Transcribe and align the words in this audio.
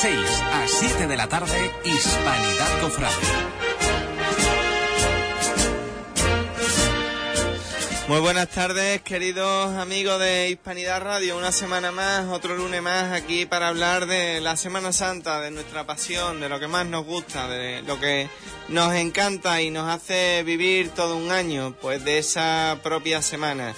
6 0.00 0.42
a 0.52 0.66
7 0.68 1.06
de 1.06 1.16
la 1.16 1.26
tarde, 1.26 1.72
Hispanidad 1.82 2.80
Cofrade. 2.82 3.14
Muy 8.06 8.20
buenas 8.20 8.48
tardes, 8.50 9.00
queridos 9.00 9.74
amigos 9.74 10.20
de 10.20 10.50
Hispanidad 10.50 11.02
Radio. 11.02 11.38
Una 11.38 11.50
semana 11.50 11.92
más, 11.92 12.26
otro 12.26 12.54
lunes 12.56 12.82
más 12.82 13.10
aquí 13.14 13.46
para 13.46 13.68
hablar 13.68 14.06
de 14.06 14.42
la 14.42 14.58
Semana 14.58 14.92
Santa, 14.92 15.40
de 15.40 15.50
nuestra 15.50 15.86
pasión, 15.86 16.40
de 16.40 16.50
lo 16.50 16.60
que 16.60 16.68
más 16.68 16.84
nos 16.84 17.06
gusta, 17.06 17.48
de 17.48 17.80
lo 17.82 17.98
que 17.98 18.28
nos 18.68 18.92
encanta 18.94 19.62
y 19.62 19.70
nos 19.70 19.88
hace 19.88 20.42
vivir 20.44 20.90
todo 20.90 21.16
un 21.16 21.30
año, 21.30 21.74
pues 21.80 22.04
de 22.04 22.18
esa 22.18 22.80
propia 22.82 23.22
semana. 23.22 23.74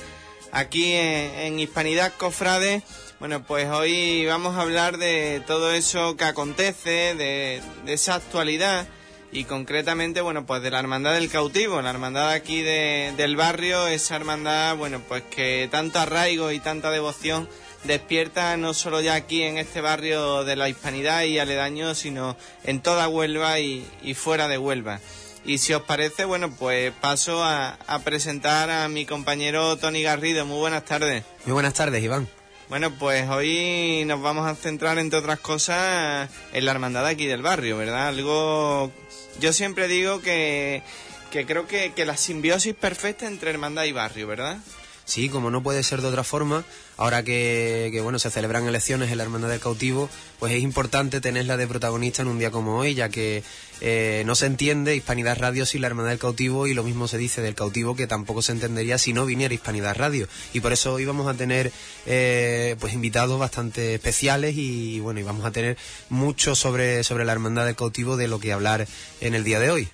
Aquí 0.50 0.94
en, 0.94 1.60
Hispanidad 1.60 2.12
Cofrade, 2.18 2.82
bueno, 3.20 3.42
pues 3.42 3.68
hoy 3.68 4.26
vamos 4.26 4.56
a 4.56 4.60
hablar 4.60 4.96
de 4.96 5.42
todo 5.46 5.72
eso 5.72 6.16
que 6.16 6.24
acontece, 6.24 7.14
de, 7.16 7.60
esa 7.86 8.14
actualidad 8.14 8.86
y 9.32 9.45
concretamente, 9.45 10.20
bueno, 10.20 10.46
pues 10.46 10.62
de 10.62 10.70
la 10.70 10.78
Hermandad 10.78 11.14
del 11.14 11.28
Cautivo, 11.28 11.82
la 11.82 11.90
hermandad 11.90 12.30
aquí 12.30 12.62
de, 12.62 13.12
del 13.16 13.34
barrio, 13.34 13.88
esa 13.88 14.14
hermandad, 14.14 14.76
bueno, 14.76 15.02
pues 15.06 15.23
que 15.24 15.68
tanto 15.70 15.98
arraigo 15.98 16.52
y 16.52 16.60
tanta 16.60 16.90
devoción 16.90 17.48
despierta 17.84 18.56
no 18.56 18.73
solo 18.73 19.00
ya 19.00 19.14
aquí 19.14 19.42
en 19.42 19.59
este 19.59 19.80
barrio 19.80 20.45
de 20.45 20.56
la 20.56 20.68
Hispanidad 20.68 21.24
y 21.24 21.40
aledaños, 21.40 21.98
sino 21.98 22.37
en 22.64 22.80
toda 22.80 23.09
Huelva 23.09 23.59
y, 23.59 23.84
fuera 24.14 24.46
de 24.46 24.59
Huelva. 24.59 25.00
Y 25.45 25.59
si 25.59 25.73
os 25.73 25.82
parece, 25.82 26.24
bueno, 26.24 26.50
pues 26.50 26.92
paso 27.00 27.42
a, 27.42 27.78
a, 27.87 27.98
presentar 28.00 28.70
a 28.70 28.88
mi 28.88 29.06
compañero 29.06 29.76
Tony 29.76 30.02
Garrido. 30.02 30.45
Muy 30.46 30.59
buenas 30.59 30.84
tardes. 30.84 31.24
Muy 31.46 31.54
buenas 31.54 31.74
tardes, 31.74 32.02
Iván. 32.02 32.28
Bueno, 32.68 32.90
pues 32.98 33.27
hoy 33.30 34.04
nos 34.04 34.20
vamos 34.20 34.46
a 34.46 34.54
centrar, 34.54 34.98
entre 34.98 35.18
otras 35.18 35.40
cosas, 35.40 36.28
en 36.52 36.64
la 36.66 36.70
hermandad 36.72 37.06
aquí 37.06 37.26
del 37.26 37.40
barrio, 37.40 37.79
¿verdad? 37.79 38.09
Algo 38.09 38.93
yo 39.40 39.54
siempre 39.54 39.88
digo 39.88 40.20
que, 40.20 40.82
creo 41.30 41.66
que, 41.66 41.93
la 42.04 42.16
simbiosis 42.16 42.74
perfecta 42.74 43.26
entre 43.26 43.51
hermandad 43.51 43.84
y 43.84 43.93
barrio, 43.93 44.26
¿verdad? 44.26 44.59
Sí, 45.06 45.30
como 45.30 45.51
no 45.51 45.62
puede 45.62 45.82
ser 45.82 46.02
de 46.02 46.09
otra 46.09 46.24
forma, 46.24 46.62
ahora 46.98 47.23
que, 47.23 47.98
bueno 48.02 48.18
se 48.18 48.30
celebran 48.30 48.68
elecciones 48.68 49.10
en 49.10 49.16
la 49.16 49.24
Hermandad 49.24 49.48
del 49.48 49.60
Cautivo, 49.60 50.10
pues 50.38 50.52
es 50.52 50.62
importante 50.62 51.23
tenerla 51.23 51.56
de 51.56 51.66
protagonista 51.66 52.21
en 52.21 52.28
un 52.28 52.38
día 52.38 52.50
como 52.50 52.76
hoy, 52.76 52.95
ya 52.95 53.09
que 53.09 53.43
eh, 53.80 54.23
no 54.26 54.34
se 54.34 54.46
entiende 54.46 54.96
Hispanidad 54.96 55.38
Radio 55.38 55.65
sin 55.65 55.82
la 55.82 55.87
Hermandad 55.87 56.10
del 56.10 56.18
Cautivo 56.18 56.66
y 56.66 56.74
lo 56.74 56.82
mismo 56.82 57.09
se 57.09 57.18
dice 57.18 57.43
del 57.43 57.54
cautivo 57.54 57.95
que 57.95 58.07
tampoco 58.07 58.43
se 58.43 58.52
entendería 58.52 58.98
si 58.98 59.12
no 59.12 59.24
viniera 59.26 59.54
Hispanidad 59.54 59.96
Radio. 59.96 60.29
Y 60.52 60.60
por 60.60 60.73
eso 60.73 60.95
hoy 60.95 61.04
vamos 61.04 61.29
a 61.29 61.34
tener 61.34 61.73
eh, 62.06 62.76
pues 62.80 62.93
invitados 62.93 63.38
bastante 63.38 63.95
especiales 63.95 64.54
y 64.56 65.00
bueno, 65.00 65.21
y 65.21 65.22
vamos 65.22 65.44
a 65.44 65.53
tener 65.53 65.76
mucho 66.09 66.54
sobre, 66.54 67.04
sobre 67.04 67.25
la 67.25 67.32
Hermandad 67.32 67.66
del 67.66 67.76
Cautivo 67.76 68.16
de 68.16 68.28
lo 68.28 68.41
que 68.41 68.53
hablar 68.53 68.87
en 69.21 69.34
el 69.34 69.44
día 69.44 69.60
de 69.60 69.71
hoy. 69.71 69.88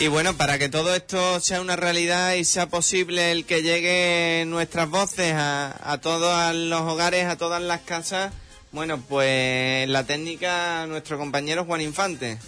Y 0.00 0.08
bueno, 0.08 0.36
para 0.36 0.58
que 0.58 0.68
todo 0.68 0.94
esto 0.94 1.38
sea 1.38 1.60
una 1.60 1.76
realidad 1.76 2.34
y 2.34 2.44
sea 2.44 2.68
posible 2.68 3.30
el 3.30 3.44
que 3.44 3.62
lleguen 3.62 4.50
nuestras 4.50 4.90
voces 4.90 5.32
a, 5.34 5.92
a 5.92 6.00
todos 6.00 6.54
los 6.54 6.80
hogares, 6.82 7.26
a 7.26 7.36
todas 7.36 7.62
las 7.62 7.82
casas, 7.82 8.32
bueno, 8.74 9.00
pues 9.00 9.88
la 9.88 10.02
técnica, 10.02 10.84
nuestro 10.88 11.16
compañero 11.16 11.64
Juan 11.64 11.80
Infante. 11.80 12.38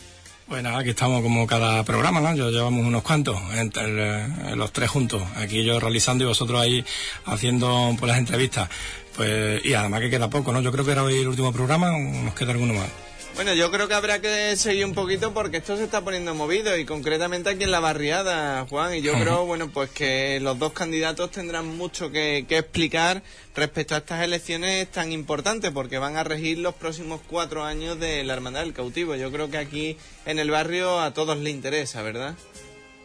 Pues 0.49 0.65
aquí 0.65 0.91
estamos 0.91 1.23
como 1.23 1.45
cada 1.45 1.83
programa, 1.83 2.21
¿no? 2.21 2.33
Yo 2.37 2.51
llevamos 2.51 2.87
unos 2.87 3.03
cuantos, 3.03 3.37
entre 3.57 4.55
los 4.55 4.73
tres 4.73 4.89
juntos, 4.89 5.21
aquí 5.35 5.65
yo 5.65 5.81
realizando 5.81 6.23
y 6.23 6.29
vosotros 6.29 6.61
ahí 6.61 6.85
haciendo 7.25 7.97
pues, 7.99 8.09
las 8.09 8.19
entrevistas. 8.19 8.69
Pues, 9.17 9.65
y 9.65 9.75
además 9.75 10.03
que 10.03 10.11
queda 10.11 10.31
poco, 10.31 10.53
¿no? 10.53 10.61
Yo 10.61 10.71
creo 10.71 10.85
que 10.85 10.93
era 10.93 11.03
hoy 11.03 11.19
el 11.19 11.27
último 11.27 11.53
programa, 11.53 11.99
nos 11.99 12.35
queda 12.35 12.53
alguno 12.53 12.75
más. 12.75 12.89
Bueno, 13.37 13.53
yo 13.53 13.71
creo 13.71 13.87
que 13.87 13.93
habrá 13.93 14.19
que 14.19 14.57
seguir 14.57 14.87
un 14.87 14.95
poquito 14.95 15.35
porque 15.35 15.59
esto 15.59 15.77
se 15.77 15.85
está 15.85 16.01
poniendo 16.01 16.35
movido 16.35 16.75
y 16.79 16.87
concretamente 16.87 17.51
aquí 17.51 17.65
en 17.65 17.71
la 17.71 17.81
barriada, 17.81 18.67
Juan. 18.67 18.95
Y 18.95 19.03
yo 19.03 19.13
creo, 19.13 19.45
bueno, 19.45 19.69
pues 19.69 19.91
que 19.91 20.41
los 20.41 20.59
dos 20.59 20.73
candidatos 20.73 21.33
tendrán 21.33 21.77
mucho 21.77 22.11
que, 22.11 22.47
explicar 22.49 23.23
respecto 23.55 23.95
a 23.95 23.99
estas 23.99 24.23
elecciones 24.25 24.91
tan 24.91 25.13
importantes 25.13 25.71
porque 25.71 25.99
van 25.99 26.17
a 26.17 26.25
regir 26.25 26.57
los 26.59 26.75
próximos 26.77 27.21
cuatro 27.29 27.63
años 27.63 28.01
de 28.01 28.25
la 28.25 28.33
Hermandad 28.33 28.63
del 28.63 28.73
Cautivo. 28.73 29.17
Yo 29.17 29.31
creo 29.31 29.51
que 29.51 29.59
aquí 29.59 29.99
en 30.25 30.39
el 30.39 30.51
barrio 30.51 30.99
a 30.99 31.13
todos 31.13 31.37
les 31.37 31.53
interesa, 31.53 32.01
¿verdad? 32.01 32.37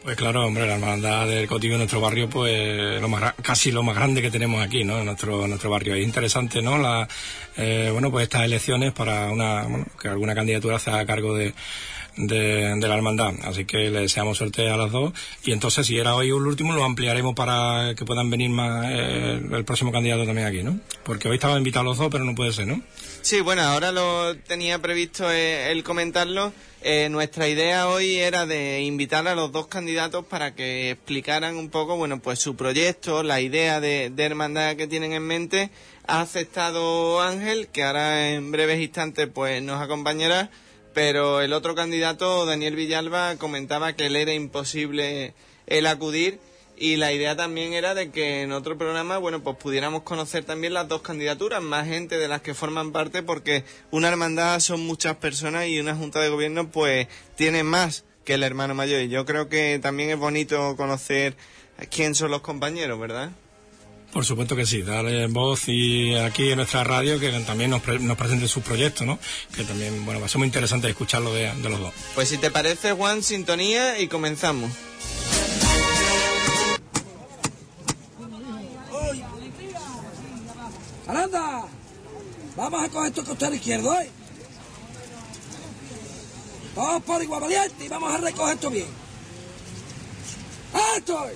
Pues 0.04 0.18
claro, 0.18 0.48
hombre, 0.48 0.66
la 0.66 0.74
hermandad 0.74 1.28
del 1.28 1.48
Cotillo 1.48 1.74
en 1.74 1.80
nuestro 1.80 2.02
barrio, 2.02 2.28
pues 2.28 3.00
lo 3.00 3.08
más, 3.08 3.36
casi 3.44 3.72
lo 3.72 3.84
más 3.84 3.96
grande 3.96 4.24
que 4.24 4.32
tenemos 4.32 4.64
aquí, 4.64 4.84
¿no? 4.84 4.98
En 4.98 5.06
nuestro, 5.06 5.48
nuestro 5.48 5.70
barrio. 5.70 5.94
Es 5.94 6.04
interesante, 6.04 6.60
¿no? 6.64 6.80
La, 6.80 7.08
eh, 7.56 7.90
bueno, 7.92 8.10
pues 8.10 8.24
estas 8.24 8.44
elecciones 8.46 8.94
para 8.94 9.30
una, 9.30 9.62
bueno, 9.64 9.86
que 10.02 10.08
alguna 10.08 10.34
candidatura 10.34 10.80
se 10.80 10.90
haga 10.90 11.06
cargo 11.06 11.36
de, 11.36 11.54
de, 12.18 12.76
la 12.80 12.96
hermandad. 12.96 13.34
Así 13.44 13.66
que 13.66 13.92
le 13.92 14.02
deseamos 14.02 14.40
suerte 14.40 14.72
a 14.72 14.76
las 14.76 14.92
dos. 14.92 15.14
Y 15.44 15.52
entonces, 15.52 15.86
si 15.86 16.00
era 16.00 16.16
hoy 16.16 16.30
el 16.30 16.34
último, 16.34 16.74
lo 16.74 16.84
ampliaremos 16.84 17.36
para 17.36 17.94
que 17.96 18.04
puedan 18.04 18.30
venir 18.32 18.50
más 18.50 18.88
eh, 18.90 19.40
el 19.52 19.66
próximo 19.66 19.92
candidato 19.92 20.26
también 20.26 20.48
aquí, 20.48 20.64
¿no? 20.64 20.80
Porque 21.04 21.30
hoy 21.30 21.36
estaban 21.36 21.60
invitados 21.60 21.86
los 21.86 21.98
dos, 22.00 22.08
pero 22.12 22.24
no 22.24 22.34
puede 22.34 22.54
ser, 22.54 22.66
¿no? 22.66 22.82
Sí, 23.24 23.40
bueno, 23.40 23.62
ahora 23.62 23.92
lo 23.92 24.36
tenía 24.36 24.80
previsto 24.80 25.32
eh, 25.32 25.72
el 25.72 25.84
comentarlo. 25.84 26.52
Eh, 26.82 27.08
nuestra 27.10 27.48
idea 27.48 27.88
hoy 27.88 28.16
era 28.16 28.48
de 28.48 28.82
invitar 28.82 29.28
a 29.28 29.36
los 29.36 29.52
dos 29.52 29.68
candidatos 29.68 30.26
para 30.26 30.56
que 30.56 30.90
explicaran 30.90 31.56
un 31.56 31.70
poco, 31.70 31.98
bueno, 31.98 32.20
pues 32.20 32.40
su 32.40 32.56
proyecto, 32.56 33.22
la 33.22 33.40
idea 33.40 33.80
de, 33.80 34.10
de 34.10 34.24
hermandad 34.24 34.76
que 34.76 34.88
tienen 34.88 35.14
en 35.14 35.22
mente. 35.22 35.70
Ha 36.08 36.22
aceptado 36.22 37.22
Ángel, 37.22 37.68
que 37.68 37.84
ahora 37.84 38.32
en 38.32 38.52
breves 38.52 38.82
instantes 38.82 39.28
pues 39.32 39.62
nos 39.62 39.80
acompañará, 39.80 40.50
pero 40.96 41.42
el 41.42 41.54
otro 41.54 41.76
candidato, 41.76 42.48
Daniel 42.48 42.76
Villalba, 42.76 43.36
comentaba 43.36 43.94
que 43.94 44.10
le 44.10 44.24
era 44.24 44.34
imposible 44.34 45.36
el 45.68 45.86
acudir 45.86 46.40
y 46.82 46.96
la 46.96 47.14
idea 47.14 47.36
también 47.36 47.74
era 47.74 47.94
de 47.94 48.10
que 48.10 48.42
en 48.42 48.52
otro 48.52 48.76
programa, 48.76 49.20
bueno, 49.20 49.44
pues 49.44 49.56
pudiéramos 49.58 50.02
conocer 50.02 50.44
también 50.44 50.74
las 50.74 50.88
dos 50.88 51.04
candidaturas, 51.04 51.62
más 51.62 51.86
gente 51.86 52.18
de 52.18 52.28
las 52.28 52.42
que 52.42 52.56
forman 52.56 52.92
parte, 52.92 53.22
porque 53.22 53.64
una 53.92 54.08
hermandad 54.08 54.60
son 54.60 54.82
muchas 54.82 55.16
personas 55.18 55.68
y 55.68 55.80
una 55.80 55.96
junta 55.96 56.20
de 56.20 56.30
gobierno 56.30 56.72
pues 56.72 57.08
tiene 57.36 57.64
más 57.64 58.04
que 58.26 58.34
el 58.34 58.42
hermano 58.42 58.74
mayor. 58.74 59.00
Y 59.02 59.10
yo 59.10 59.28
creo 59.28 59.48
que 59.48 59.78
también 59.80 60.10
es 60.10 60.18
bonito 60.18 60.76
conocer 60.76 61.38
quién 61.92 62.16
son 62.16 62.32
los 62.32 62.42
compañeros, 62.42 63.00
¿verdad? 63.00 63.30
Por 64.12 64.26
supuesto 64.26 64.56
que 64.56 64.66
sí, 64.66 64.82
darle 64.82 65.28
voz 65.28 65.68
y 65.68 66.16
aquí 66.16 66.50
en 66.50 66.58
nuestra 66.58 66.84
radio 66.84 67.20
que 67.20 67.30
también 67.42 67.70
nos, 67.70 67.88
nos 68.02 68.18
presenten 68.18 68.48
sus 68.48 68.64
proyectos, 68.64 69.06
¿no? 69.06 69.20
Que 69.56 69.64
también, 69.64 70.04
bueno, 70.04 70.20
va 70.20 70.26
a 70.26 70.30
ser 70.30 70.40
muy 70.40 70.48
interesante 70.48 70.90
escucharlo 70.90 71.32
de, 71.32 71.54
de 71.54 71.70
los 71.70 71.80
dos. 71.80 71.94
Pues 72.16 72.28
si 72.28 72.40
te 72.40 72.50
parece, 72.50 72.94
Juan, 72.94 73.22
sintonía 73.22 74.00
y 74.00 74.08
comenzamos. 74.08 74.72
¡Aranda! 81.12 81.68
Vamos 82.56 82.84
a 82.86 82.90
coger 82.90 83.12
tu 83.12 83.26
costado 83.26 83.54
izquierdo, 83.54 83.94
¿eh? 84.00 84.10
Todos 86.74 87.04
por 87.04 87.22
igual 87.22 87.42
valiente 87.42 87.84
y 87.84 87.90
vamos 87.90 88.14
a 88.14 88.18
recoger 88.18 88.54
esto 88.54 88.70
bien. 88.70 88.88
¡Esto! 90.96 91.28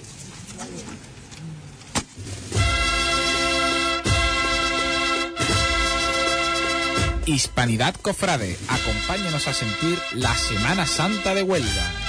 Hispanidad 7.25 7.95
Cofrade, 7.95 8.57
acompáñanos 8.69 9.45
a 9.49 9.53
sentir 9.53 9.99
la 10.13 10.33
Semana 10.37 10.87
Santa 10.87 11.35
de 11.35 11.43
Huelva. 11.43 12.04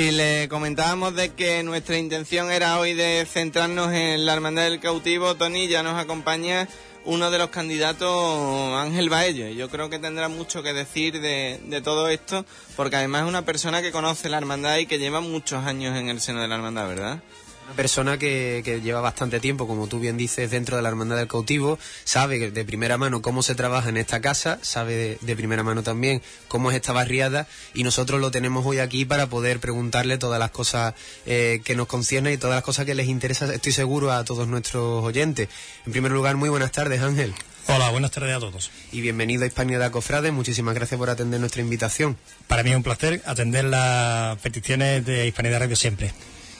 Si 0.00 0.12
le 0.12 0.48
comentábamos 0.48 1.14
de 1.14 1.34
que 1.34 1.62
nuestra 1.62 1.98
intención 1.98 2.50
era 2.50 2.78
hoy 2.78 2.94
de 2.94 3.26
centrarnos 3.30 3.92
en 3.92 4.24
la 4.24 4.32
Hermandad 4.32 4.62
del 4.62 4.80
Cautivo, 4.80 5.34
Tony 5.34 5.68
ya 5.68 5.82
nos 5.82 6.00
acompaña 6.00 6.66
uno 7.04 7.30
de 7.30 7.36
los 7.36 7.50
candidatos, 7.50 8.78
Ángel 8.80 9.10
Baello. 9.10 9.48
Yo 9.48 9.68
creo 9.68 9.90
que 9.90 9.98
tendrá 9.98 10.28
mucho 10.28 10.62
que 10.62 10.72
decir 10.72 11.20
de, 11.20 11.60
de 11.66 11.82
todo 11.82 12.08
esto, 12.08 12.46
porque 12.76 12.96
además 12.96 13.24
es 13.24 13.28
una 13.28 13.44
persona 13.44 13.82
que 13.82 13.92
conoce 13.92 14.30
la 14.30 14.38
hermandad 14.38 14.78
y 14.78 14.86
que 14.86 14.98
lleva 14.98 15.20
muchos 15.20 15.66
años 15.66 15.94
en 15.94 16.08
el 16.08 16.22
seno 16.22 16.40
de 16.40 16.48
la 16.48 16.54
hermandad, 16.54 16.88
¿verdad? 16.88 17.22
Una 17.70 17.76
persona 17.76 18.18
que, 18.18 18.62
que, 18.64 18.80
lleva 18.80 19.00
bastante 19.00 19.38
tiempo, 19.38 19.68
como 19.68 19.86
tú 19.86 20.00
bien 20.00 20.16
dices, 20.16 20.50
dentro 20.50 20.74
de 20.74 20.82
la 20.82 20.88
Hermandad 20.88 21.16
del 21.16 21.28
Cautivo, 21.28 21.78
sabe 22.02 22.50
de 22.50 22.64
primera 22.64 22.98
mano 22.98 23.22
cómo 23.22 23.44
se 23.44 23.54
trabaja 23.54 23.90
en 23.90 23.96
esta 23.96 24.20
casa, 24.20 24.58
sabe 24.60 24.96
de, 24.96 25.18
de, 25.20 25.36
primera 25.36 25.62
mano 25.62 25.84
también 25.84 26.20
cómo 26.48 26.72
es 26.72 26.76
esta 26.76 26.92
barriada 26.92 27.46
y 27.72 27.84
nosotros 27.84 28.20
lo 28.20 28.32
tenemos 28.32 28.66
hoy 28.66 28.80
aquí 28.80 29.04
para 29.04 29.28
poder 29.28 29.60
preguntarle 29.60 30.18
todas 30.18 30.40
las 30.40 30.50
cosas 30.50 30.94
eh, 31.26 31.60
que 31.64 31.76
nos 31.76 31.86
conciernen 31.86 32.32
y 32.32 32.38
todas 32.38 32.56
las 32.56 32.64
cosas 32.64 32.86
que 32.86 32.96
les 32.96 33.06
interesa, 33.06 33.54
estoy 33.54 33.70
seguro, 33.70 34.10
a 34.10 34.24
todos 34.24 34.48
nuestros 34.48 35.04
oyentes. 35.04 35.48
En 35.86 35.92
primer 35.92 36.10
lugar, 36.10 36.34
muy 36.34 36.48
buenas 36.48 36.72
tardes, 36.72 37.00
Ángel. 37.00 37.32
Hola, 37.68 37.88
buenas 37.90 38.10
tardes 38.10 38.34
a 38.34 38.40
todos. 38.40 38.72
Y 38.90 39.00
bienvenido 39.00 39.44
a 39.44 39.46
Hispanidad 39.46 39.92
Cofrade, 39.92 40.32
muchísimas 40.32 40.74
gracias 40.74 40.98
por 40.98 41.08
atender 41.08 41.38
nuestra 41.38 41.62
invitación. 41.62 42.16
Para 42.48 42.64
mí 42.64 42.70
es 42.70 42.76
un 42.76 42.82
placer 42.82 43.22
atender 43.26 43.66
las 43.66 44.40
peticiones 44.40 45.06
de 45.06 45.28
Hispanidad 45.28 45.60
Radio 45.60 45.76
siempre. 45.76 46.12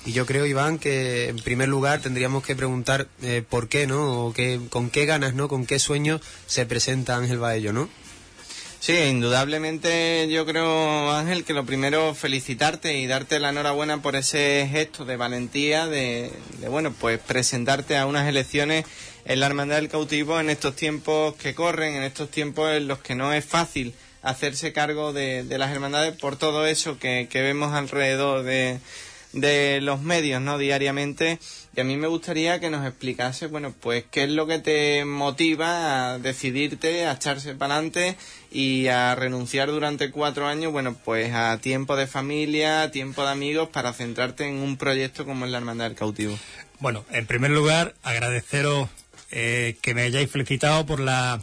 Y 0.07 0.13
yo 0.13 0.25
creo, 0.25 0.47
Iván, 0.47 0.79
que 0.79 1.29
en 1.29 1.37
primer 1.37 1.69
lugar 1.69 2.01
tendríamos 2.01 2.45
que 2.45 2.57
preguntar 2.57 3.07
eh, 3.23 3.45
por 3.49 3.69
qué, 3.69 3.87
¿no? 3.87 4.27
O 4.27 4.33
qué, 4.33 4.59
con 4.71 4.89
qué 4.89 5.05
ganas, 5.05 5.35
¿no? 5.35 5.49
Con 5.49 5.67
qué 5.67 5.79
sueños 5.79 6.23
se 6.47 6.65
presenta 6.65 7.17
Ángel 7.17 7.39
Baello, 7.39 7.73
¿no? 7.73 7.89
Sí, 8.81 8.95
indudablemente 8.95 10.27
yo 10.31 10.47
creo, 10.47 11.13
Ángel, 11.13 11.45
que 11.45 11.53
lo 11.53 11.67
primero 11.67 12.15
felicitarte 12.15 12.99
y 12.99 13.07
darte 13.07 13.39
la 13.39 13.51
enhorabuena 13.51 14.01
por 14.01 14.17
ese 14.17 14.67
gesto 14.71 15.05
de 15.05 15.19
valentía 15.19 15.87
de, 15.87 16.33
de, 16.61 16.69
bueno, 16.69 16.95
pues 16.99 17.19
presentarte 17.19 17.99
a 17.99 18.07
unas 18.07 18.27
elecciones 18.27 18.87
en 19.27 19.39
la 19.39 19.47
Hermandad 19.47 19.77
del 19.77 19.91
Cautivo 19.91 20.41
en 20.41 20.49
estos 20.49 20.77
tiempos 20.77 21.35
que 21.35 21.55
corren, 21.55 21.95
en 21.95 22.05
estos 22.05 22.31
tiempos 22.31 22.73
en 22.73 22.89
los 22.89 23.01
que 23.01 23.15
no 23.15 23.35
es 23.35 23.45
fácil 23.45 23.93
hacerse 24.23 24.73
cargo 24.73 25.13
de, 25.13 25.45
de 25.45 25.59
las 25.59 25.73
hermandades 25.73 26.17
por 26.17 26.37
todo 26.37 26.67
eso 26.67 26.99
que, 26.99 27.29
que 27.31 27.43
vemos 27.43 27.75
alrededor 27.75 28.45
de, 28.45 28.81
de 29.33 29.81
los 29.81 30.01
medios, 30.03 30.41
¿no? 30.41 30.59
Diariamente. 30.59 31.39
Y 31.77 31.81
a 31.81 31.85
mí 31.85 31.97
me 31.97 32.09
gustaría 32.09 32.59
que 32.59 32.71
nos 32.71 32.87
explicase, 32.87 33.47
bueno, 33.47 33.73
pues 33.79 34.05
qué 34.11 34.25
es 34.25 34.31
lo 34.31 34.47
que 34.47 34.59
te 34.59 35.05
motiva 35.05 36.13
a 36.13 36.19
decidirte, 36.19 37.07
a 37.07 37.13
echarse 37.13 37.55
para 37.55 37.75
adelante 37.75 38.17
y 38.51 38.89
a 38.89 39.15
renunciar 39.15 39.69
durante 39.69 40.11
cuatro 40.11 40.47
años, 40.47 40.73
bueno, 40.73 40.97
pues 41.05 41.33
a 41.33 41.59
tiempo 41.59 41.97
de 41.97 42.07
familia, 42.07 42.91
tiempo 42.91 43.23
de 43.23 43.31
amigos 43.31 43.69
para 43.69 43.93
centrarte 43.93 44.49
en 44.49 44.57
un 44.57 44.77
proyecto 44.77 45.25
como 45.25 45.45
es 45.45 45.53
la 45.53 45.59
Hermandad 45.59 45.87
del 45.87 45.97
Cautivo. 45.97 46.37
Bueno, 46.81 47.05
en 47.13 47.27
primer 47.27 47.51
lugar, 47.51 47.95
agradeceros 48.03 48.89
eh, 49.31 49.77
que 49.81 49.95
me 49.95 50.03
hayáis 50.03 50.31
felicitado 50.31 50.87
por 50.87 50.99
la 50.99 51.41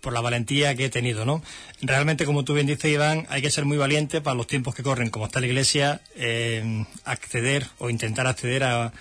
por 0.00 0.12
la 0.12 0.20
valentía 0.20 0.74
que 0.74 0.86
he 0.86 0.90
tenido, 0.90 1.24
¿no? 1.24 1.42
Realmente, 1.80 2.24
como 2.24 2.44
tú 2.44 2.54
bien 2.54 2.66
dices, 2.66 2.90
Iván, 2.90 3.26
hay 3.28 3.42
que 3.42 3.50
ser 3.50 3.64
muy 3.64 3.76
valiente 3.76 4.20
para 4.20 4.34
los 4.34 4.46
tiempos 4.46 4.74
que 4.74 4.82
corren, 4.82 5.10
como 5.10 5.26
está 5.26 5.40
la 5.40 5.46
Iglesia, 5.46 6.00
eh, 6.16 6.84
acceder 7.04 7.66
o 7.78 7.90
intentar 7.90 8.26
acceder 8.26 8.64
a, 8.64 8.92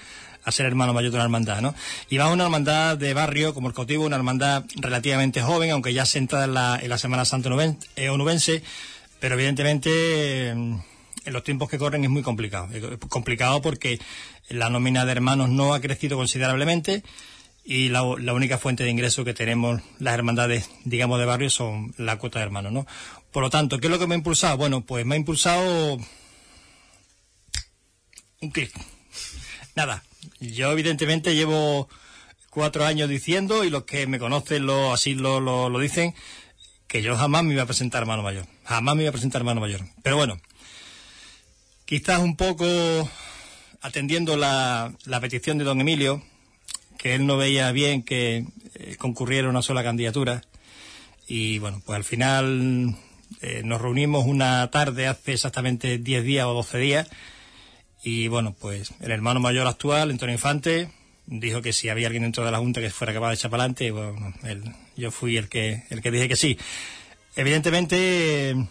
a, 0.44 0.52
ser 0.52 0.66
hermano 0.66 0.94
mayor 0.94 1.12
de 1.12 1.18
una 1.18 1.24
hermandad, 1.26 1.62
¿no? 1.62 1.76
Y 2.10 2.18
va 2.18 2.32
una 2.32 2.46
hermandad 2.46 2.98
de 2.98 3.14
barrio, 3.14 3.54
como 3.54 3.68
el 3.68 3.74
cautivo, 3.74 4.06
una 4.06 4.16
hermandad 4.16 4.66
relativamente 4.76 5.42
joven, 5.42 5.72
aunque 5.72 5.94
ya 5.94 6.06
sentada 6.06 6.46
en 6.46 6.54
la, 6.54 6.80
en 6.82 6.90
la 6.90 6.98
Semana 6.98 7.26
Santa 7.26 7.50
eh, 7.96 8.10
onubense, 8.10 8.64
pero 9.20 9.36
evidentemente... 9.36 9.90
Eh, 9.92 10.78
en 11.28 11.34
los 11.34 11.44
tiempos 11.44 11.70
que 11.70 11.78
corren 11.78 12.04
es 12.06 12.10
muy 12.10 12.22
complicado. 12.22 12.70
Complicado 13.10 13.62
porque 13.62 14.00
la 14.48 14.70
nómina 14.70 15.06
de 15.06 15.12
hermanos 15.12 15.50
no 15.50 15.74
ha 15.74 15.82
crecido 15.82 16.16
considerablemente 16.16 17.04
y 17.70 17.90
la, 17.90 18.02
única 18.02 18.58
fuente 18.58 18.86
de 18.86 18.90
ingreso 18.90 19.26
que 19.26 19.34
tenemos 19.34 19.82
las 20.00 20.14
hermandades, 20.14 20.70
digamos, 20.86 21.20
de 21.20 21.26
barrio 21.26 21.50
son 21.50 21.94
la 21.98 22.18
cuota 22.18 22.40
de 22.40 22.46
hermanos, 22.46 22.72
¿no? 22.72 22.88
Por 23.30 23.44
lo 23.44 23.50
tanto, 23.50 23.78
¿qué 23.78 23.88
es 23.88 23.92
lo 23.92 24.00
que 24.00 24.08
me 24.08 24.16
ha 24.16 24.18
impulsado? 24.18 24.56
Bueno, 24.56 24.86
pues 24.86 25.06
me 25.06 25.16
ha 25.16 25.18
impulsado 25.18 25.98
un 28.40 28.52
clic. 28.52 28.72
Nada, 29.76 30.02
yo 30.40 30.72
evidentemente 30.72 31.36
llevo 31.36 31.90
cuatro 32.50 32.86
años 32.86 33.10
diciendo, 33.10 33.66
y 33.66 33.70
los 33.70 33.84
que 33.84 34.08
me 34.08 34.18
conocen 34.18 34.66
lo, 34.66 34.94
así 34.94 35.14
lo, 35.14 35.42
lo, 35.42 35.68
lo 35.70 35.80
dicen, 35.80 36.16
que 36.88 37.02
yo 37.02 37.18
jamás 37.18 37.44
me 37.44 37.52
iba 37.52 37.64
a 37.64 37.68
presentar 37.68 38.04
hermano 38.04 38.24
mayor. 38.24 38.46
Jamás 38.64 38.96
me 38.96 39.02
iba 39.02 39.10
a 39.10 39.12
presentar 39.12 39.42
hermano 39.42 39.60
mayor. 39.60 39.82
Pero 40.04 40.16
bueno, 40.16 40.40
quizás 41.84 42.20
un 42.20 42.38
poco 42.38 42.66
atendiendo 43.82 44.38
la, 44.38 44.94
la 45.04 45.20
petición 45.20 45.58
de 45.58 45.66
don 45.66 45.82
Emilio, 45.82 46.24
que 46.98 47.16
él 47.16 47.26
no 47.26 47.38
veía 47.38 47.72
bien 47.72 48.04
que 48.04 48.46
eh, 48.76 48.96
concurriera 48.98 49.50
una 49.50 49.62
sola 49.62 49.84
candidatura. 49.84 50.42
Y 51.28 51.60
bueno, 51.60 51.82
pues 51.86 51.96
al 51.96 52.04
final 52.04 52.96
eh, 53.42 53.62
nos 53.64 53.82
reunimos 53.82 54.26
una 54.26 54.70
tarde 54.72 55.08
hace 55.08 55.34
exactamente 55.34 55.98
10 55.98 56.24
días 56.24 56.46
o 56.46 56.54
12 56.54 56.78
días. 56.78 57.10
Y 58.04 58.28
bueno, 58.28 58.56
pues 58.60 58.94
el 59.00 59.12
hermano 59.12 59.40
mayor 59.40 59.68
actual, 59.68 60.12
Antonio 60.12 60.36
Infante, 60.36 60.90
dijo 61.26 61.62
que 61.62 61.74
si 61.74 61.90
había 61.90 62.08
alguien 62.08 62.24
dentro 62.24 62.46
de 62.46 62.52
la 62.52 62.60
Junta 62.60 62.80
que 62.80 62.90
fuera 62.90 63.14
capaz 63.14 63.30
de 63.30 63.36
echar 63.36 63.52
para 63.52 63.64
adelante, 63.64 63.92
bueno, 63.92 64.34
él, 64.44 64.64
yo 64.96 65.12
fui 65.12 65.38
el 65.38 65.50
que, 65.50 65.84
el 65.90 66.02
que 66.02 66.12
dije 66.12 66.30
que 66.30 66.36
sí. 66.36 66.58
Evidentemente, 67.36 68.50
en 68.50 68.70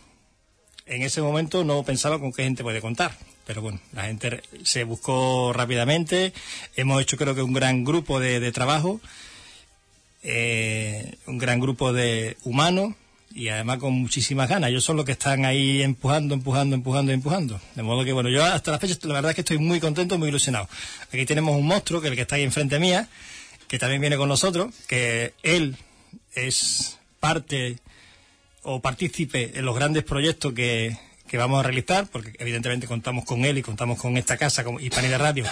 ese 0.87 1.22
momento 1.22 1.64
no 1.64 1.82
pensaba 1.82 2.19
con 2.19 2.32
qué 2.32 2.44
gente 2.44 2.62
puede 2.62 2.81
contar 2.81 3.12
pero 3.46 3.62
bueno, 3.62 3.81
la 3.93 4.04
gente 4.04 4.43
se 4.64 4.84
buscó 4.84 5.52
rápidamente. 5.54 6.32
Hemos 6.75 7.00
hecho 7.00 7.16
creo 7.16 7.34
que 7.34 7.43
un 7.43 7.52
gran 7.52 7.84
grupo 7.84 8.19
de, 8.19 8.50
trabajo, 8.50 9.00
eh, 10.22 11.14
un 11.26 11.38
gran 11.38 11.60
grupo 11.60 11.93
de 11.93 12.37
humanos 12.43 12.94
y 13.32 13.48
además 13.48 13.78
con 13.78 13.93
muchísimas 13.93 14.48
ganas. 14.48 14.70
Ellos 14.70 14.82
son 14.82 14.96
los 14.96 15.04
que 15.04 15.12
están 15.12 15.44
ahí 15.44 15.81
empujando, 15.81 16.34
empujando, 16.34 16.75
empujando, 16.75 17.12
empujando. 17.12 17.60
De 17.76 17.84
modo 17.84 18.04
que 18.04 18.12
bueno, 18.12 18.28
yo 18.31 18.44
hasta 18.44 18.72
la 18.72 18.81
fecha 18.81 18.98
la 19.02 19.14
verdad 19.14 19.31
es 19.31 19.37
que 19.37 19.43
estoy 19.43 19.58
muy 19.58 19.78
contento, 19.78 20.19
muy 20.19 20.28
ilusionado. 20.28 20.69
Aquí 21.12 21.25
tenemos 21.25 21.56
un 21.56 21.66
monstruo, 21.66 22.00
que 22.00 22.08
es 22.08 22.10
el 22.10 22.16
que 22.16 22.22
está 22.22 22.34
ahí 22.34 22.43
enfrente 22.43 22.81
mía, 22.81 23.08
que 23.69 23.78
también 23.78 24.00
viene 24.00 24.16
con 24.16 24.28
nosotros, 24.28 24.75
que 24.88 25.34
él 25.44 25.76
es 26.34 26.98
parte 27.20 27.78
o 28.62 28.81
partícipe 28.81 29.52
en 29.54 29.64
los 29.64 29.76
grandes 29.76 30.02
proyectos 30.02 30.52
que, 30.52 30.96
que 31.26 31.37
vamos 31.38 31.61
a 31.61 31.62
realizar, 31.62 32.06
porque 32.06 32.32
evidentemente 32.38 32.87
contamos 32.87 33.25
con 33.25 33.44
él 33.44 33.58
y 33.58 33.62
contamos 33.62 34.00
con 34.00 34.17
esta 34.17 34.37
casa, 34.37 34.64
con 34.64 34.81
Hispanidad 34.81 35.20
Radio, 35.20 35.44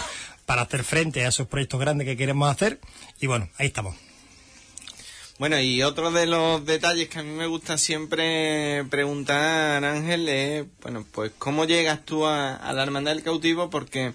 para 0.47 0.63
hacer 0.63 0.85
frente 0.85 1.25
a 1.25 1.29
esos 1.29 1.47
proyectos 1.47 1.81
grandes 1.81 2.07
que 2.07 2.17
queremos 2.17 2.51
hacer. 2.51 2.81
Y 3.21 3.27
bueno, 3.27 3.49
ahí 3.59 3.67
estamos. 3.67 3.97
Bueno, 5.37 5.61
y 5.61 5.83
otro 5.83 6.13
de 6.13 6.27
los 6.27 6.65
detalles 6.65 7.09
que 7.09 7.19
a 7.19 7.23
mí 7.25 7.33
me 7.33 7.49
gusta 7.49 7.77
siempre 7.77 8.85
preguntar, 8.89 9.85
Ángel, 9.85 10.29
es, 10.29 10.65
bueno, 10.81 11.05
pues 11.11 11.33
cómo 11.39 11.65
llegas 11.65 12.05
tú 12.05 12.25
a, 12.27 12.73
la 12.73 12.83
Hermandad 12.85 13.15
del 13.15 13.25
Cautivo, 13.25 13.69
porque 13.69 14.13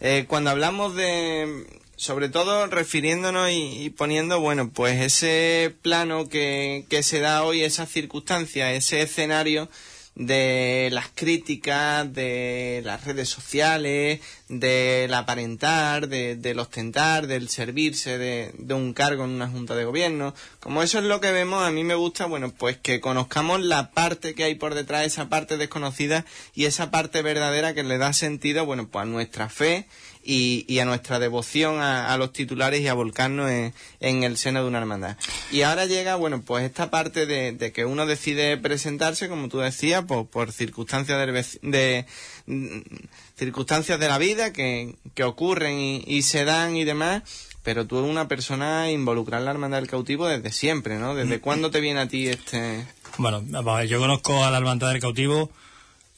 eh, 0.00 0.24
cuando 0.26 0.50
hablamos 0.50 0.96
de, 0.96 1.66
sobre 1.94 2.30
todo 2.30 2.66
refiriéndonos 2.66 3.48
y, 3.50 3.84
y, 3.84 3.90
poniendo, 3.90 4.40
bueno, 4.40 4.70
pues 4.70 5.00
ese 5.00 5.72
plano 5.82 6.28
que, 6.28 6.84
que 6.88 7.04
se 7.04 7.20
da 7.20 7.44
hoy, 7.44 7.62
esas 7.62 7.88
circunstancias, 7.88 8.72
ese 8.72 9.02
escenario, 9.02 9.68
de 10.14 10.88
las 10.92 11.08
críticas, 11.14 12.12
de 12.12 12.82
las 12.84 13.04
redes 13.04 13.28
sociales, 13.28 14.20
del 14.48 15.14
aparentar, 15.14 16.08
de, 16.08 16.36
del 16.36 16.58
ostentar, 16.58 17.26
del 17.26 17.48
servirse 17.48 18.18
de, 18.18 18.52
de, 18.58 18.74
un 18.74 18.92
cargo 18.92 19.24
en 19.24 19.30
una 19.30 19.48
junta 19.48 19.74
de 19.74 19.84
gobierno. 19.84 20.34
Como 20.58 20.82
eso 20.82 20.98
es 20.98 21.04
lo 21.04 21.20
que 21.20 21.32
vemos, 21.32 21.62
a 21.62 21.70
mí 21.70 21.84
me 21.84 21.94
gusta, 21.94 22.26
bueno, 22.26 22.52
pues 22.52 22.76
que 22.76 23.00
conozcamos 23.00 23.60
la 23.60 23.92
parte 23.92 24.34
que 24.34 24.44
hay 24.44 24.56
por 24.56 24.74
detrás, 24.74 25.06
esa 25.06 25.28
parte 25.28 25.56
desconocida 25.56 26.26
y 26.54 26.64
esa 26.64 26.90
parte 26.90 27.22
verdadera 27.22 27.72
que 27.74 27.84
le 27.84 27.98
da 27.98 28.12
sentido, 28.12 28.66
bueno, 28.66 28.88
pues 28.88 29.04
a 29.04 29.06
nuestra 29.06 29.48
fe 29.48 29.86
y, 30.22 30.64
y, 30.68 30.78
a 30.80 30.84
nuestra 30.84 31.18
devoción 31.18 31.80
a, 31.80 32.12
a, 32.12 32.18
los 32.18 32.32
titulares 32.32 32.80
y 32.80 32.88
a 32.88 32.94
volcarnos 32.94 33.50
en, 33.50 33.74
en, 34.00 34.22
el 34.22 34.36
seno 34.36 34.62
de 34.62 34.68
una 34.68 34.78
hermandad. 34.78 35.16
Y 35.50 35.62
ahora 35.62 35.86
llega, 35.86 36.16
bueno, 36.16 36.42
pues 36.42 36.64
esta 36.64 36.90
parte 36.90 37.26
de, 37.26 37.52
de 37.52 37.72
que 37.72 37.84
uno 37.84 38.06
decide 38.06 38.56
presentarse, 38.56 39.28
como 39.28 39.48
tú 39.48 39.58
decías, 39.58 40.04
por, 40.04 40.26
por 40.26 40.52
circunstancias 40.52 41.18
de, 41.18 41.44
de, 41.62 42.06
circunstancias 43.36 43.98
de 43.98 44.08
la 44.08 44.18
vida 44.18 44.52
que, 44.52 44.96
que 45.14 45.24
ocurren 45.24 45.78
y, 45.78 46.04
y, 46.06 46.22
se 46.22 46.44
dan 46.44 46.76
y 46.76 46.84
demás. 46.84 47.22
Pero 47.62 47.86
tú 47.86 47.98
eres 47.98 48.10
una 48.10 48.26
persona 48.26 48.90
involucrada 48.90 49.40
en 49.42 49.44
la 49.44 49.50
hermandad 49.50 49.78
del 49.78 49.90
cautivo 49.90 50.26
desde 50.26 50.50
siempre, 50.50 50.98
¿no? 50.98 51.14
¿Desde 51.14 51.40
cuándo 51.40 51.70
te 51.70 51.80
viene 51.80 52.00
a 52.00 52.08
ti 52.08 52.26
este...? 52.26 52.86
Bueno, 53.18 53.42
yo 53.84 53.98
conozco 53.98 54.42
a 54.42 54.50
la 54.50 54.56
hermandad 54.56 54.92
del 54.92 55.00
cautivo 55.00 55.50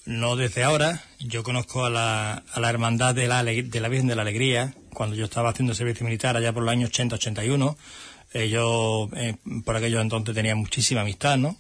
no 0.04 0.37
desde 0.37 0.64
ahora. 0.64 1.02
Yo 1.18 1.42
conozco 1.42 1.85
a 1.85 1.90
la, 1.90 2.42
a 2.52 2.61
la 2.61 2.71
Hermandad 2.71 3.14
de 3.14 3.28
la, 3.28 3.42
de 3.44 3.80
la 3.80 3.88
Virgen 3.88 4.09
de 4.09 4.16
la 4.16 4.23
Alegría, 4.23 4.75
cuando 4.92 5.16
yo 5.16 5.25
estaba 5.25 5.50
haciendo 5.50 5.75
servicio 5.75 6.04
militar 6.04 6.37
allá 6.37 6.52
por 6.52 6.62
los 6.62 6.73
años 6.73 6.90
80-81. 6.90 7.76
Eh, 8.35 8.49
yo 8.49 9.09
eh, 9.14 9.37
por 9.64 9.76
aquello 9.76 10.00
entonces 10.00 10.35
tenía 10.35 10.54
muchísima 10.54 11.02
amistad, 11.02 11.37
¿no? 11.37 11.56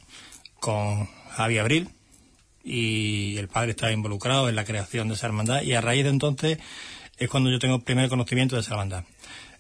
Con 0.58 1.06
Javi 1.30 1.58
Abril 1.58 1.88
y 2.64 3.36
el 3.36 3.48
padre 3.48 3.72
estaba 3.72 3.92
involucrado 3.92 4.48
en 4.48 4.56
la 4.56 4.64
creación 4.64 5.08
de 5.08 5.14
esa 5.14 5.26
hermandad 5.26 5.62
y 5.62 5.74
a 5.74 5.80
raíz 5.80 6.04
de 6.04 6.10
entonces 6.10 6.58
es 7.18 7.28
cuando 7.28 7.50
yo 7.50 7.58
tengo 7.58 7.76
el 7.76 7.82
primer 7.82 8.08
conocimiento 8.08 8.56
de 8.56 8.62
esa 8.62 8.72
hermandad. 8.72 9.04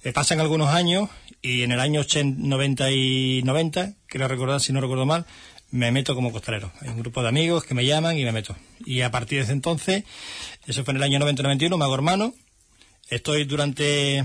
Eh, 0.04 0.12
pasan 0.12 0.40
algunos 0.40 0.68
años 0.68 1.10
y 1.42 1.62
en 1.62 1.72
el 1.72 1.80
año 1.80 2.02
90 2.14 2.90
y 2.90 3.42
90, 3.44 3.94
quiero 4.06 4.28
recordar 4.28 4.60
si 4.60 4.72
no 4.72 4.80
recuerdo 4.80 5.06
mal, 5.06 5.26
me 5.72 5.90
meto 5.90 6.14
como 6.14 6.30
costalero. 6.30 6.70
Hay 6.80 6.90
un 6.90 7.00
grupo 7.00 7.22
de 7.22 7.28
amigos 7.28 7.64
que 7.64 7.74
me 7.74 7.84
llaman 7.84 8.16
y 8.16 8.24
me 8.24 8.30
meto. 8.30 8.54
Y 8.84 9.00
a 9.00 9.10
partir 9.10 9.38
de 9.38 9.44
ese 9.44 9.52
entonces, 9.52 10.04
eso 10.66 10.84
fue 10.84 10.92
en 10.92 10.98
el 10.98 11.02
año 11.02 11.18
90-91, 11.18 11.76
me 11.76 11.84
hago 11.84 11.94
hermano. 11.94 12.34
Estoy 13.08 13.44
durante 13.44 14.24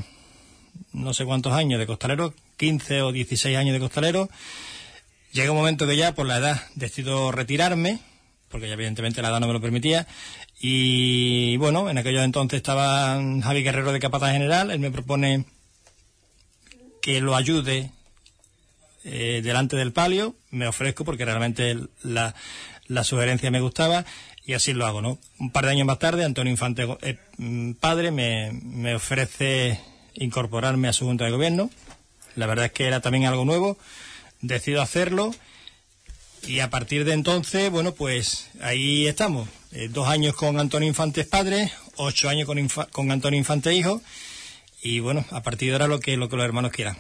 no 0.92 1.14
sé 1.14 1.26
cuántos 1.26 1.54
años 1.54 1.80
de 1.80 1.88
costalero, 1.88 2.34
15 2.58 3.02
o 3.02 3.12
16 3.12 3.58
años 3.58 3.74
de 3.74 3.80
costalero. 3.80 4.30
Llega 5.32 5.52
un 5.52 5.58
momento 5.58 5.88
que 5.88 5.96
ya 5.96 6.14
por 6.14 6.26
la 6.26 6.38
edad 6.38 6.62
decido 6.76 7.32
retirarme, 7.32 8.00
porque 8.50 8.68
ya 8.68 8.74
evidentemente 8.74 9.22
la 9.22 9.30
edad 9.30 9.40
no 9.40 9.48
me 9.48 9.54
lo 9.54 9.62
permitía. 9.62 10.06
Y 10.60 11.56
bueno, 11.58 11.90
en 11.90 11.98
aquellos 11.98 12.24
entonces 12.24 12.58
estaba 12.58 13.22
Javi 13.42 13.64
Guerrero 13.64 13.94
de 13.94 14.00
Capataz 14.00 14.34
General, 14.34 14.70
él 14.70 14.80
me 14.80 14.92
propone 14.92 15.46
que 17.02 17.22
lo 17.22 17.36
ayude 17.36 17.92
eh, 19.10 19.42
delante 19.42 19.76
del 19.76 19.94
palio, 19.94 20.36
me 20.52 20.68
ofrezco 20.68 21.06
porque 21.06 21.26
realmente 21.26 21.78
la, 22.04 22.36
la, 22.88 23.04
sugerencia 23.04 23.50
me 23.52 23.62
gustaba 23.62 24.06
y 24.46 24.54
así 24.54 24.74
lo 24.74 24.86
hago, 24.86 25.02
¿no? 25.02 25.18
Un 25.40 25.52
par 25.52 25.66
de 25.66 25.72
años 25.72 25.88
más 25.88 26.00
tarde, 26.00 26.26
Antonio 26.26 26.52
Infante, 26.52 26.88
eh, 27.02 27.18
mm, 27.38 27.74
padre, 27.74 28.12
me, 28.12 28.52
me 28.52 28.96
ofrece 28.96 29.80
incorporarme 30.14 30.88
a 30.90 30.94
su 30.94 31.06
junta 31.06 31.26
de 31.26 31.32
gobierno. 31.32 31.70
La 32.36 32.48
verdad 32.48 32.66
es 32.66 32.72
que 32.72 32.86
era 32.86 33.02
también 33.02 33.26
algo 33.26 33.46
nuevo. 33.46 33.78
Decido 34.42 34.82
hacerlo 34.82 35.34
y 36.46 36.60
a 36.60 36.70
partir 36.70 37.06
de 37.06 37.14
entonces, 37.14 37.70
bueno, 37.72 37.94
pues 37.94 38.50
ahí 38.62 39.08
estamos. 39.08 39.50
Eh, 39.72 39.90
dos 39.90 40.08
años 40.08 40.36
con 40.36 40.60
Antonio 40.60 40.88
Infante 40.88 41.24
padre, 41.24 41.72
ocho 41.96 42.30
años 42.30 42.46
con, 42.46 42.68
con 42.92 43.12
Antonio 43.12 43.38
Infante 43.38 43.74
hijo 43.74 44.02
y 44.82 45.00
bueno, 45.00 45.26
a 45.32 45.44
partir 45.44 45.70
de 45.70 45.76
ahora 45.76 45.88
lo 45.88 46.00
que, 46.00 46.18
lo 46.18 46.30
que 46.30 46.36
los 46.36 46.46
hermanos 46.46 46.72
quieran. 46.72 46.98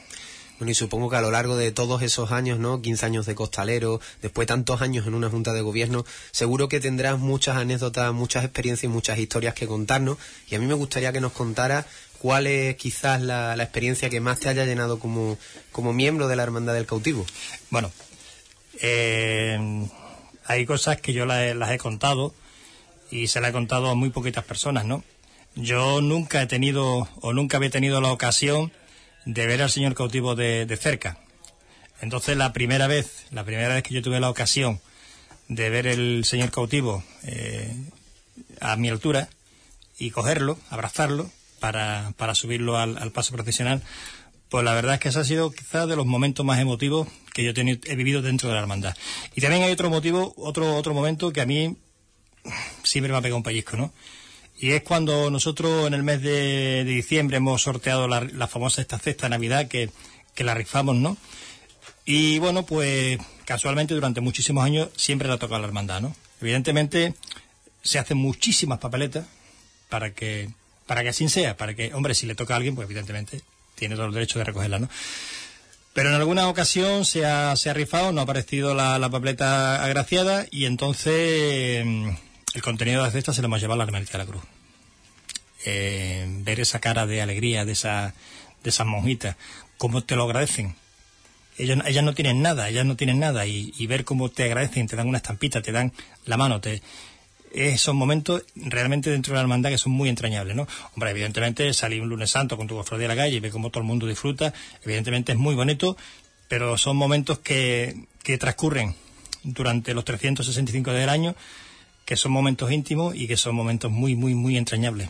Bueno, 0.60 0.72
y 0.72 0.74
supongo 0.74 1.10
que 1.10 1.18
a 1.18 1.22
lo 1.22 1.30
largo 1.30 1.56
de 1.56 1.72
todos 1.72 2.02
esos 2.02 2.32
años, 2.32 2.58
¿no? 2.58 2.82
15 2.82 3.06
años 3.06 3.26
de 3.28 3.36
costalero, 3.36 4.02
después 4.24 4.48
tantos 4.48 4.82
años 4.82 5.06
en 5.06 5.14
una 5.14 5.30
junta 5.30 5.54
de 5.54 5.62
gobierno, 5.62 6.04
seguro 6.32 6.68
que 6.68 6.80
tendrás 6.80 7.20
muchas 7.20 7.58
anécdotas, 7.58 8.12
muchas 8.12 8.44
experiencias 8.44 8.86
y 8.86 8.88
muchas 8.88 9.20
historias 9.20 9.54
que 9.54 9.68
contarnos. 9.68 10.18
Y 10.50 10.56
a 10.56 10.60
mí 10.60 10.66
me 10.66 10.74
gustaría 10.74 11.14
que 11.14 11.22
nos 11.22 11.32
contara 11.32 11.86
cuál 12.20 12.48
es 12.48 12.76
quizás 12.76 13.22
la, 13.22 13.54
experiencia 13.56 14.10
que 14.10 14.20
más 14.20 14.40
te 14.40 14.50
haya 14.50 14.66
llenado 14.66 14.98
como, 14.98 15.38
como 15.72 15.94
miembro 15.94 16.28
de 16.28 16.36
la 16.36 16.44
Hermandad 16.44 16.74
del 16.74 16.88
Cautivo. 16.88 17.26
Bueno, 17.70 17.92
eh, 18.82 19.88
hay 20.46 20.66
cosas 20.66 21.00
que 21.00 21.14
yo 21.14 21.28
las, 21.28 21.56
las 21.56 21.72
he 21.72 21.78
contado 21.78 22.34
y 23.12 23.28
se 23.28 23.42
las 23.42 23.52
he 23.52 23.54
contado 23.54 23.90
a 23.90 23.96
muy 23.96 24.10
poquitas 24.10 24.44
personas, 24.44 24.86
¿no? 24.86 25.04
Yo 25.56 26.02
nunca 26.02 26.42
he 26.42 26.48
tenido 26.48 27.08
o 27.22 27.34
nunca 27.34 27.58
había 27.58 27.70
tenido 27.70 28.02
la 28.02 28.12
ocasión 28.12 28.72
de 29.28 29.46
ver 29.46 29.62
al 29.62 29.70
señor 29.70 29.94
cautivo 29.94 30.36
de, 30.36 30.78
cerca. 30.80 31.18
Entonces 32.02 32.38
la 32.38 32.54
primera 32.54 32.88
vez, 32.88 33.26
la 33.32 33.44
primera 33.44 33.76
vez 33.76 33.84
que 33.84 33.94
yo 33.94 34.02
tuve 34.02 34.22
la 34.22 34.30
ocasión 34.30 34.80
de 35.50 35.70
ver 35.70 35.86
el 35.86 36.24
señor 36.24 36.50
cautivo 36.50 37.04
eh, 37.24 37.76
a 38.62 38.78
mi 38.78 38.88
altura 38.88 39.28
y 40.00 40.12
cogerlo, 40.12 40.58
abrazarlo 40.70 41.30
para, 41.60 42.14
para 42.16 42.36
subirlo 42.36 42.78
al, 42.78 43.12
paso 43.12 43.34
profesional, 43.34 43.84
pues 44.48 44.64
la 44.64 44.74
verdad 44.74 44.96
es 44.96 45.02
que 45.02 45.10
ese 45.10 45.20
ha 45.20 45.26
sido 45.26 45.52
quizás 45.52 45.90
de 45.90 45.98
los 45.98 46.06
momentos 46.06 46.46
más 46.46 46.60
emotivos 46.60 47.10
que 47.34 47.44
yo 47.44 47.52
he, 47.52 47.80
he 47.84 47.96
vivido 47.98 48.22
dentro 48.22 48.48
de 48.48 48.56
la 48.56 48.62
hermandad. 48.62 48.96
Y 49.36 49.42
también 49.42 49.64
hay 49.64 49.72
otro 49.72 49.90
motivo, 49.90 50.34
otro, 50.38 50.78
otro 50.78 50.94
momento 50.94 51.34
que 51.34 51.42
a 51.42 51.46
mí 51.46 51.76
siempre 52.84 53.12
me 53.12 53.18
ha 53.18 53.22
pegado 53.22 53.38
un 53.38 53.44
pellizco, 53.44 53.76
¿no? 53.76 53.92
Y 54.60 54.72
es 54.72 54.82
cuando 54.82 55.30
nosotros 55.30 55.86
en 55.88 55.94
el 55.94 56.04
mes 56.04 56.22
de, 56.22 56.84
diciembre 56.84 57.38
hemos 57.38 57.62
sorteado 57.62 58.08
la, 58.08 58.48
famosa 58.48 58.82
esta 58.82 58.98
cesta 58.98 59.28
de 59.28 59.32
Navidad 59.32 59.68
que, 59.68 59.92
la 60.38 60.54
rifamos, 60.54 60.96
¿no? 60.96 61.18
Y 62.06 62.40
bueno, 62.40 62.66
pues 62.66 63.20
casualmente 63.46 63.94
durante 63.94 64.22
muchísimos 64.22 64.64
años 64.64 64.90
siempre 64.96 65.28
la 65.28 65.36
ha 65.36 65.40
tocado 65.40 65.62
la 65.62 65.68
hermandad, 65.68 66.02
¿no? 66.02 66.16
Evidentemente 66.42 67.14
se 67.84 68.00
hacen 68.00 68.18
muchísimas 68.18 68.80
papeletas 68.80 69.26
para 69.90 70.14
que, 70.14 70.50
para 70.86 71.04
que 71.04 71.10
así 71.10 71.28
sea, 71.30 71.58
para 71.58 71.76
que, 71.76 71.94
hombre, 71.94 72.16
si 72.16 72.26
le 72.26 72.36
toca 72.36 72.54
a 72.54 72.58
alguien, 72.58 72.76
pues 72.76 72.86
evidentemente 72.86 73.42
tiene 73.76 73.96
todo 73.96 74.08
el 74.08 74.14
derecho 74.14 74.40
de 74.40 74.46
recogerla, 74.46 74.80
¿no? 74.80 74.90
Pero 75.94 76.10
en 76.10 76.16
alguna 76.16 76.48
ocasión 76.48 77.06
se 77.06 77.26
ha, 77.26 77.56
se 77.56 77.70
ha 77.70 77.74
rifado, 77.74 78.12
no 78.12 78.22
ha 78.22 78.24
aparecido 78.24 78.74
la, 78.74 79.00
la 79.00 79.10
papeleta 79.10 79.84
agraciada 79.84 80.46
y 80.52 80.66
entonces 80.66 81.86
el 82.58 82.64
contenido 82.64 83.02
de 83.02 83.08
la 83.08 83.12
cesta 83.12 83.34
se 83.34 83.42
lo 83.44 83.46
hemos 83.46 83.62
llevado 83.62 83.76
a 83.76 83.86
la 83.86 83.88
Hermandad 83.88 84.12
de 84.12 84.18
la 84.18 84.26
Cruz. 84.26 84.42
Eh, 85.64 86.26
ver 86.40 86.60
esa 86.60 86.80
cara 86.80 87.06
de 87.06 87.22
alegría 87.22 87.66
de, 87.66 87.74
esa, 87.74 88.16
de 88.64 88.72
esas 88.72 88.88
monjitas, 88.88 89.38
cómo 89.78 90.04
te 90.04 90.16
lo 90.16 90.24
agradecen. 90.24 90.76
Ellas, 91.60 91.78
ellas 91.86 92.04
no 92.04 92.16
tienen 92.16 92.42
nada, 92.42 92.68
ellas 92.68 92.84
no 92.84 92.96
tienen 92.96 93.20
nada, 93.20 93.46
y, 93.46 93.86
ver 93.86 94.06
cómo 94.06 94.30
te 94.30 94.44
agradecen, 94.44 94.88
te 94.88 94.96
dan 94.96 95.08
una 95.08 95.20
estampita, 95.20 95.62
te 95.62 95.72
dan 95.72 95.94
la 96.26 96.36
mano, 96.36 96.60
te, 96.60 96.82
esos 97.54 97.94
momentos 97.94 98.44
realmente 98.56 99.12
dentro 99.12 99.34
de 99.34 99.36
la 99.36 99.42
hermandad 99.42 99.70
que 99.70 99.78
son 99.78 99.92
muy 99.92 100.10
entrañables, 100.10 100.56
¿no? 100.56 100.68
Hombre, 100.96 101.12
evidentemente 101.12 101.72
salir 101.76 102.02
un 102.02 102.10
lunes 102.10 102.32
santo 102.32 102.58
con 102.58 102.66
tu 102.66 102.76
cofradía 102.76 103.06
a 103.06 103.10
la 103.10 103.16
calle 103.16 103.36
y 103.36 103.40
ver 103.40 103.52
cómo 103.52 103.70
todo 103.70 103.82
el 103.82 103.88
mundo 103.88 104.08
disfruta, 104.08 104.52
evidentemente 104.84 105.34
es 105.34 105.38
muy 105.38 105.54
bonito, 105.54 105.96
pero 106.48 106.76
son 106.76 106.98
momentos 106.98 107.38
que, 107.38 108.08
que 108.24 108.40
transcurren 108.40 108.96
durante 109.44 109.94
los 109.94 110.06
365 110.06 110.90
días 110.90 111.02
del 111.02 111.10
año 111.10 111.36
que 112.08 112.16
son 112.16 112.32
momentos 112.32 112.72
íntimos 112.72 113.14
y 113.16 113.28
que 113.28 113.36
son 113.36 113.54
momentos 113.54 113.92
muy, 113.92 114.16
muy, 114.16 114.34
muy 114.34 114.56
entrañables. 114.56 115.10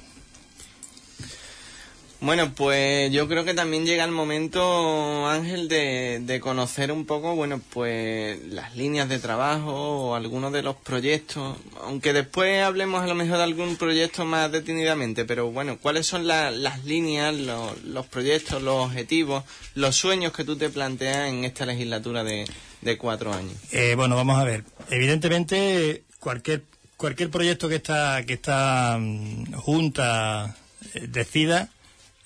Bueno, 2.19 2.51
pues 2.55 3.11
yo 3.11 3.27
creo 3.27 3.45
que 3.45 3.53
también 3.53 3.85
llega 3.85 4.03
el 4.03 4.09
momento, 4.09 5.27
Ángel, 5.27 5.67
de, 5.67 6.19
de, 6.23 6.39
conocer 6.39 6.91
un 6.91 7.05
poco, 7.05 7.35
bueno, 7.35 7.61
pues 7.69 8.43
las 8.47 8.75
líneas 8.75 9.07
de 9.09 9.19
trabajo 9.19 9.71
o 9.71 10.15
algunos 10.15 10.51
de 10.51 10.63
los 10.63 10.75
proyectos, 10.75 11.55
aunque 11.83 12.13
después 12.13 12.63
hablemos 12.63 13.03
a 13.03 13.07
lo 13.07 13.13
mejor 13.13 13.37
de 13.37 13.43
algún 13.43 13.75
proyecto 13.75 14.25
más 14.25 14.51
detenidamente, 14.51 15.23
pero 15.25 15.51
bueno, 15.51 15.77
¿cuáles 15.79 16.07
son 16.07 16.25
las 16.25 16.83
líneas, 16.83 17.35
los, 17.35 18.07
proyectos, 18.07 18.63
los 18.63 18.87
objetivos, 18.87 19.43
los 19.75 19.95
sueños 19.95 20.33
que 20.33 20.43
tú 20.43 20.57
te 20.57 20.71
planteas 20.71 21.29
en 21.29 21.45
esta 21.45 21.67
legislatura 21.67 22.23
de, 22.23 22.45
de 22.81 22.97
cuatro 22.97 23.31
años? 23.31 23.53
Eh, 23.71 23.93
bueno, 23.95 24.15
vamos 24.15 24.39
a 24.39 24.43
ver. 24.43 24.63
Evidentemente, 24.89 26.01
cualquier 26.19 26.63
cualquier 26.97 27.29
proyecto 27.29 27.69
que 27.69 27.75
esta, 27.75 28.23
que 28.25 28.33
esta 28.33 28.97
mm, 28.99 29.53
Junta 29.53 30.57
eh, 30.93 31.07
decida 31.07 31.69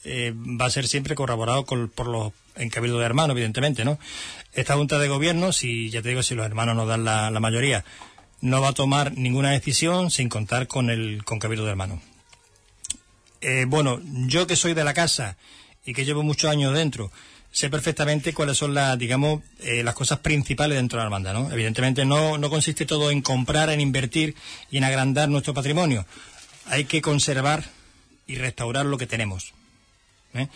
eh, 0.03 0.33
va 0.35 0.65
a 0.65 0.71
ser 0.71 0.87
siempre 0.87 1.13
corroborado 1.13 1.65
por 1.65 2.07
los 2.07 2.33
encabildos 2.55 2.99
de 2.99 3.05
hermanos, 3.05 3.35
evidentemente, 3.35 3.85
¿no? 3.85 3.99
Esta 4.53 4.75
Junta 4.75 4.97
de 4.99 5.07
Gobierno, 5.07 5.53
si 5.53 5.89
ya 5.89 6.01
te 6.01 6.09
digo, 6.09 6.23
si 6.23 6.35
los 6.35 6.45
hermanos 6.45 6.75
nos 6.75 6.87
dan 6.87 7.05
la, 7.05 7.39
mayoría, 7.39 7.85
no 8.41 8.61
va 8.61 8.69
a 8.69 8.73
tomar 8.73 9.15
ninguna 9.17 9.51
decisión 9.51 10.09
sin 10.09 10.27
contar 10.27 10.67
con 10.67 10.89
el 10.89 11.23
con 11.23 11.39
cabildo 11.39 11.65
de 11.65 11.71
hermanos. 11.71 12.01
Eh, 13.41 13.65
bueno, 13.67 13.99
yo 14.03 14.47
que 14.47 14.55
soy 14.55 14.73
de 14.73 14.83
la 14.83 14.93
casa 14.93 15.37
y 15.85 15.93
que 15.93 16.05
llevo 16.05 16.23
muchos 16.23 16.49
años 16.49 16.73
dentro, 16.73 17.11
sé 17.51 17.69
perfectamente 17.69 18.33
cuáles 18.33 18.57
son 18.57 18.73
las, 18.73 18.97
digamos, 18.97 19.41
eh, 19.59 19.83
las 19.83 19.93
cosas 19.93 20.19
principales 20.19 20.77
dentro 20.77 20.97
de 20.97 21.01
la 21.01 21.07
hermandad, 21.07 21.33
¿no? 21.33 21.51
Evidentemente 21.51 22.05
no, 22.05 22.37
no 22.37 22.49
consiste 22.49 22.85
todo 22.85 23.11
en 23.11 23.21
comprar, 23.21 23.69
en 23.69 23.81
invertir 23.81 24.35
y 24.69 24.77
en 24.77 24.85
agrandar 24.85 25.29
nuestro 25.29 25.53
patrimonio. 25.53 26.05
Hay 26.67 26.85
que 26.85 27.01
conservar 27.01 27.65
y 28.25 28.35
restaurar 28.35 28.85
lo 28.85 28.97
que 28.97 29.07
tenemos. 29.07 29.53
¿eh? 30.33 30.47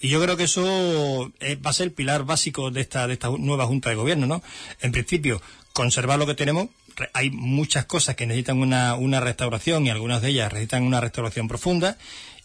Y 0.00 0.08
yo 0.08 0.20
creo 0.20 0.36
que 0.36 0.44
eso 0.44 1.32
eh, 1.38 1.54
va 1.56 1.70
a 1.70 1.74
ser 1.74 1.88
el 1.88 1.92
pilar 1.92 2.24
básico 2.24 2.72
de 2.72 2.80
esta, 2.80 3.06
de 3.06 3.12
esta 3.12 3.30
nueva 3.30 3.66
Junta 3.66 3.90
de 3.90 3.94
Gobierno, 3.94 4.26
¿no? 4.26 4.42
En 4.80 4.90
principio, 4.90 5.40
conservar 5.72 6.18
lo 6.18 6.26
que 6.26 6.34
tenemos. 6.34 6.68
Hay 7.14 7.30
muchas 7.30 7.86
cosas 7.86 8.16
que 8.16 8.26
necesitan 8.26 8.58
una, 8.58 8.96
una 8.96 9.20
restauración 9.20 9.86
y 9.86 9.90
algunas 9.90 10.20
de 10.20 10.30
ellas 10.30 10.52
necesitan 10.52 10.82
una 10.82 11.00
restauración 11.00 11.46
profunda. 11.46 11.96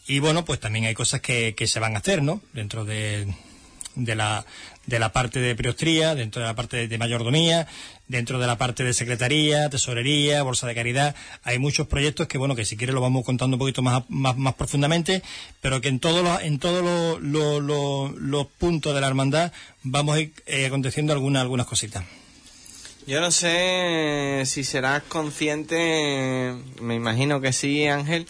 Y 0.06 0.20
bueno, 0.20 0.46
pues 0.46 0.60
también 0.60 0.86
hay 0.86 0.94
cosas 0.94 1.20
que, 1.20 1.56
que 1.56 1.68
se 1.68 1.80
van 1.80 1.96
a 1.96 2.00
hacer, 2.00 2.22
¿no? 2.22 2.42
Dentro 2.54 2.86
de, 2.86 3.28
de 3.98 4.16
la, 4.16 4.46
de 4.86 5.00
la 5.00 5.12
parte 5.12 5.40
de 5.40 5.56
priostría, 5.56 6.16
dentro 6.16 6.42
de 6.42 6.48
la 6.48 6.56
parte 6.56 6.88
de 6.88 6.98
mayordomía, 6.98 7.68
dentro 8.08 8.40
de 8.40 8.48
la 8.48 8.58
parte 8.58 8.84
de 8.84 8.94
secretaría, 8.94 9.70
tesorería, 9.70 10.44
bolsa 10.44 10.68
de 10.68 10.76
caridad. 10.76 11.16
Hay 11.44 11.60
muchos 11.60 11.88
proyectos 11.88 12.28
que, 12.28 12.38
bueno, 12.38 12.56
que 12.56 12.66
si 12.66 12.78
quiere 12.78 12.94
lo 12.94 13.02
vamos 13.02 13.26
contando 13.26 13.56
un 13.56 13.60
poquito 13.60 13.82
más, 13.82 14.04
más, 14.10 14.38
más 14.38 14.56
profundamente, 14.56 15.22
pero 15.62 15.82
que 15.82 15.90
en 15.90 16.00
todos 16.00 16.24
los, 16.24 16.42
en 16.42 16.60
todos 16.60 17.20
los, 17.22 18.48
puntos 18.58 18.96
de 18.96 19.02
la 19.02 19.08
hermandad 19.08 19.52
vamos 19.84 20.16
a 20.16 20.22
ir 20.22 20.34
eh, 20.46 20.66
aconteciendo 20.66 21.14
algunas, 21.14 21.42
algunas 21.42 21.68
cositas. 21.68 22.04
Yo 23.06 23.22
no 23.22 23.32
sé 23.32 24.44
si 24.46 24.64
serás 24.64 25.04
consciente, 25.04 26.54
me 26.82 26.96
imagino 26.96 27.40
que 27.40 27.54
sí, 27.54 27.88
Ángel, 27.88 28.28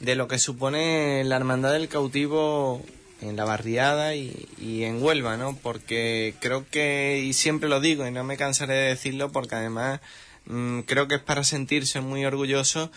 de 0.00 0.14
lo 0.16 0.28
que 0.28 0.38
supone 0.38 1.24
la 1.24 1.36
Hermandad 1.36 1.72
del 1.72 1.88
Cautivo 1.88 2.84
en 3.20 3.36
la 3.36 3.44
barriada 3.44 4.14
y, 4.14 4.48
y, 4.58 4.84
en 4.84 5.02
Huelva, 5.02 5.36
¿no? 5.36 5.56
Porque 5.56 6.34
creo 6.40 6.66
que, 6.70 7.22
y 7.24 7.32
siempre 7.32 7.68
lo 7.68 7.80
digo 7.80 8.06
y 8.06 8.10
no 8.10 8.24
me 8.24 8.36
cansaré 8.36 8.74
de 8.74 8.88
decirlo 8.88 9.30
porque 9.32 9.56
además 9.56 10.00
mm, 10.46 10.80
creo 10.80 11.08
que 11.08 11.16
es 11.16 11.22
para 11.22 11.44
sentirse 11.44 12.00
muy 12.00 12.24
orgulloso 12.24 12.90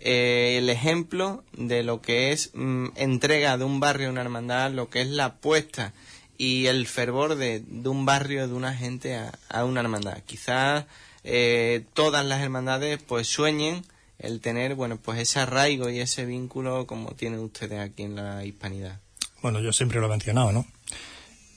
eh, 0.00 0.56
el 0.58 0.70
ejemplo 0.70 1.42
de 1.52 1.82
lo 1.82 2.00
que 2.00 2.32
es 2.32 2.50
mm, 2.54 2.88
entrega 2.96 3.58
de 3.58 3.64
un 3.64 3.80
barrio 3.80 4.08
a 4.08 4.12
una 4.12 4.20
hermandad, 4.20 4.70
lo 4.72 4.88
que 4.90 5.00
es 5.00 5.08
la 5.08 5.26
apuesta 5.26 5.92
y 6.36 6.66
el 6.66 6.86
fervor 6.86 7.34
de, 7.34 7.62
de 7.66 7.88
un 7.88 8.06
barrio, 8.06 8.46
de 8.46 8.54
una 8.54 8.74
gente 8.74 9.16
a, 9.16 9.32
a 9.48 9.64
una 9.64 9.80
hermandad. 9.80 10.22
Quizás 10.24 10.86
eh, 11.24 11.84
todas 11.94 12.24
las 12.24 12.40
hermandades 12.40 13.02
pues 13.02 13.26
sueñen 13.26 13.84
el 14.18 14.40
tener, 14.40 14.74
bueno, 14.74 14.96
pues 14.96 15.18
ese 15.20 15.40
arraigo 15.40 15.90
y 15.90 16.00
ese 16.00 16.24
vínculo 16.24 16.86
como 16.86 17.10
tienen 17.12 17.40
ustedes 17.40 17.80
aquí 17.80 18.04
en 18.04 18.16
la 18.16 18.44
hispanidad. 18.44 19.00
Bueno, 19.42 19.60
yo 19.60 19.72
siempre 19.72 20.00
lo 20.00 20.06
he 20.06 20.10
mencionado, 20.10 20.52
¿no? 20.52 20.66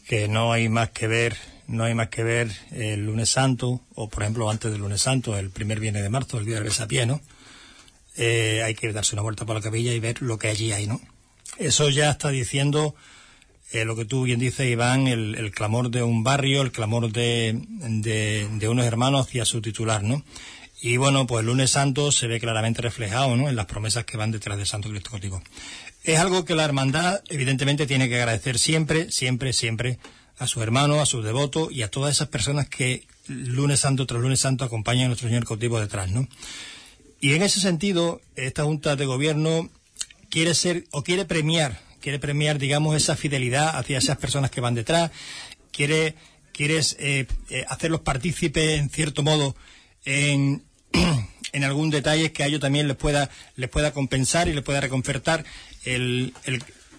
Que 0.08 0.28
no 0.28 0.54
hay 0.54 0.70
más 0.70 0.90
que 0.92 1.08
ver, 1.08 1.36
no 1.68 1.84
hay 1.84 1.96
más 1.96 2.10
que 2.10 2.24
ver 2.24 2.52
el 2.72 3.06
lunes 3.06 3.30
santo, 3.30 3.82
o 3.96 4.10
por 4.10 4.24
ejemplo 4.24 4.50
antes 4.50 4.72
del 4.72 4.82
lunes 4.82 5.02
santo, 5.02 5.38
el 5.38 5.50
primer 5.50 5.80
viernes 5.80 6.04
de 6.04 6.10
marzo, 6.10 6.38
el 6.38 6.46
día 6.46 6.56
del 6.56 6.66
besapié, 6.66 7.06
¿no? 7.06 7.22
Eh, 8.18 8.62
hay 8.64 8.76
que 8.76 8.92
darse 8.92 9.16
una 9.16 9.24
vuelta 9.24 9.46
por 9.46 9.56
la 9.56 9.62
capilla 9.62 9.94
y 9.94 10.00
ver 10.00 10.22
lo 10.22 10.38
que 10.38 10.50
allí 10.50 10.72
hay, 10.74 10.86
¿no? 10.86 11.02
Eso 11.58 11.90
ya 11.90 12.12
está 12.12 12.30
diciendo 12.30 12.96
eh, 13.72 13.86
lo 13.86 13.96
que 13.96 14.06
tú 14.06 14.24
bien 14.24 14.40
dices, 14.40 14.70
Iván, 14.70 15.08
el, 15.08 15.36
el, 15.36 15.52
clamor 15.52 15.90
de 15.90 16.04
un 16.04 16.24
barrio, 16.24 16.62
el 16.62 16.72
clamor 16.72 17.12
de, 17.12 17.60
de, 17.68 18.48
de 18.52 18.68
unos 18.68 18.86
hermanos 18.86 19.28
hacia 19.28 19.46
su 19.46 19.62
titular, 19.62 20.04
¿no? 20.04 20.24
Y 20.84 20.98
bueno, 20.98 21.28
pues 21.28 21.42
el 21.42 21.46
lunes 21.46 21.70
santo 21.70 22.12
se 22.12 22.26
ve 22.26 22.40
claramente 22.40 22.82
reflejado 22.82 23.36
¿no? 23.36 23.48
en 23.48 23.56
las 23.56 23.68
promesas 23.68 24.04
que 24.04 24.18
van 24.18 24.32
detrás 24.32 24.58
del 24.58 24.66
Santo 24.66 24.90
Cristo 24.90 25.12
Gótico. 25.12 25.44
Es 26.04 26.18
algo 26.18 26.44
que 26.44 26.56
la 26.56 26.66
hermandad 26.66 27.22
evidentemente 27.30 27.86
tiene 27.86 28.10
que 28.10 28.16
agradecer 28.16 28.58
siempre, 28.58 29.12
siempre, 29.12 29.54
siempre 29.54 30.00
a 30.40 30.48
sus 30.48 30.64
hermanos, 30.64 30.98
a 30.98 31.06
sus 31.06 31.24
devotos 31.24 31.72
y 31.72 31.84
a 31.84 31.92
todas 31.92 32.16
esas 32.16 32.30
personas 32.30 32.68
que 32.68 33.06
lunes 33.28 33.82
santo 33.82 34.08
tras 34.08 34.20
lunes 34.20 34.40
santo 34.40 34.66
acompañan 34.66 35.06
a 35.06 35.08
nuestro 35.10 35.28
Señor 35.28 35.46
cautivo 35.46 35.80
detrás, 35.80 36.10
¿no? 36.10 36.28
Y 37.20 37.34
en 37.34 37.44
ese 37.44 37.60
sentido, 37.60 38.20
esta 38.36 38.64
Junta 38.64 38.96
de 38.96 39.06
Gobierno 39.06 39.70
quiere 40.32 40.56
ser 40.56 40.86
o 40.90 41.04
quiere 41.04 41.26
premiar, 41.26 41.80
quiere 42.00 42.18
premiar, 42.18 42.58
digamos, 42.58 42.96
esa 42.96 43.16
fidelidad 43.16 43.78
hacia 43.78 44.00
esas 44.00 44.18
personas 44.18 44.50
que 44.50 44.62
van 44.62 44.74
detrás, 44.74 45.12
quiere, 45.72 46.16
quiere 46.52 46.80
eh, 46.98 47.28
eh, 47.52 47.66
hacerlos 47.70 48.02
partícipes, 48.02 48.80
en 48.80 48.90
cierto 48.90 49.22
modo, 49.22 49.56
en, 50.06 50.64
en 51.54 51.64
algún 51.64 51.90
detalle 51.90 52.32
que 52.32 52.44
a 52.44 52.48
ellos 52.48 52.60
también 52.60 52.88
les 52.88 52.98
pueda, 52.98 53.30
les 53.56 53.70
pueda 53.70 53.92
compensar 53.92 54.48
y 54.48 54.54
les 54.54 54.64
pueda 54.64 54.82
reconfortar 54.82 55.46
el, 55.84 56.34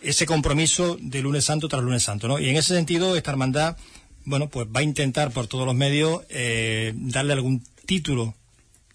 ese 0.03 0.27
compromiso 0.27 0.97
de 1.01 1.23
lunes 1.23 1.45
santo 1.45 1.69
tras 1.69 1.83
lunes 1.83 2.03
santo. 2.03 2.29
¿no? 2.29 2.39
Y 2.39 2.49
en 2.49 2.57
ese 2.57 2.75
sentido, 2.75 3.17
esta 3.17 3.31
hermandad, 3.31 3.77
bueno, 4.25 4.49
pues 4.49 4.69
va 4.69 4.81
a 4.81 4.85
intentar 4.85 5.31
por 5.31 5.47
todos 5.47 5.67
los 5.67 5.75
medios 5.75 6.23
eh, 6.29 6.93
darle 6.97 7.33
algún 7.33 7.65
título 7.87 8.35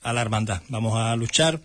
a 0.03 0.13
la 0.13 0.21
hermandad. 0.21 0.61
Vamos 0.69 0.97
a 0.97 1.15
luchar 1.15 1.59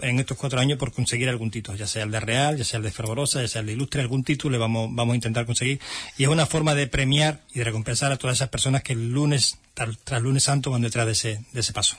en 0.00 0.20
estos 0.20 0.36
cuatro 0.36 0.60
años 0.60 0.78
por 0.78 0.92
conseguir 0.92 1.28
algún 1.28 1.50
título, 1.50 1.76
ya 1.76 1.86
sea 1.86 2.04
el 2.04 2.10
de 2.10 2.20
Real, 2.20 2.56
ya 2.56 2.64
sea 2.64 2.78
el 2.78 2.84
de 2.84 2.90
Fervorosa, 2.90 3.42
ya 3.42 3.48
sea 3.48 3.60
el 3.60 3.66
de 3.66 3.72
Ilustre, 3.72 4.00
algún 4.00 4.22
título 4.22 4.52
le 4.52 4.58
vamos, 4.58 4.88
vamos 4.92 5.12
a 5.12 5.16
intentar 5.16 5.44
conseguir. 5.44 5.80
Y 6.16 6.22
es 6.22 6.28
una 6.28 6.46
forma 6.46 6.74
de 6.74 6.86
premiar 6.86 7.42
y 7.52 7.58
de 7.58 7.64
recompensar 7.64 8.12
a 8.12 8.16
todas 8.16 8.36
esas 8.36 8.48
personas 8.48 8.82
que 8.82 8.92
el 8.92 9.10
lunes, 9.10 9.58
tras, 9.74 9.98
tras 10.04 10.22
lunes 10.22 10.44
santo, 10.44 10.70
van 10.70 10.82
detrás 10.82 11.06
de 11.06 11.12
ese, 11.12 11.40
de 11.52 11.60
ese 11.60 11.72
paso. 11.72 11.96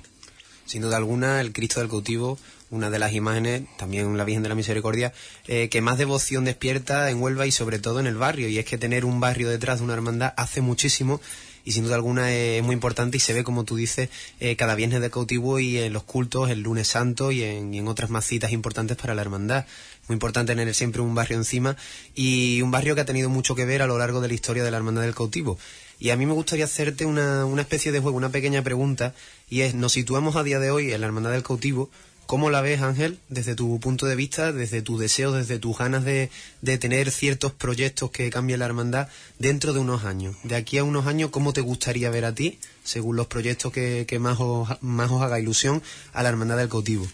Sin 0.69 0.83
duda 0.83 0.97
alguna, 0.97 1.41
el 1.41 1.51
Cristo 1.51 1.79
del 1.79 1.89
cautivo, 1.89 2.37
una 2.69 2.91
de 2.91 2.99
las 2.99 3.13
imágenes, 3.13 3.63
también 3.79 4.15
la 4.15 4.23
Virgen 4.23 4.43
de 4.43 4.49
la 4.49 4.53
Misericordia, 4.53 5.13
eh, 5.47 5.67
que 5.67 5.81
más 5.81 5.97
devoción 5.97 6.45
despierta 6.45 7.09
en 7.09 7.19
Huelva 7.19 7.47
y 7.47 7.51
sobre 7.51 7.79
todo 7.79 7.99
en 7.99 8.05
el 8.05 8.17
barrio. 8.17 8.49
Y 8.49 8.59
es 8.59 8.65
que 8.65 8.77
tener 8.77 9.03
un 9.03 9.19
barrio 9.19 9.49
detrás 9.49 9.79
de 9.79 9.85
una 9.85 9.95
hermandad 9.95 10.31
hace 10.37 10.61
muchísimo 10.61 11.21
y 11.65 11.71
sin 11.71 11.85
duda 11.85 11.95
alguna 11.95 12.31
es 12.31 12.61
muy 12.63 12.73
importante 12.73 13.17
y 13.17 13.19
se 13.19 13.33
ve, 13.33 13.43
como 13.43 13.63
tú 13.63 13.77
dices, 13.77 14.09
eh, 14.39 14.55
cada 14.57 14.75
viernes 14.75 15.01
de 15.01 15.09
cautivo 15.09 15.59
y 15.59 15.79
en 15.79 15.91
los 15.91 16.03
cultos, 16.03 16.51
el 16.51 16.61
lunes 16.61 16.87
santo 16.87 17.31
y 17.31 17.41
en, 17.41 17.73
y 17.73 17.79
en 17.79 17.87
otras 17.87 18.11
más 18.11 18.27
citas 18.27 18.51
importantes 18.51 18.95
para 18.95 19.15
la 19.15 19.23
hermandad. 19.23 19.65
Muy 20.07 20.13
importante 20.13 20.55
tener 20.55 20.75
siempre 20.75 21.01
un 21.01 21.15
barrio 21.15 21.37
encima 21.37 21.77
y 22.13 22.61
un 22.61 22.69
barrio 22.69 22.93
que 22.93 23.01
ha 23.01 23.05
tenido 23.05 23.29
mucho 23.29 23.55
que 23.55 23.65
ver 23.65 23.81
a 23.81 23.87
lo 23.87 23.97
largo 23.97 24.21
de 24.21 24.27
la 24.27 24.35
historia 24.35 24.63
de 24.63 24.69
la 24.69 24.77
hermandad 24.77 25.01
del 25.01 25.15
cautivo. 25.15 25.57
Y 25.99 26.11
a 26.11 26.15
mí 26.15 26.25
me 26.25 26.33
gustaría 26.33 26.65
hacerte 26.65 27.05
una, 27.05 27.45
una 27.45 27.61
especie 27.61 27.91
de 27.91 27.99
juego, 27.99 28.17
una 28.17 28.29
pequeña 28.29 28.63
pregunta, 28.63 29.13
y 29.49 29.61
es, 29.61 29.75
nos 29.75 29.91
situamos 29.91 30.35
a 30.35 30.43
día 30.43 30.59
de 30.59 30.71
hoy 30.71 30.93
en 30.93 31.01
la 31.01 31.07
hermandad 31.07 31.31
del 31.31 31.43
cautivo, 31.43 31.89
¿Cómo 32.29 32.51
la 32.51 32.61
ves, 32.61 32.79
Ángel, 32.81 33.17
desde 33.27 33.55
tu 33.55 33.79
punto 33.79 34.05
de 34.05 34.15
vista, 34.15 34.51
desde 34.53 34.83
tu 34.83 34.99
deseo, 34.99 35.31
desde 35.31 35.57
tus 35.57 35.79
ganas 35.79 36.05
de, 36.05 36.29
de, 36.61 36.77
tener 36.77 37.09
ciertos 37.09 37.53
proyectos 37.53 38.11
que 38.11 38.29
cambien 38.29 38.59
la 38.59 38.67
hermandad 38.67 39.07
dentro 39.39 39.73
de 39.73 39.79
unos 39.79 40.05
años? 40.05 40.35
De 40.43 40.55
aquí 40.55 40.77
a 40.77 40.83
unos 40.83 41.07
años, 41.07 41.31
¿cómo 41.31 41.53
te 41.53 41.61
gustaría 41.61 42.11
ver 42.11 42.25
a 42.25 42.35
ti, 42.35 42.59
según 42.83 43.15
los 43.15 43.25
proyectos 43.25 43.73
que, 43.73 44.05
que 44.07 44.19
más, 44.19 44.37
os, 44.39 44.69
más 44.81 45.09
os 45.09 45.23
haga 45.23 45.39
ilusión, 45.39 45.81
a 46.13 46.21
la 46.21 46.29
hermandad 46.29 46.57
del 46.57 46.69
cautivo? 46.69 47.07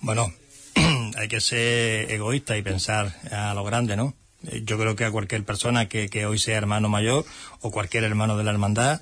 Bueno, 0.00 0.34
hay 1.16 1.28
que 1.28 1.40
ser 1.40 2.10
egoísta 2.10 2.58
y 2.58 2.62
pensar 2.62 3.16
a 3.30 3.54
lo 3.54 3.62
grande, 3.62 3.96
¿no? 3.96 4.16
Yo 4.42 4.78
creo 4.78 4.94
que 4.94 5.04
a 5.04 5.10
cualquier 5.10 5.44
persona 5.44 5.88
que, 5.88 6.08
que 6.08 6.26
hoy 6.26 6.38
sea 6.38 6.56
hermano 6.56 6.88
mayor 6.88 7.24
o 7.60 7.70
cualquier 7.70 8.04
hermano 8.04 8.36
de 8.36 8.44
la 8.44 8.52
hermandad, 8.52 9.00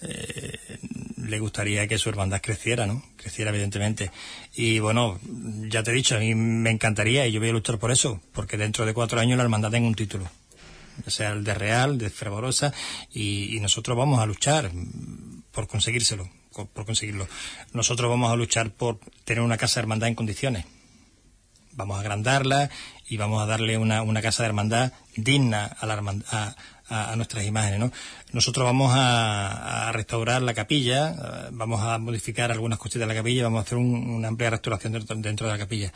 eh, 0.00 0.78
le 1.16 1.38
gustaría 1.40 1.86
que 1.88 1.98
su 1.98 2.08
hermandad 2.08 2.40
creciera, 2.40 2.86
¿no? 2.86 3.04
Creciera, 3.16 3.50
evidentemente. 3.50 4.10
Y 4.54 4.78
bueno, 4.78 5.18
ya 5.68 5.82
te 5.82 5.90
he 5.90 5.94
dicho, 5.94 6.16
a 6.16 6.20
mí 6.20 6.34
me 6.34 6.70
encantaría 6.70 7.26
y 7.26 7.32
yo 7.32 7.40
voy 7.40 7.50
a 7.50 7.52
luchar 7.52 7.78
por 7.78 7.90
eso, 7.90 8.20
porque 8.32 8.56
dentro 8.56 8.86
de 8.86 8.94
cuatro 8.94 9.20
años 9.20 9.36
la 9.36 9.42
hermandad 9.42 9.70
tenga 9.70 9.88
un 9.88 9.94
título, 9.94 10.30
ya 11.04 11.10
sea 11.10 11.32
el 11.32 11.44
de 11.44 11.54
Real, 11.54 11.98
de 11.98 12.08
Fervorosa, 12.08 12.72
y, 13.12 13.54
y 13.56 13.60
nosotros 13.60 13.96
vamos 13.96 14.20
a 14.20 14.26
luchar 14.26 14.70
por 15.52 15.66
conseguírselo, 15.66 16.30
por 16.72 16.86
conseguirlo. 16.86 17.28
Nosotros 17.72 18.08
vamos 18.08 18.32
a 18.32 18.36
luchar 18.36 18.70
por 18.70 19.00
tener 19.24 19.42
una 19.42 19.58
casa 19.58 19.80
de 19.80 19.82
hermandad 19.82 20.08
en 20.08 20.14
condiciones. 20.14 20.64
Vamos 21.72 21.96
a 21.96 22.00
agrandarla 22.00 22.70
y 23.08 23.16
vamos 23.16 23.42
a 23.42 23.46
darle 23.46 23.78
una, 23.78 24.02
una 24.02 24.22
casa 24.22 24.42
de 24.42 24.48
hermandad 24.48 24.92
digna 25.16 25.64
a 25.64 25.86
la 25.86 25.94
hermandad. 25.94 26.26
A, 26.30 26.56
a, 26.88 27.16
nuestras 27.16 27.44
imágenes. 27.44 27.80
¿no? 27.80 27.92
Nosotros 28.32 28.64
vamos 28.64 28.92
a, 28.94 29.90
restaurar 29.92 30.42
la 30.42 30.54
capilla, 30.54 31.48
vamos 31.52 31.82
a 31.82 31.98
modificar 31.98 32.52
algunas 32.52 32.78
cositas 32.78 33.00
de 33.00 33.06
la 33.06 33.14
capilla, 33.14 33.44
vamos 33.44 33.60
a 33.60 33.62
hacer 33.62 33.78
un, 33.78 34.10
una 34.10 34.28
amplia 34.28 34.50
restauración 34.50 34.92
dentro, 34.92 35.16
dentro 35.16 35.46
de 35.46 35.52
la 35.52 35.58
capilla. 35.58 35.92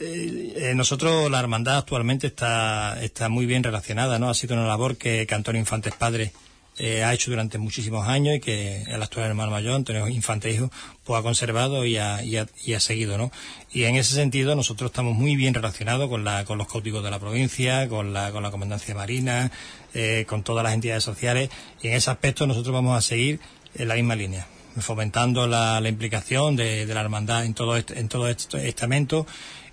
Eh, 0.00 0.72
nosotros, 0.74 1.30
la 1.30 1.38
hermandad 1.38 1.78
actualmente 1.78 2.26
está, 2.26 3.00
está 3.02 3.28
muy 3.28 3.46
bien 3.46 3.62
relacionada, 3.62 4.18
¿no? 4.18 4.30
Ha 4.30 4.34
sido 4.34 4.54
una 4.54 4.66
labor 4.66 4.96
que, 4.96 5.26
que 5.26 5.34
Antonio 5.34 5.60
Infantes 5.60 5.94
Padre 5.94 6.32
eh, 6.78 7.04
ha 7.04 7.12
hecho 7.12 7.30
durante 7.30 7.58
muchísimos 7.58 8.08
años 8.08 8.36
y 8.36 8.40
que 8.40 8.82
el 8.82 9.02
actual 9.02 9.26
hermano 9.26 9.50
mayor, 9.50 9.74
Antonio 9.74 10.08
Infante 10.08 10.50
Hijo, 10.50 10.70
pues 11.04 11.20
ha 11.20 11.22
conservado 11.22 11.84
y 11.84 11.98
ha, 11.98 12.22
y 12.24 12.36
ha, 12.36 12.46
y 12.64 12.72
ha 12.72 12.80
seguido, 12.80 13.18
¿no? 13.18 13.30
Y 13.72 13.84
en 13.84 13.96
ese 13.96 14.14
sentido 14.14 14.54
nosotros 14.54 14.90
estamos 14.90 15.14
muy 15.14 15.36
bien 15.36 15.54
relacionados 15.54 16.08
con, 16.08 16.24
la, 16.24 16.44
con 16.44 16.58
los 16.58 16.68
cautivos 16.68 17.04
de 17.04 17.10
la 17.10 17.18
provincia, 17.18 17.88
con 17.88 18.12
la, 18.12 18.32
con 18.32 18.42
la 18.42 18.50
Comandancia 18.50 18.94
Marina, 18.94 19.50
eh, 19.94 20.24
con 20.26 20.42
todas 20.42 20.64
las 20.64 20.74
entidades 20.74 21.04
sociales 21.04 21.50
y 21.82 21.88
en 21.88 21.94
ese 21.94 22.10
aspecto 22.10 22.46
nosotros 22.46 22.72
vamos 22.72 22.96
a 22.96 23.02
seguir 23.02 23.40
en 23.74 23.88
la 23.88 23.94
misma 23.94 24.16
línea 24.16 24.46
fomentando 24.80 25.46
la, 25.46 25.80
la 25.80 25.88
implicación 25.90 26.56
de, 26.56 26.86
de, 26.86 26.94
la 26.94 27.02
hermandad 27.02 27.44
en 27.44 27.52
todo 27.52 27.76
este, 27.76 27.98
en 27.98 28.08
todo 28.08 28.26
este 28.28 28.68
estamento 28.68 29.26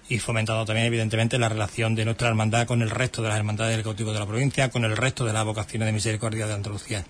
y 0.09 0.17
fomentando 0.17 0.65
también, 0.65 0.87
evidentemente, 0.87 1.37
la 1.37 1.49
relación 1.49 1.93
de 1.93 2.03
nuestra 2.03 2.27
hermandad 2.27 2.65
con 2.65 2.81
el 2.81 2.89
resto 2.89 3.21
de 3.21 3.29
las 3.29 3.37
hermandades 3.37 3.75
del 3.75 3.83
cautivo 3.83 4.11
de 4.11 4.19
la 4.19 4.25
provincia, 4.25 4.69
con 4.69 4.83
el 4.83 4.97
resto 4.97 5.23
de 5.23 5.33
las 5.33 5.45
vocaciones 5.45 5.85
de 5.85 5.91
misericordia 5.91 6.47
de 6.47 6.53
Andalucía. 6.55 7.05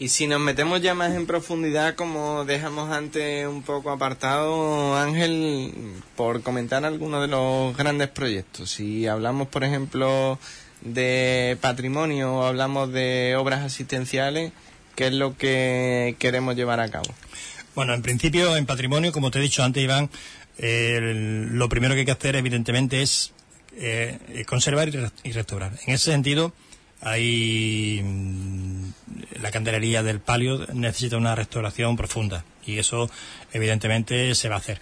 Y 0.00 0.08
si 0.08 0.26
nos 0.26 0.40
metemos 0.40 0.80
ya 0.80 0.94
más 0.94 1.14
en 1.14 1.26
profundidad, 1.26 1.94
como 1.94 2.44
dejamos 2.44 2.90
antes 2.90 3.46
un 3.46 3.62
poco 3.62 3.90
apartado, 3.90 4.96
Ángel, 4.96 5.72
por 6.16 6.42
comentar 6.42 6.84
algunos 6.84 7.20
de 7.20 7.28
los 7.28 7.76
grandes 7.76 8.08
proyectos. 8.08 8.70
Si 8.70 9.06
hablamos, 9.06 9.46
por 9.48 9.62
ejemplo, 9.62 10.38
de 10.80 11.56
patrimonio 11.60 12.34
o 12.34 12.46
hablamos 12.46 12.90
de 12.92 13.36
obras 13.38 13.60
asistenciales, 13.60 14.52
¿qué 14.96 15.08
es 15.08 15.12
lo 15.12 15.36
que 15.36 16.16
queremos 16.18 16.56
llevar 16.56 16.80
a 16.80 16.90
cabo? 16.90 17.14
Bueno, 17.74 17.94
en 17.94 18.02
principio, 18.02 18.56
en 18.56 18.66
patrimonio, 18.66 19.12
como 19.12 19.30
te 19.30 19.38
he 19.38 19.42
dicho 19.42 19.62
antes, 19.62 19.82
Iván, 19.82 20.10
lo 20.60 21.68
primero 21.68 21.94
que 21.94 22.00
hay 22.00 22.06
que 22.06 22.12
hacer, 22.12 22.36
evidentemente, 22.36 23.02
es 23.02 23.32
eh, 23.76 24.44
conservar 24.46 24.88
y, 24.88 24.92
re 24.92 25.10
y, 25.22 25.32
restaurar. 25.32 25.72
En 25.86 25.94
ese 25.94 26.10
sentido, 26.10 26.52
hay 27.00 28.04
la 29.40 29.50
candelería 29.50 30.02
del 30.02 30.20
palio 30.20 30.66
necesita 30.74 31.16
una 31.16 31.34
restauración 31.34 31.96
profunda 31.96 32.44
y 32.66 32.78
eso, 32.78 33.10
evidentemente, 33.52 34.34
se 34.34 34.48
va 34.48 34.56
a 34.56 34.58
hacer. 34.58 34.80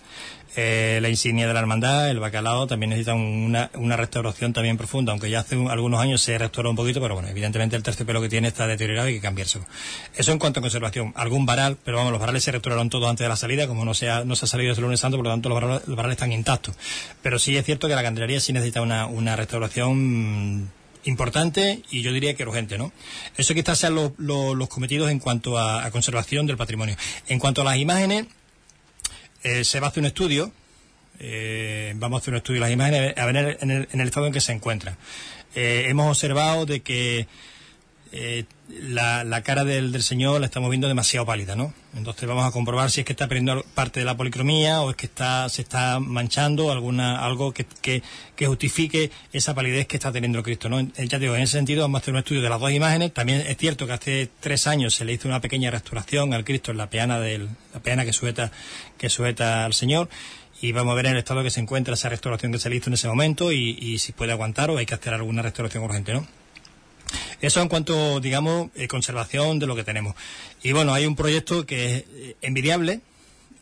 Eh, 0.56 0.98
la 1.02 1.08
insignia 1.08 1.46
de 1.46 1.52
la 1.52 1.60
hermandad, 1.60 2.08
el 2.10 2.20
bacalao, 2.20 2.66
también 2.66 2.90
necesita 2.90 3.14
una, 3.14 3.96
restauración 3.96 4.52
también 4.52 4.76
profunda, 4.76 5.12
aunque 5.12 5.28
ya 5.30 5.40
hace 5.40 5.56
un, 5.56 5.70
algunos 5.70 6.00
años 6.00 6.22
se 6.22 6.38
restauró 6.38 6.70
un 6.70 6.76
poquito, 6.76 7.00
pero 7.00 7.14
bueno, 7.14 7.28
evidentemente 7.28 7.76
el 7.76 7.82
terciopelo 7.82 8.20
que 8.20 8.28
tiene 8.28 8.48
está 8.48 8.66
deteriorado 8.66 9.08
y 9.08 9.12
hay 9.12 9.18
que 9.18 9.22
cambiárselo. 9.22 9.66
Eso 10.16 10.32
en 10.32 10.38
cuanto 10.38 10.60
a 10.60 10.62
conservación. 10.62 11.12
Algún 11.16 11.44
varal, 11.44 11.76
pero 11.84 11.98
vamos, 11.98 12.12
los 12.12 12.20
varales 12.20 12.42
se 12.42 12.52
restauraron 12.52 12.88
todos 12.88 13.08
antes 13.08 13.24
de 13.24 13.28
la 13.28 13.36
salida, 13.36 13.66
como 13.66 13.84
no 13.84 13.94
se 13.94 14.08
ha, 14.08 14.24
no 14.24 14.36
se 14.36 14.46
ha 14.46 14.48
salido 14.48 14.70
desde 14.70 14.80
el 14.80 14.84
lunes 14.84 15.00
santo, 15.00 15.16
por 15.16 15.26
lo 15.26 15.30
tanto 15.30 15.48
los 15.48 15.96
varales, 15.96 16.16
están 16.16 16.32
intactos. 16.32 16.74
Pero 17.22 17.38
sí 17.38 17.56
es 17.56 17.64
cierto 17.64 17.86
que 17.86 17.94
la 17.94 18.02
candelería 18.02 18.40
sí 18.40 18.52
necesita 18.52 18.80
una, 18.82 19.36
restauración 19.36 20.70
importante 21.04 21.82
y 21.90 22.02
yo 22.02 22.12
diría 22.12 22.34
que 22.34 22.42
urgente, 22.42 22.78
¿no? 22.78 22.92
Eso 23.36 23.54
quizás 23.54 23.78
sean 23.78 23.94
los, 23.94 24.12
los 24.18 24.68
cometidos 24.68 25.10
en 25.10 25.18
cuanto 25.20 25.58
a, 25.58 25.84
a 25.84 25.90
conservación 25.90 26.46
del 26.46 26.56
patrimonio. 26.56 26.96
En 27.28 27.38
cuanto 27.38 27.60
a 27.60 27.64
las 27.64 27.76
imágenes, 27.76 28.26
eh, 29.42 29.64
se 29.64 29.80
va 29.80 29.86
a 29.86 29.90
hacer 29.90 30.00
un 30.00 30.06
estudio, 30.06 30.52
eh, 31.20 31.92
vamos 31.96 32.18
a 32.18 32.20
hacer 32.22 32.34
un 32.34 32.38
estudio 32.38 32.60
de 32.60 32.66
las 32.66 32.72
imágenes 32.72 33.16
a 33.16 33.26
ver 33.26 33.58
en 33.60 33.70
el, 33.70 33.88
en 33.90 34.00
estado 34.00 34.26
en 34.26 34.32
que 34.32 34.40
se 34.40 34.52
encuentra. 34.52 34.96
Eh, 35.54 35.86
hemos 35.88 36.08
observado 36.08 36.66
de 36.66 36.80
que 36.80 37.26
eh, 38.10 38.44
la, 38.68 39.22
la 39.24 39.42
cara 39.42 39.64
del, 39.64 39.92
del 39.92 40.02
señor 40.02 40.40
la 40.40 40.46
estamos 40.46 40.70
viendo 40.70 40.88
demasiado 40.88 41.26
pálida, 41.26 41.56
¿no? 41.56 41.74
Entonces 41.94 42.28
vamos 42.28 42.46
a 42.46 42.50
comprobar 42.50 42.90
si 42.90 43.00
es 43.00 43.06
que 43.06 43.12
está 43.12 43.28
perdiendo 43.28 43.64
parte 43.74 44.00
de 44.00 44.06
la 44.06 44.16
policromía 44.16 44.80
o 44.82 44.90
es 44.90 44.96
que 44.96 45.06
está 45.06 45.48
se 45.48 45.62
está 45.62 46.00
manchando 46.00 46.70
alguna 46.70 47.24
algo 47.24 47.52
que, 47.52 47.66
que, 47.82 48.02
que 48.36 48.46
justifique 48.46 49.10
esa 49.32 49.54
palidez 49.54 49.86
que 49.86 49.96
está 49.96 50.12
teniendo 50.12 50.38
el 50.38 50.44
Cristo, 50.44 50.68
¿no? 50.68 50.80
Ya 50.80 51.18
digo, 51.18 51.34
en 51.34 51.42
ese 51.42 51.52
sentido 51.58 51.82
vamos 51.82 52.00
a 52.00 52.02
hacer 52.02 52.14
un 52.14 52.18
estudio 52.18 52.42
de 52.42 52.48
las 52.48 52.60
dos 52.60 52.70
imágenes. 52.70 53.12
También 53.12 53.40
es 53.40 53.56
cierto 53.56 53.86
que 53.86 53.92
hace 53.92 54.30
tres 54.40 54.66
años 54.66 54.94
se 54.94 55.04
le 55.04 55.12
hizo 55.12 55.28
una 55.28 55.40
pequeña 55.40 55.70
restauración 55.70 56.32
al 56.34 56.44
Cristo 56.44 56.70
en 56.70 56.78
la 56.78 56.88
peana 56.88 57.20
del 57.20 57.48
la 57.74 57.80
peana 57.80 58.04
que 58.04 58.12
sujeta 58.12 58.52
que 58.96 59.10
sujeta 59.10 59.64
al 59.64 59.74
Señor 59.74 60.08
y 60.60 60.72
vamos 60.72 60.92
a 60.92 60.96
ver 60.96 61.06
en 61.06 61.12
el 61.12 61.18
estado 61.18 61.42
que 61.42 61.50
se 61.50 61.60
encuentra 61.60 61.94
esa 61.94 62.08
restauración 62.08 62.52
que 62.52 62.58
se 62.58 62.68
le 62.68 62.76
hizo 62.76 62.90
en 62.90 62.94
ese 62.94 63.08
momento 63.08 63.52
y, 63.52 63.78
y 63.80 63.98
si 63.98 64.12
puede 64.12 64.32
aguantar 64.32 64.70
o 64.70 64.78
hay 64.78 64.86
que 64.86 64.94
hacer 64.94 65.14
alguna 65.14 65.42
restauración 65.42 65.84
urgente, 65.84 66.12
¿no? 66.12 66.26
Eso 67.40 67.60
en 67.62 67.68
cuanto, 67.68 68.20
digamos, 68.20 68.70
eh, 68.74 68.88
conservación 68.88 69.58
de 69.58 69.66
lo 69.66 69.76
que 69.76 69.84
tenemos. 69.84 70.14
Y 70.62 70.72
bueno, 70.72 70.92
hay 70.94 71.06
un 71.06 71.16
proyecto 71.16 71.66
que 71.66 71.96
es 71.96 72.04
eh, 72.14 72.36
envidiable, 72.42 73.00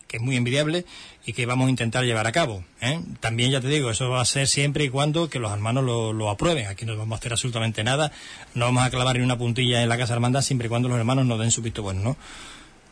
que 0.08 0.18
es 0.18 0.22
muy 0.22 0.36
envidiable 0.36 0.84
y 1.26 1.32
que 1.32 1.46
vamos 1.46 1.66
a 1.66 1.70
intentar 1.70 2.04
llevar 2.04 2.26
a 2.28 2.32
cabo. 2.32 2.64
¿eh? 2.80 3.00
También, 3.20 3.50
ya 3.50 3.60
te 3.60 3.66
digo, 3.68 3.90
eso 3.90 4.08
va 4.08 4.20
a 4.20 4.24
ser 4.24 4.46
siempre 4.46 4.84
y 4.84 4.88
cuando 4.88 5.28
que 5.28 5.40
los 5.40 5.50
hermanos 5.52 5.82
lo, 5.84 6.12
lo 6.12 6.30
aprueben. 6.30 6.68
Aquí 6.68 6.84
no 6.86 6.96
vamos 6.96 7.16
a 7.16 7.18
hacer 7.18 7.32
absolutamente 7.32 7.82
nada. 7.82 8.12
No 8.54 8.66
vamos 8.66 8.84
a 8.84 8.90
clavar 8.90 9.16
ni 9.18 9.24
una 9.24 9.36
puntilla 9.36 9.82
en 9.82 9.88
la 9.88 9.98
Casa 9.98 10.14
Hermandad 10.14 10.42
siempre 10.42 10.66
y 10.66 10.68
cuando 10.68 10.88
los 10.88 10.96
hermanos 10.98 11.26
nos 11.26 11.38
den 11.40 11.50
su 11.50 11.60
visto 11.62 11.82
bueno, 11.82 12.00
¿no? 12.02 12.16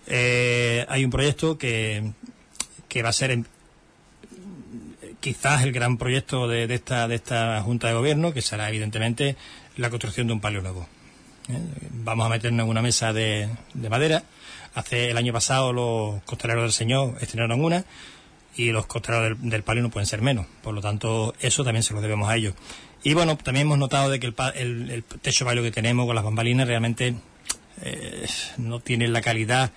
Eh, 0.09 0.85
hay 0.89 1.05
un 1.05 1.11
proyecto 1.11 1.57
que, 1.57 2.11
que 2.89 3.03
va 3.03 3.11
a 3.11 3.13
ser 3.13 3.31
en- 3.31 3.47
quizás 5.21 5.63
el 5.63 5.73
gran 5.73 5.97
proyecto 5.97 6.49
de, 6.49 6.67
de 6.67 6.75
esta, 6.75 7.09
de 7.09 7.15
esta 7.15 7.61
Junta 7.63 7.87
de 7.89 7.95
Gobierno, 7.95 8.33
que 8.35 8.43
será 8.43 8.69
evidentemente 8.69 9.37
la 9.77 9.91
construcción 9.91 10.27
de 10.27 10.33
un 10.33 10.41
nuevo. 10.41 10.89
¿eh? 11.49 11.59
Vamos 11.91 12.27
a 12.27 12.29
meternos 12.29 12.65
en 12.65 12.71
una 12.71 12.83
mesa 12.83 13.13
de, 13.13 13.49
de 13.75 13.91
madera. 13.91 14.25
Hace 14.75 15.11
el 15.11 15.17
año 15.17 15.33
pasado 15.33 15.73
los 15.73 16.23
costaleros 16.25 16.65
del 16.65 16.73
Señor 16.73 17.17
estrenaron 17.21 17.63
una 17.65 17.85
y 18.57 18.71
los 18.71 18.87
costaleros 18.87 19.39
del, 19.41 19.63
palio 19.63 19.83
no 19.83 19.91
pueden 19.91 20.07
ser 20.07 20.23
menos. 20.23 20.47
Por 20.63 20.75
lo 20.75 20.81
tanto, 20.81 21.35
eso 21.41 21.65
también 21.65 21.83
se 21.83 21.95
lo 21.95 22.01
debemos 22.01 22.29
a 22.29 22.37
ellos. 22.37 22.55
Y 23.03 23.15
bueno, 23.15 23.37
también 23.37 23.67
hemos 23.67 23.79
notado 23.79 24.11
de 24.11 24.19
que 24.21 24.27
el, 24.27 24.35
el, 24.55 24.91
el 24.91 25.05
techo 25.05 25.45
palio 25.45 25.63
que 25.63 25.71
tenemos 25.71 26.07
con 26.07 26.15
las 26.15 26.25
bambalinas 26.25 26.67
realmente 26.67 27.15
eh, 27.83 28.27
no 28.57 28.81
tiene 28.81 29.09
la 29.09 29.21
calidad 29.21 29.73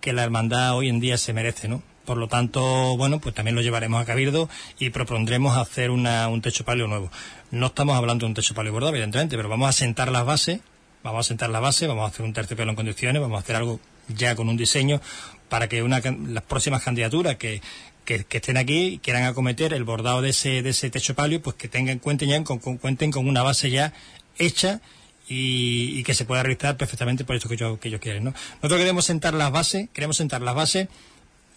que 0.00 0.12
la 0.12 0.24
hermandad 0.24 0.76
hoy 0.76 0.88
en 0.88 1.00
día 1.00 1.18
se 1.18 1.32
merece, 1.32 1.68
¿no? 1.68 1.82
Por 2.04 2.18
lo 2.18 2.28
tanto, 2.28 2.96
bueno, 2.96 3.18
pues 3.18 3.34
también 3.34 3.54
lo 3.54 3.62
llevaremos 3.62 4.00
a 4.00 4.04
Cabildo 4.04 4.48
y 4.78 4.90
propondremos 4.90 5.56
hacer 5.56 5.90
una, 5.90 6.28
un 6.28 6.42
techo 6.42 6.64
palio 6.64 6.86
nuevo. 6.86 7.10
No 7.50 7.66
estamos 7.66 7.96
hablando 7.96 8.26
de 8.26 8.28
un 8.28 8.34
techo 8.34 8.54
palio 8.54 8.72
bordado, 8.72 8.92
evidentemente, 8.92 9.36
pero 9.36 9.48
vamos 9.48 9.68
a 9.68 9.72
sentar 9.72 10.12
las 10.12 10.24
bases, 10.26 10.60
vamos 11.02 11.26
a 11.26 11.28
sentar 11.28 11.50
la 11.50 11.60
base, 11.60 11.86
vamos 11.86 12.04
a 12.04 12.08
hacer 12.08 12.24
un 12.26 12.32
terciopelo 12.32 12.70
en 12.70 12.76
condiciones, 12.76 13.22
vamos 13.22 13.36
a 13.36 13.40
hacer 13.40 13.56
algo 13.56 13.80
ya 14.08 14.34
con 14.34 14.48
un 14.48 14.56
diseño 14.56 15.00
para 15.48 15.68
que 15.68 15.82
una, 15.82 16.00
las 16.00 16.42
próximas 16.42 16.82
candidaturas 16.82 17.36
que, 17.36 17.62
que, 18.04 18.24
que 18.24 18.38
estén 18.38 18.56
aquí 18.56 19.00
quieran 19.02 19.24
acometer 19.24 19.72
el 19.72 19.84
bordado 19.84 20.20
de 20.20 20.30
ese, 20.30 20.62
de 20.62 20.70
ese 20.70 20.90
techo 20.90 21.14
palio, 21.14 21.40
pues 21.40 21.56
que 21.56 21.68
tengan 21.68 21.98
cuenten 21.98 22.28
ya 22.28 22.44
con, 22.44 22.58
cuenten 22.58 23.10
con 23.10 23.26
una 23.26 23.42
base 23.42 23.70
ya 23.70 23.92
hecha 24.38 24.80
y, 25.28 25.98
y 25.98 26.02
que 26.02 26.14
se 26.14 26.24
pueda 26.24 26.42
realizar 26.42 26.76
perfectamente 26.76 27.24
por 27.24 27.36
esto 27.36 27.48
que 27.48 27.54
ellos, 27.54 27.78
que 27.78 27.88
ellos 27.88 28.00
quieren. 28.00 28.24
¿no? 28.24 28.34
Nosotros 28.56 28.78
queremos 28.78 29.04
sentar 29.06 29.34
las 29.34 29.50
bases, 29.50 29.88
queremos 29.92 30.16
sentar 30.16 30.42
las 30.42 30.54
bases 30.54 30.88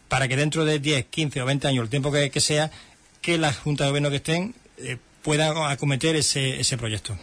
para 0.08 0.28
que 0.28 0.36
dentro 0.36 0.66
de 0.66 0.80
10, 0.80 1.06
15 1.06 1.42
o 1.42 1.46
20 1.46 1.68
años, 1.68 1.84
el 1.84 1.90
tiempo 1.90 2.12
que, 2.12 2.40
sea, 2.40 2.72
que 3.22 3.38
las 3.38 3.58
juntas 3.58 3.86
de 3.86 3.90
gobierno 3.90 4.10
que 4.10 4.18
estén 4.18 4.56
eh, 4.78 4.98
puedan 5.22 5.58
acometer 5.58 6.16
ese, 6.16 6.60
ese 6.60 6.78
proyecto. 6.78 7.18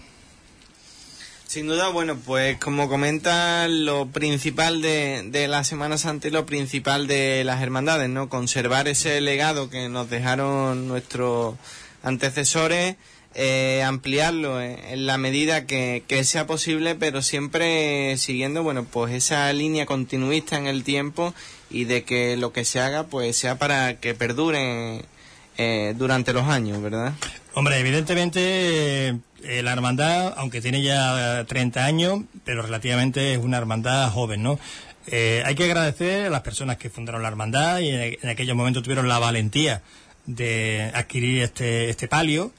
Sin 1.47 1.69
duda, 1.69 1.89
bueno, 1.89 2.17
pues 2.17 2.59
como 2.59 2.89
comenta, 2.89 3.69
lo 3.69 4.07
principal 4.09 4.83
de, 4.83 5.23
de 5.27 5.47
la 5.47 5.63
Semana 5.63 5.99
Santa 5.99 6.27
y 6.27 6.31
lo 6.33 6.47
principal 6.47 7.07
de 7.07 7.45
las 7.45 7.63
hermandades, 7.63 8.09
¿no? 8.09 8.29
Conservar 8.29 8.89
ese 8.89 9.21
legado 9.21 9.71
que 9.71 9.89
nos 9.89 10.11
dejaron 10.11 10.89
nuestros 10.89 11.55
antecesores, 12.03 12.97
eh, 13.35 13.83
ampliarlo 13.85 14.61
en, 14.61 14.79
en 14.85 15.07
la 15.07 15.19
medida 15.19 15.67
que, 15.67 16.05
que 16.07 16.25
sea 16.25 16.47
posible, 16.47 16.95
pero 16.95 17.23
siempre 17.23 18.17
siguiendo, 18.17 18.63
bueno, 18.63 18.85
pues 18.85 19.13
esa 19.13 19.53
línea 19.53 19.87
continuista 19.87 20.57
en 20.57 20.67
el 20.67 20.85
tiempo 20.85 21.35
y 21.71 21.85
de 21.85 22.05
que 22.05 22.37
lo 22.37 22.53
que 22.53 22.65
se 22.65 22.81
haga, 22.81 23.05
pues 23.05 23.37
sea 23.37 23.59
para 23.59 23.99
que 23.99 24.15
perdure 24.15 25.05
eh, 25.57 25.95
durante 25.97 26.33
los 26.33 26.45
años, 26.49 26.83
¿verdad? 26.83 27.13
Hombre, 27.55 27.79
evidentemente 27.79 29.09
eh, 29.43 29.63
la 29.63 29.73
hermandad, 29.73 30.35
aunque 30.37 30.61
tiene 30.61 30.83
ya 30.83 31.45
30 31.47 31.85
años, 31.85 32.23
pero 32.45 32.63
relativamente 32.63 33.33
es 33.33 33.39
una 33.39 33.59
hermandad 33.59 34.11
joven, 34.11 34.43
¿no? 34.43 34.59
Eh, 35.07 35.43
hay 35.45 35.55
que 35.55 35.65
agradecer 35.65 36.27
a 36.27 36.31
las 36.31 36.41
personas 36.41 36.77
que 36.79 36.91
fundaron 36.91 37.23
la 37.23 37.29
hermandad 37.29 37.79
y 37.79 37.91
en, 37.91 38.17
en 38.23 38.29
aquellos 38.29 38.57
momentos 38.57 38.83
tuvieron 38.83 39.07
la 39.07 39.19
valentía 39.19 39.83
de 40.27 40.91
adquirir 40.95 41.43
este, 41.43 41.91
este 41.91 42.09
palio, 42.09 42.51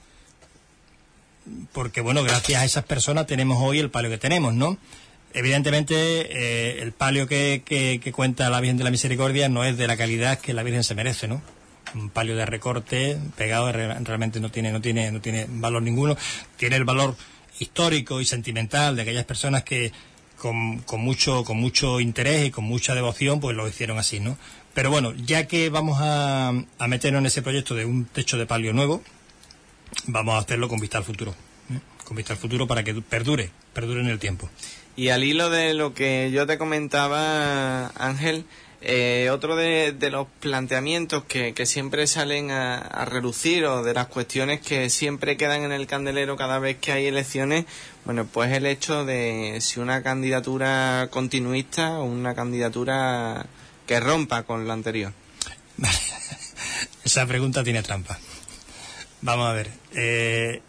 porque 1.73 2.01
bueno, 2.01 2.23
gracias 2.23 2.61
a 2.61 2.65
esas 2.65 2.85
personas 2.85 3.27
tenemos 3.27 3.57
hoy 3.61 3.79
el 3.79 3.89
palio 3.89 4.09
que 4.09 4.17
tenemos, 4.17 4.53
¿no? 4.53 4.77
Evidentemente, 5.33 5.95
eh, 5.97 6.81
el 6.81 6.93
palio 6.93 7.27
que, 7.27 7.61
que, 7.65 7.99
que 8.01 8.11
cuenta 8.13 8.49
la 8.49 8.61
Virgen 8.61 8.77
de 8.77 8.85
la 8.85 8.91
Misericordia 8.91 9.49
no 9.49 9.65
es 9.65 9.77
de 9.77 9.85
la 9.87 9.97
calidad 9.97 10.39
que 10.39 10.53
la 10.53 10.63
Virgen 10.63 10.83
se 10.83 10.95
merece, 10.95 11.27
¿no? 11.27 11.41
Un 11.93 12.09
palio 12.09 12.35
de 12.37 12.45
recorte 12.45 13.17
pegado 13.35 13.71
re- 13.71 13.99
realmente 13.99 14.39
no 14.39 14.49
tiene, 14.49 14.71
no 14.71 14.79
tiene, 14.81 15.11
no 15.11 15.19
tiene 15.21 15.45
valor 15.49 15.81
ninguno. 15.83 16.15
Tiene 16.57 16.77
el 16.77 16.85
valor 16.85 17.15
histórico 17.59 18.21
y 18.21 18.25
sentimental 18.25 18.95
de 18.95 19.01
aquellas 19.01 19.25
personas 19.25 19.63
que 19.63 19.91
con, 20.37 20.79
con 20.79 21.01
mucho, 21.01 21.43
con 21.43 21.57
mucho 21.57 21.99
interés 21.99 22.47
y 22.47 22.51
con 22.51 22.63
mucha 22.63 22.95
devoción, 22.95 23.39
pues 23.39 23.55
lo 23.57 23.67
hicieron 23.67 23.97
así, 23.97 24.19
¿no? 24.21 24.37
Pero 24.73 24.89
bueno, 24.89 25.13
ya 25.17 25.47
que 25.47 25.69
vamos 25.69 25.97
a, 26.01 26.49
a 26.49 26.87
meternos 26.87 27.19
en 27.19 27.25
ese 27.27 27.41
proyecto 27.41 27.75
de 27.75 27.85
un 27.85 28.05
techo 28.05 28.37
de 28.37 28.45
palio 28.45 28.73
nuevo, 28.73 29.01
vamos 30.07 30.35
a 30.35 30.39
hacerlo 30.39 30.67
con 30.67 30.79
vista 30.79 30.97
al 30.97 31.03
futuro. 31.03 31.31
¿eh? 31.71 31.79
Con 32.03 32.17
vista 32.17 32.33
al 32.33 32.39
futuro 32.39 32.67
para 32.67 32.83
que 32.83 32.93
perdure, 32.95 33.51
perdure 33.73 34.01
en 34.01 34.07
el 34.07 34.19
tiempo. 34.19 34.49
Y 34.95 35.09
al 35.09 35.23
hilo 35.23 35.49
de 35.49 35.73
lo 35.73 35.93
que 35.93 36.31
yo 36.31 36.47
te 36.47 36.57
comentaba, 36.57 37.87
Ángel, 37.95 38.45
eh, 38.81 39.29
otro 39.31 39.55
de, 39.55 39.93
de 39.93 40.09
los 40.11 40.27
planteamientos 40.39 41.23
que, 41.23 41.53
que 41.53 41.65
siempre 41.65 42.05
salen 42.07 42.51
a, 42.51 42.77
a 42.77 43.03
relucir 43.05 43.65
o 43.65 43.83
de 43.83 43.93
las 43.93 44.07
cuestiones 44.07 44.61
que 44.61 44.89
siempre 44.89 45.37
quedan 45.37 45.63
en 45.63 45.71
el 45.71 45.87
candelero 45.87 46.37
cada 46.37 46.59
vez 46.59 46.77
que 46.77 46.91
hay 46.91 47.07
elecciones, 47.07 47.65
bueno, 48.05 48.25
pues 48.25 48.51
el 48.53 48.65
hecho 48.67 49.03
de 49.03 49.57
si 49.59 49.79
una 49.79 50.03
candidatura 50.03 51.07
continuista 51.09 51.97
o 51.99 52.03
una 52.03 52.35
candidatura 52.35 53.47
que 53.87 53.99
rompa 53.99 54.43
con 54.43 54.67
la 54.67 54.73
anterior. 54.73 55.13
Esa 57.03 57.25
pregunta 57.25 57.63
tiene 57.63 57.81
trampa. 57.83 58.19
Vamos 59.25 59.47
a 59.49 59.53
ver. 59.53 59.69
eh, 59.93 60.61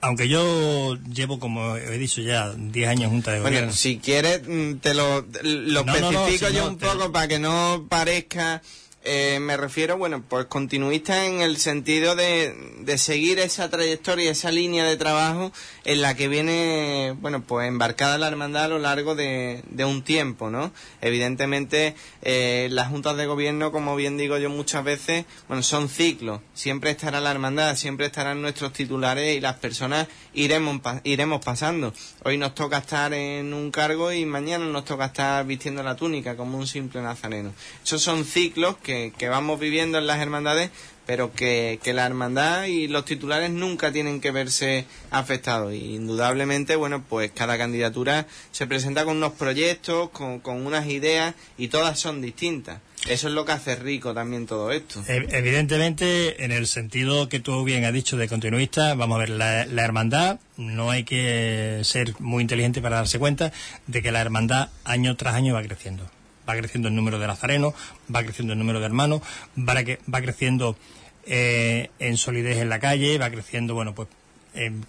aunque 0.00 0.28
yo 0.28 0.96
llevo, 1.14 1.38
como 1.38 1.76
he 1.76 1.96
dicho 1.96 2.20
ya, 2.22 2.52
10 2.56 2.88
años 2.88 3.10
junta 3.10 3.30
de 3.32 3.38
gobierno. 3.38 3.60
Bueno, 3.60 3.72
si 3.72 3.98
quieres, 3.98 4.42
mm, 4.48 4.78
te 4.78 4.94
lo, 4.94 5.24
lo 5.42 5.84
No, 5.84 5.92
no, 6.00 6.00
no, 6.00 6.26
especifico 6.26 6.48
si 6.50 6.54
yo 6.56 6.64
no, 6.64 6.68
un 6.70 6.78
te- 6.78 6.86
poco 6.86 7.12
para 7.12 7.28
que 7.28 7.38
no 7.38 7.86
parezca. 7.88 8.62
Eh, 9.04 9.38
me 9.40 9.56
refiero, 9.56 9.98
bueno, 9.98 10.22
pues 10.28 10.46
continuista 10.46 11.26
en 11.26 11.40
el 11.40 11.56
sentido 11.56 12.14
de, 12.14 12.54
de 12.80 12.98
seguir 12.98 13.40
esa 13.40 13.68
trayectoria, 13.68 14.30
esa 14.30 14.52
línea 14.52 14.84
de 14.84 14.96
trabajo 14.96 15.52
en 15.84 16.02
la 16.02 16.14
que 16.14 16.28
viene, 16.28 17.16
bueno, 17.20 17.42
pues 17.42 17.66
embarcada 17.66 18.18
la 18.18 18.28
hermandad 18.28 18.64
a 18.64 18.68
lo 18.68 18.78
largo 18.78 19.16
de, 19.16 19.62
de 19.68 19.84
un 19.84 20.02
tiempo, 20.02 20.50
¿no? 20.50 20.72
Evidentemente, 21.00 21.96
eh, 22.22 22.68
las 22.70 22.88
juntas 22.88 23.16
de 23.16 23.26
gobierno, 23.26 23.72
como 23.72 23.96
bien 23.96 24.16
digo 24.16 24.38
yo 24.38 24.50
muchas 24.50 24.84
veces, 24.84 25.24
bueno, 25.48 25.64
son 25.64 25.88
ciclos. 25.88 26.40
Siempre 26.54 26.90
estará 26.90 27.20
la 27.20 27.32
hermandad, 27.32 27.74
siempre 27.74 28.06
estarán 28.06 28.40
nuestros 28.40 28.72
titulares 28.72 29.36
y 29.36 29.40
las 29.40 29.56
personas 29.56 30.06
iremos, 30.32 30.80
iremos 31.02 31.44
pasando. 31.44 31.92
Hoy 32.24 32.38
nos 32.38 32.54
toca 32.54 32.78
estar 32.78 33.12
en 33.12 33.52
un 33.52 33.72
cargo 33.72 34.12
y 34.12 34.24
mañana 34.24 34.64
nos 34.66 34.84
toca 34.84 35.06
estar 35.06 35.44
vistiendo 35.44 35.82
la 35.82 35.96
túnica 35.96 36.36
como 36.36 36.58
un 36.58 36.66
simple 36.68 37.02
nazareno. 37.02 37.52
Esos 37.84 38.00
son 38.00 38.24
ciclos 38.24 38.76
que, 38.76 38.91
que 39.16 39.28
vamos 39.28 39.58
viviendo 39.60 39.98
en 39.98 40.06
las 40.06 40.20
hermandades, 40.20 40.70
pero 41.06 41.32
que, 41.32 41.78
la 41.94 42.06
hermandad 42.06 42.66
y 42.66 42.86
los 42.88 43.04
titulares 43.04 43.50
nunca 43.50 43.90
tienen 43.92 44.20
que 44.20 44.30
verse 44.30 44.84
afectados. 45.10 45.74
Y 45.74 45.96
indudablemente, 45.96 46.76
bueno, 46.76 47.04
pues 47.08 47.30
cada 47.32 47.58
candidatura 47.58 48.26
se 48.52 48.66
presenta 48.66 49.04
con 49.04 49.16
unos 49.16 49.32
proyectos, 49.32 50.10
con, 50.10 50.38
con 50.40 50.64
unas 50.64 50.86
ideas 50.86 51.34
y 51.58 51.68
todas 51.68 51.98
son 51.98 52.22
distintas. 52.22 52.80
Eso 53.08 53.26
es 53.26 53.34
lo 53.34 53.44
que 53.44 53.50
hace 53.50 53.74
rico 53.74 54.14
también 54.14 54.46
todo 54.46 54.70
esto. 54.70 55.02
E- 55.08 55.26
Evidentemente, 55.30 56.44
en 56.44 56.52
el 56.52 56.68
sentido 56.68 57.28
que 57.28 57.40
tú 57.40 57.64
bien 57.64 57.84
has 57.84 57.92
dicho 57.92 58.16
de 58.16 58.28
continuista, 58.28 58.94
vamos 58.94 59.16
a 59.16 59.18
ver, 59.18 59.30
la, 59.30 59.66
la 59.66 59.84
hermandad, 59.84 60.38
no 60.56 60.90
hay 60.92 61.02
que 61.02 61.80
ser 61.82 62.14
muy 62.20 62.42
inteligente 62.42 62.80
para 62.80 62.96
darse 62.96 63.18
cuenta 63.18 63.52
de 63.88 64.02
que 64.02 64.12
la 64.12 64.20
hermandad 64.20 64.68
año 64.84 65.16
tras 65.16 65.34
año 65.34 65.52
va 65.54 65.62
creciendo. 65.64 66.08
Va 66.48 66.56
creciendo 66.56 66.88
el 66.88 66.94
número 66.94 67.18
de 67.18 67.26
nazarenos, 67.26 67.74
va 68.14 68.22
creciendo 68.22 68.52
el 68.52 68.58
número 68.58 68.80
de 68.80 68.86
hermanos, 68.86 69.22
va, 69.56 69.74
va 69.74 70.20
creciendo 70.20 70.76
eh, 71.24 71.90
en 71.98 72.16
solidez 72.16 72.58
en 72.58 72.68
la 72.68 72.80
calle, 72.80 73.18
va 73.18 73.30
creciendo, 73.30 73.74
bueno, 73.74 73.94
pues 73.94 74.08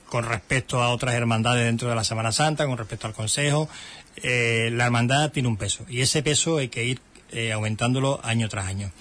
con 0.10 0.26
respecto 0.26 0.82
a 0.82 0.90
otras 0.90 1.16
hermandades 1.16 1.66
dentro 1.66 1.88
de 1.88 1.96
la 1.96 2.04
Semana 2.04 2.34
Santa, 2.34 2.66
con 2.66 2.78
respecto 2.78 3.08
al 3.08 3.14
Consejo, 3.14 3.70
eh, 4.18 4.70
la 4.74 4.86
hermandad 4.86 5.32
tiene 5.32 5.48
un 5.48 5.56
peso 5.56 5.86
y 5.88 6.02
ese 6.02 6.22
peso 6.22 6.58
hay 6.58 6.68
que 6.68 6.84
ir 6.84 7.00
eh, 7.32 7.54
aumentándolo 7.54 8.20
año 8.24 8.50
tras 8.50 8.66
año. 8.66 8.92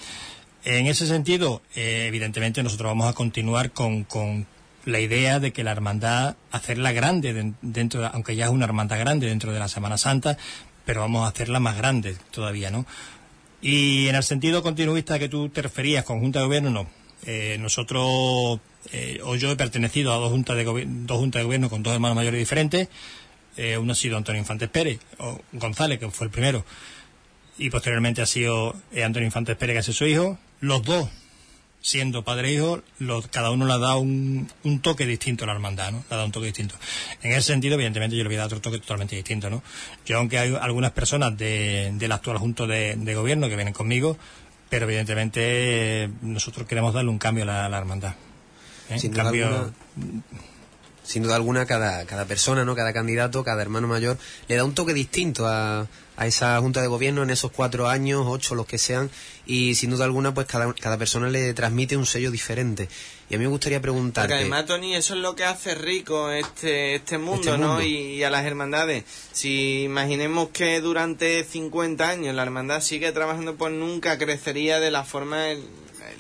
En 0.65 0.87
ese 0.87 1.09
sentido, 1.09 1.61
evidentemente 1.75 2.63
nosotros 2.63 2.91
vamos 2.91 3.11
a 3.11 3.15
continuar 3.15 3.73
con, 3.73 4.05
con, 4.05 4.47
la 4.85 5.01
idea 5.01 5.39
de 5.39 5.53
que 5.53 5.65
la 5.65 5.73
hermandad, 5.73 6.37
hacerla 6.51 6.93
grande 6.93 7.55
dentro, 7.63 8.07
aunque 8.13 8.37
ya 8.37 8.47
es 8.47 8.51
una 8.51 8.65
hermandad 8.65 8.99
grande 8.99 9.27
dentro 9.27 9.53
de 9.53 9.59
la 9.59 9.69
Semana 9.69 9.97
Santa, 9.97 10.39
pero 10.85 11.01
vamos 11.01 11.25
a 11.25 11.29
hacerla 11.29 11.61
más 11.61 11.77
grande 11.77 12.17
todavía, 12.31 12.71
¿no? 12.71 12.87
Y 13.61 14.09
en 14.09 14.17
el 14.17 14.23
sentido 14.25 14.63
continuista 14.63 15.19
que 15.19 15.29
tú 15.29 15.49
te 15.49 15.63
referías 15.63 16.05
con 16.05 16.21
Junta 16.21 16.41
de 16.41 16.47
Gobierno, 16.47 16.71
no. 16.71 17.03
Eh, 17.25 17.57
nosotros, 17.61 18.59
eh, 18.93 19.21
o 19.23 19.37
yo 19.37 19.53
he 19.53 19.57
pertenecido 19.57 20.13
a 20.13 20.17
dos 20.17 20.33
juntas 20.33 20.57
de, 20.57 20.65
dos 20.65 21.19
juntas 21.19 21.41
de 21.41 21.45
gobierno 21.45 21.71
con 21.71 21.83
dos 21.83 21.95
hermanos 21.95 22.17
mayores 22.17 22.41
diferentes. 22.41 22.89
Eh, 23.57 23.79
uno 23.79 23.93
ha 23.93 23.95
sido 23.95 24.17
Antonio 24.17 24.41
Infantes 24.41 24.69
Pérez, 24.69 24.99
o 25.19 25.41
González, 25.53 26.01
que 26.01 26.11
fue 26.11 26.27
el 26.27 26.33
primero, 26.33 26.65
y 27.59 27.71
posteriormente 27.71 28.23
ha 28.23 28.27
sido 28.27 28.75
Antonio 28.93 29.27
Infantes 29.27 29.57
Pérez, 29.57 29.85
que 29.85 29.91
es 29.91 29.97
su 29.97 30.07
hijo. 30.07 30.39
Los 30.61 30.83
dos 30.83 31.09
siendo 31.83 32.23
padre 32.23 32.49
e 32.49 32.53
hijo, 32.55 32.83
cada 33.31 33.51
uno 33.51 33.67
le 33.67 33.73
ha 33.73 33.79
dado 33.79 33.99
un, 33.99 34.49
toque 34.81 35.05
distinto 35.05 35.45
a 35.45 35.49
la 35.49 35.53
hermandad, 35.53 35.91
¿no? 35.91 35.99
Le 35.99 36.15
ha 36.15 36.17
dado 36.17 36.27
un 36.27 36.33
toque 36.33 36.47
distinto. 36.47 36.77
En 37.23 37.33
ese 37.33 37.43
sentido, 37.43 37.75
evidentemente, 37.75 38.17
yo 38.17 38.23
le 38.23 38.29
voy 38.29 38.37
a 38.37 38.41
dar 38.41 38.47
otro 38.47 38.61
toque 38.61 38.79
totalmente 38.79 39.17
distinto, 39.17 39.51
¿no? 39.51 39.63
Yo, 40.07 40.17
aunque 40.19 40.39
hay 40.39 40.57
algunas 40.59 40.93
personas 40.93 41.37
de, 41.37 41.91
del 41.95 42.13
actual 42.13 42.39
Junto 42.39 42.67
de, 42.67 43.15
Gobierno 43.15 43.49
que 43.49 43.57
vienen 43.57 43.75
conmigo, 43.75 44.17
pero 44.71 44.87
evidentemente 44.87 46.09
nosotros 46.23 46.67
queremos 46.67 46.95
darle 46.95 47.11
un 47.11 47.19
cambio 47.19 47.45
a 47.45 47.69
la, 47.69 47.79
hermandad. 47.79 48.15
¿eh? 48.89 48.99
Sin, 48.99 49.13
cambio... 49.13 49.47
alguna, 49.47 49.73
sin 51.13 51.23
duda 51.23 51.37
alguna, 51.37 51.67
cada, 51.67 52.07
cada 52.07 52.25
persona, 52.25 52.65
¿no? 52.65 52.75
Cada 52.75 52.95
candidato, 52.95 53.45
cada 53.45 53.61
hermano 53.61 53.87
mayor, 53.87 54.17
le 54.49 54.57
da 54.57 54.65
un 54.65 54.75
toque 54.75 54.95
distinto 54.95 55.47
a 55.47 55.87
a 56.17 56.27
esa 56.27 56.59
Junta 56.61 56.81
de 56.81 56.89
Gobierno 56.89 57.23
en 57.23 57.31
esos 57.31 57.51
cuatro 57.51 57.89
años, 57.89 58.25
ocho, 58.27 58.55
los 58.55 58.67
que 58.67 58.79
sean, 58.79 59.11
y 59.47 59.75
sin 59.75 59.91
duda 59.91 60.05
alguna, 60.05 60.35
pues 60.35 60.47
cada, 60.47 60.73
cada 60.75 60.99
persona 60.99 61.29
le 61.29 61.55
transmite 61.55 61.97
un 61.97 62.07
sello 62.07 62.31
diferente. 62.31 62.89
Y 63.31 63.35
a 63.35 63.39
mí 63.39 63.45
me 63.45 63.51
gustaría 63.51 63.81
preguntar. 63.81 64.25
Porque 64.25 64.41
además, 64.41 64.67
Tony, 64.67 64.95
eso 64.95 65.15
es 65.15 65.21
lo 65.21 65.35
que 65.35 65.45
hace 65.45 65.75
rico 65.75 66.31
este, 66.31 66.97
este 66.97 67.19
mundo, 67.19 67.55
este 67.55 67.59
¿no? 67.59 67.81
Y, 67.81 68.23
a 68.23 68.31
las 68.31 68.45
hermandades. 68.45 69.05
Si 69.33 69.83
imaginemos 69.83 70.49
que 70.51 70.81
durante 70.81 71.43
50 71.45 72.09
años 72.09 72.35
la 72.35 72.43
hermandad 72.43 72.83
sigue 72.83 73.11
trabajando, 73.13 73.57
pues 73.57 73.73
nunca 73.73 74.19
crecería 74.19 74.81
de 74.81 74.91
la 74.91 75.05
forma 75.05 75.51
en 75.51 75.63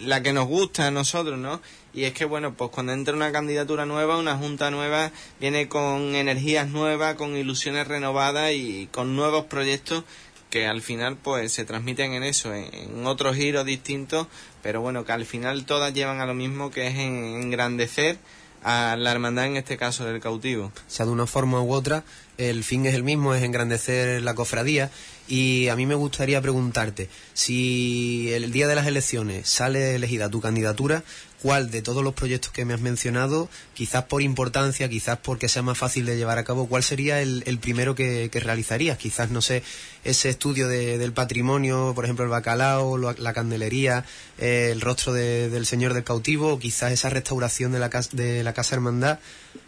la 0.00 0.22
que 0.22 0.32
nos 0.32 0.48
gusta 0.48 0.86
a 0.86 0.90
nosotros, 0.90 1.38
¿no? 1.38 1.60
Y 1.94 2.04
es 2.04 2.12
que 2.12 2.24
bueno 2.24 2.54
pues 2.54 2.70
cuando 2.70 2.92
entra 2.92 3.14
una 3.14 3.32
candidatura 3.32 3.86
nueva 3.86 4.18
una 4.18 4.36
junta 4.36 4.70
nueva 4.70 5.10
viene 5.40 5.68
con 5.68 6.14
energías 6.14 6.68
nuevas 6.68 7.14
con 7.16 7.36
ilusiones 7.36 7.86
renovadas 7.86 8.52
y 8.52 8.88
con 8.92 9.16
nuevos 9.16 9.46
proyectos 9.46 10.04
que 10.50 10.66
al 10.66 10.82
final 10.82 11.16
pues 11.16 11.52
se 11.52 11.64
transmiten 11.64 12.12
en 12.12 12.22
eso 12.22 12.52
en, 12.54 13.06
otros 13.06 13.36
giros 13.36 13.64
distintos 13.64 14.26
pero 14.62 14.80
bueno 14.80 15.04
que 15.04 15.12
al 15.12 15.26
final 15.26 15.64
todas 15.64 15.94
llevan 15.94 16.20
a 16.20 16.26
lo 16.26 16.34
mismo 16.34 16.70
que 16.70 16.86
es 16.88 16.98
engrandecer 16.98 18.18
a 18.64 18.96
la 18.96 19.10
hermandad 19.10 19.46
en 19.46 19.56
este 19.56 19.76
caso 19.76 20.04
del 20.04 20.20
cautivo. 20.20 20.66
O 20.66 20.72
sea, 20.86 21.06
de 21.06 21.12
una 21.12 21.26
forma 21.26 21.60
u 21.60 21.72
otra, 21.72 22.04
el 22.38 22.64
fin 22.64 22.86
es 22.86 22.94
el 22.94 23.02
mismo, 23.02 23.34
es 23.34 23.42
engrandecer 23.42 24.22
la 24.22 24.34
cofradía. 24.34 24.90
Y 25.28 25.68
a 25.68 25.76
mí 25.76 25.86
me 25.86 25.94
gustaría 25.94 26.40
preguntarte, 26.42 27.08
si 27.32 28.30
el 28.32 28.50
día 28.52 28.66
de 28.66 28.74
las 28.74 28.86
elecciones 28.86 29.48
sale 29.48 29.94
elegida 29.94 30.28
tu 30.28 30.40
candidatura, 30.40 31.04
cuál 31.42 31.70
de 31.70 31.82
todos 31.82 32.04
los 32.04 32.14
proyectos 32.14 32.52
que 32.52 32.64
me 32.64 32.74
has 32.74 32.80
mencionado, 32.80 33.48
quizás 33.74 34.04
por 34.04 34.22
importancia, 34.22 34.88
quizás 34.88 35.18
porque 35.18 35.48
sea 35.48 35.62
más 35.62 35.78
fácil 35.78 36.06
de 36.06 36.16
llevar 36.16 36.38
a 36.38 36.44
cabo, 36.44 36.66
cuál 36.66 36.82
sería 36.82 37.20
el, 37.20 37.58
primero 37.60 37.94
que, 37.94 38.30
realizarías? 38.32 38.98
Quizás, 38.98 39.30
no 39.30 39.42
sé, 39.42 39.62
ese 40.04 40.28
estudio 40.28 40.68
del 40.68 41.12
patrimonio, 41.12 41.92
por 41.94 42.04
ejemplo, 42.04 42.24
el 42.24 42.30
bacalao, 42.30 42.98
la 42.98 43.32
candelería, 43.32 44.04
eh, 44.38 44.70
el 44.72 44.80
rostro 44.80 45.12
del 45.12 45.66
Señor 45.66 45.94
del 45.94 46.04
Cautivo, 46.04 46.54
o 46.54 46.58
quizás 46.58 46.92
esa 46.92 47.10
restauración 47.10 47.72
de 47.72 47.78
la, 47.78 47.90
de 48.12 48.42
la 48.42 48.52
Casa 48.52 48.74
Hermandad. 48.74 49.18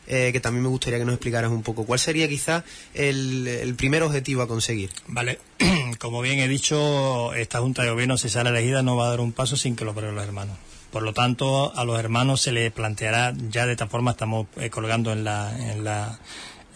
Eh, 0.06 0.30
que 0.32 0.40
también 0.40 0.62
me 0.62 0.68
gustaría 0.68 0.98
que 0.98 1.04
nos 1.04 1.14
explicaras 1.14 1.50
un 1.50 1.62
poco. 1.62 1.86
¿Cuál 1.86 1.98
sería 1.98 2.28
quizás 2.28 2.62
el, 2.92 3.74
primer 3.76 4.02
objetivo 4.02 4.42
a 4.42 4.48
conseguir? 4.48 4.90
Vale, 5.06 5.38
como 5.98 6.20
bien 6.20 6.40
he 6.40 6.48
dicho, 6.48 7.32
esta 7.34 7.60
Junta 7.60 7.82
de 7.82 7.90
Gobierno, 7.90 8.18
si 8.18 8.28
sale 8.28 8.50
elegida, 8.50 8.82
no 8.82 8.96
va 8.96 9.06
a 9.06 9.10
dar 9.10 9.20
un 9.20 9.32
paso 9.32 9.56
sin 9.56 9.76
que 9.76 9.84
lo 9.84 9.94
prueben 9.94 10.14
los 10.14 10.24
hermanos. 10.24 10.58
Por 10.90 11.02
lo 11.02 11.12
tanto, 11.12 11.74
a 11.74 11.84
los 11.84 11.98
hermanos 11.98 12.40
se 12.42 12.52
les 12.52 12.70
planteará, 12.70 13.34
ya 13.50 13.66
de 13.66 13.72
esta 13.72 13.88
forma 13.88 14.12
estamos 14.12 14.46
eh, 14.56 14.70
colgando 14.70 15.10
en, 15.12 15.24
la, 15.24 15.52
en, 15.58 15.84
la, 15.84 16.18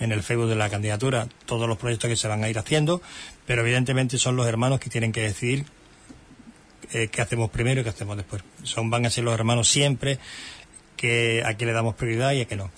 en 0.01 0.11
el 0.11 0.23
Facebook 0.23 0.49
de 0.49 0.57
la 0.57 0.71
candidatura 0.71 1.29
todos 1.47 1.69
los 1.69 1.79
proyectos 1.79 2.09
que 2.09 2.17
se 2.17 2.29
van 2.29 2.43
a 2.43 2.49
ir 2.49 2.59
haciendo, 2.59 3.03
pero 3.47 3.61
evidentemente 3.62 4.19
son 4.19 4.37
los 4.37 4.47
hermanos 4.47 4.81
que 4.81 4.91
tienen 4.91 5.12
que 5.12 5.21
decidir 5.21 5.67
eh, 6.93 7.09
qué 7.12 7.21
hacemos 7.21 7.51
primero 7.51 7.81
y 7.81 7.85
qué 7.85 7.91
hacemos 7.91 8.17
después. 8.17 8.43
Son, 8.62 8.91
van 8.91 9.07
a 9.07 9.11
ser 9.11 9.25
los 9.25 9.35
hermanos 9.35 9.69
siempre 9.69 10.19
que 10.97 11.43
a 11.45 11.55
qué 11.57 11.67
le 11.67 11.73
damos 11.73 11.95
prioridad 11.95 12.33
y 12.33 12.41
a 12.41 12.45
qué 12.47 12.57
no. 12.57 12.71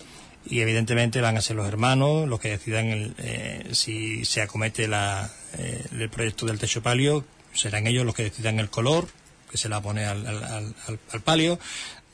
Y 0.50 0.60
evidentemente 0.60 1.20
van 1.20 1.36
a 1.36 1.40
ser 1.40 1.56
los 1.56 1.66
hermanos 1.66 2.28
los 2.28 2.40
que 2.40 2.50
decidan 2.50 3.14
eh, 3.18 3.68
si 3.72 4.24
se 4.24 4.42
acomete 4.42 4.88
la, 4.88 5.30
el 5.56 6.10
proyecto 6.10 6.44
del 6.44 6.58
techo 6.58 6.82
palio, 6.82 7.24
serán 7.52 7.86
ellos 7.86 8.04
los 8.04 8.14
que 8.14 8.24
decidan 8.24 8.58
el 8.58 8.68
color, 8.68 9.08
que 9.50 9.56
se 9.56 9.68
la 9.68 9.80
pone 9.80 10.04
al, 10.04 10.26
al, 10.26 10.74
al, 11.12 11.20
palio, 11.20 11.58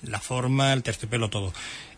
la 0.02 0.20
forma, 0.20 0.72
el 0.72 0.82
terciopelo, 0.82 1.30
todo. 1.30 1.52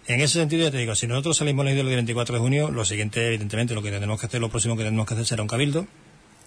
En 0.06 0.20
ese 0.20 0.38
sentido, 0.38 0.64
ya 0.64 0.70
te 0.70 0.78
digo, 0.78 0.94
si 0.94 1.06
nosotros 1.06 1.36
salimos 1.36 1.66
el 1.66 1.74
día 1.74 1.84
24 1.84 2.36
de 2.36 2.40
junio, 2.40 2.70
lo 2.70 2.84
siguiente, 2.84 3.26
evidentemente, 3.26 3.74
lo 3.74 3.82
que 3.82 3.90
tenemos 3.90 4.18
que 4.18 4.26
hacer, 4.26 4.40
lo 4.40 4.48
próximo 4.48 4.76
que 4.76 4.84
tenemos 4.84 5.06
que 5.06 5.14
hacer 5.14 5.26
será 5.26 5.42
un 5.42 5.48
cabildo, 5.48 5.86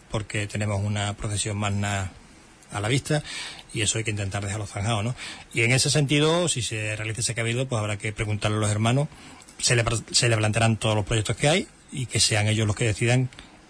porque 0.09 0.47
tenemos 0.47 0.81
una 0.83 1.13
procesión 1.15 1.57
magna 1.57 2.11
a 2.71 2.79
la 2.79 2.87
vista 2.87 3.21
y 3.73 3.81
eso 3.81 3.97
hay 3.97 4.03
que 4.03 4.11
intentar 4.11 4.43
dejarlo 4.43 4.65
zanjado, 4.65 5.03
¿no? 5.03 5.15
Y 5.53 5.61
en 5.61 5.71
ese 5.71 5.89
sentido, 5.89 6.47
si 6.47 6.61
se 6.61 6.95
realiza 6.95 7.21
ese 7.21 7.35
cabildo, 7.35 7.67
pues 7.67 7.79
habrá 7.79 7.97
que 7.97 8.11
preguntarle 8.13 8.57
a 8.57 8.59
los 8.61 8.71
hermanos, 8.71 9.07
se 9.61 9.75
le, 9.75 9.83
se 10.11 10.29
le 10.29 10.37
plantearán 10.37 10.77
todos 10.77 10.95
los 10.95 11.05
proyectos 11.05 11.35
que 11.35 11.47
hay 11.47 11.67
y 11.91 12.05
que 12.05 12.19
sean 12.19 12.47
ellos 12.47 12.67
los 12.67 12.75
que 12.75 12.85
decidan 12.85 13.29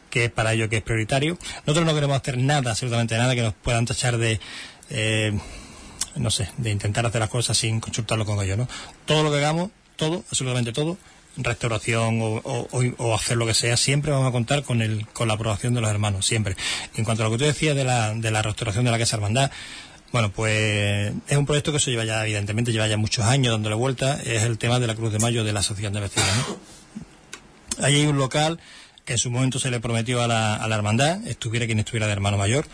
qué 0.10 0.26
es 0.26 0.32
para 0.32 0.54
ellos 0.54 0.70
que 0.70 0.78
es 0.78 0.84
prioritario. 0.84 1.38
Nosotros 1.66 1.86
no 1.86 1.94
queremos 1.94 2.18
hacer 2.18 2.38
nada, 2.38 2.72
absolutamente 2.72 3.18
nada, 3.18 3.36
que 3.36 3.42
nos 3.42 3.54
puedan 3.54 3.86
tachar 3.86 4.18
de 4.18 4.40
eh, 4.90 5.38
no 6.16 6.32
sé, 6.32 6.50
de 6.58 6.72
intentar 6.72 7.06
hacer 7.06 7.22
las 7.22 7.30
cosas 7.30 7.58
sin 7.58 7.80
consultarlo 7.80 8.26
con 8.26 8.44
ellos, 8.44 8.58
¿no? 8.58 8.68
Todo 9.06 9.24
lo 9.24 9.32
que 9.32 9.38
hagamos, 9.38 9.72
todo, 9.96 10.24
absolutamente 10.30 10.74
todo, 10.74 10.98
restauración 11.38 12.20
o, 12.22 13.16
hacer 13.16 13.38
lo 13.38 13.46
que 13.46 13.54
sea, 13.54 13.78
siempre 13.78 14.12
vamos 14.12 14.28
a 14.28 14.32
contar 14.32 14.64
con 14.64 14.82
el, 14.82 15.08
con 15.08 15.28
la 15.28 15.36
aprobación 15.36 15.74
de 15.74 15.82
los 15.82 15.90
hermanos, 15.90 16.26
siempre. 16.26 16.56
En 16.96 17.06
cuanto 17.06 17.24
a 17.24 17.26
lo 17.28 17.32
que 17.32 17.38
tú 17.38 17.46
decías 17.46 17.76
de 17.76 17.86
la, 17.86 18.14
de 18.14 18.32
la 18.32 18.42
restauración 18.42 18.86
de 18.86 18.92
la 18.92 19.00
Casa 19.00 19.16
Hermandad, 19.16 19.52
bueno, 20.12 20.32
pues 20.32 21.14
es 21.28 21.38
un 21.38 21.46
proyecto 21.46 21.72
que 21.72 21.80
se 21.80 21.92
lleva 21.92 22.04
ya, 22.04 22.24
evidentemente, 22.24 22.72
lleva 22.72 22.88
ya 22.88 22.98
muchos 22.98 23.26
años 23.26 23.54
dándole 23.54 23.76
vuelta, 23.76 24.20
es 24.24 24.44
el 24.44 24.58
tema 24.58 24.80
de 24.80 24.88
la 24.88 24.96
Cruz 24.96 25.14
de 25.14 25.20
Mayo 25.20 25.44
de 25.44 25.54
la 25.54 25.62
Asociación 25.62 25.94
de 25.94 26.02
Vecinos. 26.02 26.30
¿no? 26.48 27.86
Hay 27.86 28.06
un 28.06 28.18
local 28.18 28.60
que 29.06 29.14
en 29.14 29.20
su 29.20 29.32
momento 29.32 29.58
se 29.58 29.72
le 29.72 29.80
prometió 29.80 30.22
a 30.22 30.28
la, 30.28 30.56
a 30.56 30.68
la 30.68 30.76
hermandad, 30.76 31.26
estuviera 31.28 31.66
quien 31.66 31.80
estuviera 31.80 32.08
de 32.08 32.14
hermano 32.14 32.38
mayor, 32.38 32.66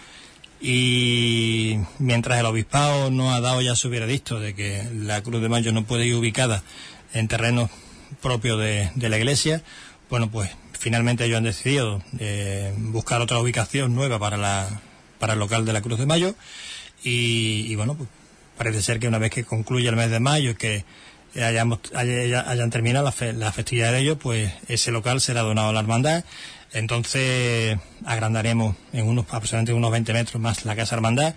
y 0.60 1.78
mientras 2.00 2.39
el 2.39 2.45
obispado 2.47 3.12
no 3.12 3.34
ha 3.34 3.41
dado 3.41 3.62
ya 3.62 3.76
su 3.76 3.89
veredicto 3.89 4.39
de 4.39 4.56
que 4.56 4.89
la 4.91 5.21
Cruz 5.21 5.41
de 5.41 5.50
Mayo 5.50 5.71
no 5.71 5.86
puede 5.86 6.08
ir 6.08 6.15
ubicada 6.15 6.63
en 7.13 7.28
terrenos 7.28 7.69
propios 8.21 8.60
de, 8.60 9.10
la 9.10 9.17
iglesia, 9.17 9.62
bueno, 10.10 10.32
pues 10.32 10.50
finalmente 10.73 11.26
ellos 11.26 11.38
han 11.38 11.43
decidido 11.43 12.02
eh, 12.19 12.73
buscar 12.78 13.21
otra 13.21 13.39
ubicación 13.39 13.93
nueva 13.93 14.17
para, 14.17 14.38
la, 14.38 14.82
para 15.19 15.34
el 15.34 15.39
local 15.39 15.65
de 15.65 15.73
la 15.73 15.82
Cruz 15.82 16.00
de 16.00 16.06
Mayo 16.08 16.36
y, 17.04 17.74
bueno, 17.76 17.96
pues 17.96 18.10
parece 18.58 18.82
ser 18.82 19.00
que 19.00 19.08
una 19.08 19.20
vez 19.20 19.32
que 19.32 19.44
concluya 19.44 19.90
el 19.90 19.96
mes 19.96 20.10
de 20.10 20.20
mayo 20.20 20.52
y 20.52 20.56
que 20.56 20.84
hayamos, 21.36 21.80
hayan 21.94 22.70
terminado 22.70 23.12
la, 23.20 23.34
la 23.34 23.52
festividad 23.52 23.92
de 23.92 24.00
ellos, 24.00 24.18
pues 24.22 24.52
ese 24.68 24.92
local 24.92 25.22
será 25.22 25.42
donado 25.42 25.70
a 25.70 25.74
la 25.74 25.80
hermandad 25.80 26.24
entonces 26.74 27.78
agrandaremos 28.06 28.76
en 28.94 29.08
unos 29.08 29.26
aproximadamente 29.26 29.74
unos 29.74 29.92
20 29.92 30.14
metros 30.14 30.42
más 30.42 30.66
la 30.66 30.76
casa 30.76 30.96
hermandad, 30.96 31.36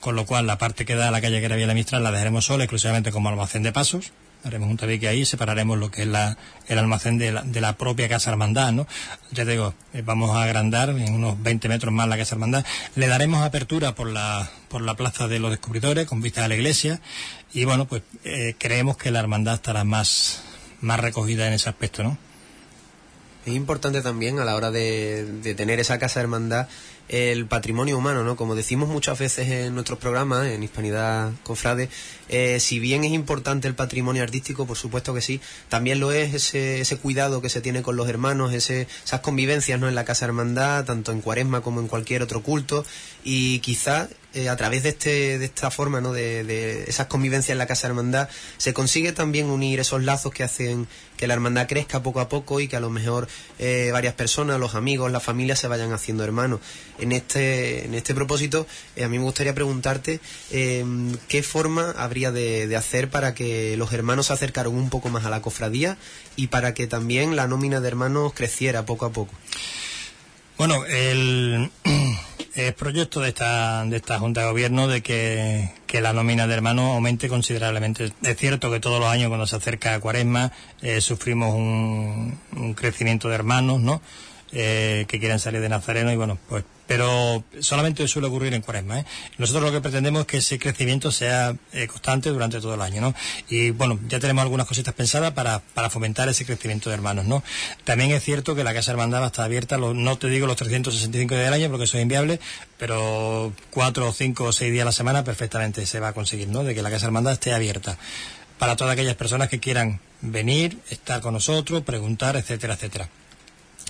con 0.00 0.16
lo 0.16 0.24
cual 0.26 0.46
la 0.46 0.58
parte 0.58 0.84
que 0.84 0.94
da 0.94 1.08
a 1.08 1.10
la 1.10 1.20
calle 1.20 1.40
que 1.40 1.46
era 1.46 1.56
la 1.56 1.74
Mistral 1.74 2.02
la 2.02 2.10
dejaremos 2.10 2.46
sola 2.46 2.64
exclusivamente 2.64 3.12
como 3.12 3.28
almacén 3.28 3.62
de 3.62 3.72
pasos. 3.72 4.12
Haremos 4.42 4.70
un 4.70 4.76
tabique 4.76 5.06
ahí, 5.06 5.24
separaremos 5.24 5.78
lo 5.78 5.90
que 5.90 6.02
es 6.02 6.08
la, 6.08 6.38
el 6.66 6.78
almacén 6.78 7.18
de 7.18 7.32
la, 7.32 7.42
de 7.42 7.60
la 7.60 7.76
propia 7.76 8.08
casa 8.08 8.30
hermandad, 8.30 8.72
¿no? 8.72 8.86
Ya 9.32 9.44
digo, 9.44 9.74
eh, 9.92 10.02
vamos 10.02 10.34
a 10.34 10.42
agrandar 10.42 10.90
en 10.90 11.12
unos 11.12 11.42
20 11.42 11.68
metros 11.68 11.92
más 11.92 12.08
la 12.08 12.16
casa 12.16 12.34
hermandad. 12.34 12.64
Le 12.94 13.06
daremos 13.06 13.42
apertura 13.42 13.94
por 13.94 14.08
la, 14.08 14.50
por 14.68 14.80
la 14.80 14.94
plaza 14.94 15.28
de 15.28 15.38
los 15.38 15.50
descubridores 15.50 16.06
con 16.06 16.22
vista 16.22 16.44
a 16.44 16.48
la 16.48 16.54
iglesia 16.54 17.00
y 17.52 17.64
bueno, 17.64 17.86
pues 17.86 18.02
eh, 18.24 18.54
creemos 18.58 18.96
que 18.96 19.10
la 19.10 19.20
hermandad 19.20 19.54
estará 19.54 19.84
más, 19.84 20.42
más 20.80 21.00
recogida 21.00 21.46
en 21.46 21.52
ese 21.52 21.68
aspecto, 21.68 22.02
¿no? 22.02 22.16
Es 23.46 23.54
importante 23.54 24.02
también 24.02 24.38
a 24.38 24.44
la 24.44 24.54
hora 24.54 24.70
de, 24.70 25.54
tener 25.56 25.80
esa 25.80 25.98
casa 25.98 26.20
hermandad 26.20 26.68
el 27.10 27.46
patrimonio 27.46 27.98
humano, 27.98 28.22
¿no? 28.22 28.36
Como 28.36 28.54
decimos 28.54 28.88
muchas 28.88 29.18
veces 29.18 29.48
en 29.48 29.74
nuestros 29.74 29.98
programas, 29.98 30.46
en 30.46 30.62
Hispanidad 30.62 31.32
Confrade, 31.42 31.88
eh, 32.28 32.60
si 32.60 32.78
bien 32.78 33.02
es 33.02 33.10
importante 33.10 33.66
el 33.66 33.74
patrimonio 33.74 34.22
artístico, 34.22 34.64
por 34.64 34.76
supuesto 34.76 35.12
que 35.12 35.20
sí, 35.20 35.40
también 35.68 35.98
lo 35.98 36.12
es 36.12 36.34
ese, 36.34 36.80
ese 36.80 36.98
cuidado 36.98 37.42
que 37.42 37.48
se 37.48 37.60
tiene 37.60 37.82
con 37.82 37.96
los 37.96 38.08
hermanos, 38.08 38.54
ese, 38.54 38.86
esas 39.04 39.20
convivencias, 39.20 39.80
¿no? 39.80 39.88
En 39.88 39.96
la 39.96 40.04
Casa 40.04 40.24
Hermandad, 40.24 40.84
tanto 40.84 41.10
en 41.10 41.20
Cuaresma 41.20 41.62
como 41.62 41.80
en 41.80 41.88
cualquier 41.88 42.22
otro 42.22 42.44
culto, 42.44 42.84
y 43.24 43.58
quizá 43.58 44.08
eh, 44.32 44.48
a 44.48 44.54
través 44.54 44.84
de, 44.84 44.90
este, 44.90 45.38
de 45.40 45.44
esta 45.46 45.72
forma, 45.72 46.00
¿no? 46.00 46.12
De, 46.12 46.84
esas 46.86 47.08
convivencias 47.08 47.50
en 47.50 47.58
la 47.58 47.66
Casa 47.66 47.88
Hermandad, 47.88 48.28
se 48.58 48.72
consigue 48.72 49.10
también 49.10 49.46
unir 49.46 49.80
esos 49.80 50.04
lazos 50.04 50.32
que 50.32 50.44
hacen 50.44 50.86
que 51.16 51.26
la 51.26 51.34
hermandad 51.34 51.66
crezca 51.66 52.02
poco 52.02 52.20
a 52.20 52.28
poco 52.28 52.60
y 52.60 52.68
que 52.68 52.76
a 52.76 52.80
lo 52.80 52.90
mejor 52.90 53.26
eh, 53.58 53.90
varias 53.92 54.14
personas, 54.14 54.60
los 54.60 54.76
amigos, 54.76 55.10
la 55.10 55.18
familia 55.18 55.56
se 55.56 55.66
vayan 55.66 55.92
haciendo 55.92 56.22
hermanos. 56.22 56.60
En 57.00 57.12
este, 57.12 57.86
en 57.86 57.94
este 57.94 58.14
propósito, 58.14 58.66
eh, 58.94 59.04
a 59.04 59.08
mí 59.08 59.18
me 59.18 59.24
gustaría 59.24 59.54
preguntarte 59.54 60.20
eh, 60.50 60.84
qué 61.28 61.42
forma 61.42 61.92
habría 61.96 62.30
de, 62.30 62.76
hacer 62.76 63.08
para 63.08 63.34
que 63.34 63.76
los 63.76 63.92
hermanos 63.92 64.26
se 64.26 64.34
acercaran 64.34 64.72
un 64.74 64.90
poco 64.90 65.08
más 65.08 65.24
a 65.24 65.30
la 65.30 65.40
cofradía 65.40 65.96
y 66.36 66.48
para 66.48 66.74
que 66.74 66.86
también 66.86 67.36
la 67.36 67.46
nómina 67.46 67.80
de 67.80 67.88
hermanos 67.88 68.32
creciera 68.34 68.84
poco 68.84 69.06
a 69.06 69.12
poco. 69.12 69.32
Bueno, 70.58 70.84
el, 70.84 71.70
el 72.54 72.74
proyecto 72.74 73.20
de 73.20 73.30
esta, 73.30 73.84
de 73.86 73.96
esta 73.96 74.18
Junta 74.18 74.42
de 74.42 74.48
Gobierno 74.48 74.86
de 74.86 75.02
que, 75.02 75.72
que, 75.86 76.02
la 76.02 76.12
nómina 76.12 76.46
de 76.46 76.54
hermanos 76.54 76.94
aumente 76.94 77.28
considerablemente. 77.28 78.12
Es 78.22 78.36
cierto 78.36 78.70
que 78.70 78.80
todos 78.80 79.00
los 79.00 79.08
años 79.08 79.28
cuando 79.28 79.46
se 79.46 79.56
acerca 79.56 79.94
a 79.94 80.00
Cuaresma 80.00 80.52
eh, 80.82 81.00
sufrimos 81.00 81.54
un, 81.54 82.38
crecimiento 82.76 83.30
de 83.30 83.36
hermanos, 83.36 83.80
¿no? 83.80 84.02
Que 84.50 85.06
quieren 85.08 85.38
salir 85.38 85.60
de 85.60 85.68
Nazareno 85.68 86.12
y 86.12 86.16
bueno, 86.16 86.36
pues 86.48 86.64
pero 86.90 87.44
solamente 87.60 88.08
suele 88.08 88.26
ocurrir 88.26 88.52
en 88.52 88.62
cuaresma. 88.62 88.98
¿eh? 88.98 89.04
Nosotros 89.38 89.62
lo 89.62 89.70
que 89.70 89.80
pretendemos 89.80 90.22
es 90.22 90.26
que 90.26 90.36
ese 90.38 90.58
crecimiento 90.58 91.12
sea 91.12 91.54
eh, 91.72 91.86
constante 91.86 92.30
durante 92.30 92.60
todo 92.60 92.74
el 92.74 92.82
año, 92.82 93.00
¿no? 93.00 93.14
Y 93.48 93.70
bueno, 93.70 94.00
ya 94.08 94.18
tenemos 94.18 94.42
algunas 94.42 94.66
cositas 94.66 94.92
pensadas 94.92 95.30
para, 95.30 95.60
para 95.60 95.88
fomentar 95.88 96.28
ese 96.28 96.44
crecimiento 96.44 96.90
de 96.90 96.96
hermanos, 96.96 97.26
¿no? 97.26 97.44
También 97.84 98.10
es 98.10 98.24
cierto 98.24 98.56
que 98.56 98.64
la 98.64 98.74
Casa 98.74 98.90
Hermandad 98.90 99.24
estar 99.24 99.44
abierta, 99.44 99.78
lo, 99.78 99.94
no 99.94 100.18
te 100.18 100.26
digo 100.26 100.48
los 100.48 100.56
365 100.56 101.32
días 101.32 101.44
del 101.44 101.54
año 101.54 101.68
porque 101.68 101.84
eso 101.84 101.96
es 101.96 102.02
inviable, 102.02 102.40
pero 102.76 103.52
cuatro, 103.70 104.12
cinco 104.12 104.46
o 104.46 104.52
seis 104.52 104.72
días 104.72 104.82
a 104.82 104.86
la 104.86 104.92
semana 104.92 105.22
perfectamente 105.22 105.86
se 105.86 106.00
va 106.00 106.08
a 106.08 106.12
conseguir, 106.12 106.48
¿no? 106.48 106.64
De 106.64 106.74
que 106.74 106.82
la 106.82 106.90
Casa 106.90 107.06
Hermandad 107.06 107.34
esté 107.34 107.54
abierta 107.54 107.98
para 108.58 108.74
todas 108.74 108.94
aquellas 108.94 109.14
personas 109.14 109.48
que 109.48 109.60
quieran 109.60 110.00
venir, 110.22 110.80
estar 110.90 111.20
con 111.20 111.34
nosotros, 111.34 111.84
preguntar, 111.84 112.34
etcétera, 112.34 112.74
etcétera. 112.74 113.08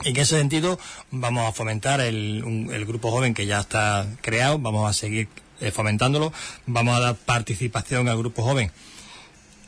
En 0.04 0.16
ese 0.16 0.38
sentido, 0.38 0.78
vamos 1.10 1.46
a 1.46 1.52
fomentar 1.52 2.00
el, 2.00 2.68
el, 2.72 2.86
grupo 2.86 3.10
joven 3.10 3.34
que 3.34 3.44
ya 3.44 3.60
está 3.60 4.06
creado, 4.22 4.58
vamos 4.58 4.88
a 4.88 4.94
seguir 4.94 5.28
eh, 5.60 5.70
fomentándolo, 5.70 6.32
vamos 6.66 6.96
a 6.96 7.00
dar 7.00 7.16
participación 7.16 8.08
al 8.08 8.16
grupo 8.16 8.42
joven 8.42 8.72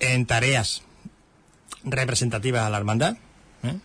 en 0.00 0.24
tareas 0.24 0.82
representativas 1.84 2.62
a 2.62 2.70
la 2.70 2.78
hermandad, 2.78 3.16
¿eh? 3.62 3.76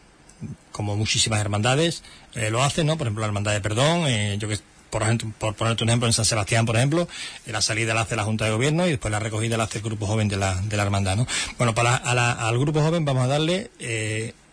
como 0.72 0.96
muchísimas 0.96 1.42
hermandades 1.42 2.04
eh, 2.34 2.50
lo 2.50 2.64
hacen, 2.64 2.88
¿no? 2.88 2.98
Por 2.98 3.08
ejemplo, 3.08 3.22
la 3.22 3.28
hermandad 3.28 3.52
de 3.52 3.60
perdón, 3.60 4.08
yo 4.40 4.48
que 4.48 4.58
por 4.90 5.04
ejemplo, 5.04 5.34
por 5.38 5.54
ponerte 5.56 5.84
un 5.84 5.90
ejemplo, 5.90 6.08
en 6.08 6.14
San 6.14 6.24
Sebastián, 6.24 6.66
por 6.66 6.78
ejemplo, 6.78 7.10
la 7.46 7.62
salida 7.62 7.94
la 7.94 8.02
hace 8.02 8.16
la 8.16 8.24
Junta 8.24 8.46
de 8.46 8.52
Gobierno 8.52 8.88
y 8.88 8.92
después 8.92 9.12
la 9.12 9.20
recogida 9.20 9.58
la 9.58 9.66
hace 9.66 9.80
el 9.80 9.84
grupo 9.84 10.08
joven 10.08 10.30
de 10.30 10.38
la, 10.38 10.56
de 10.62 10.78
la 10.78 10.84
hermandad, 10.84 11.18
¿no? 11.18 11.28
Bueno, 11.58 11.76
para 11.76 12.02
la, 12.14 12.32
al 12.32 12.58
grupo 12.58 12.82
joven 12.82 13.04
vamos 13.04 13.26
a 13.26 13.28
darle 13.28 13.70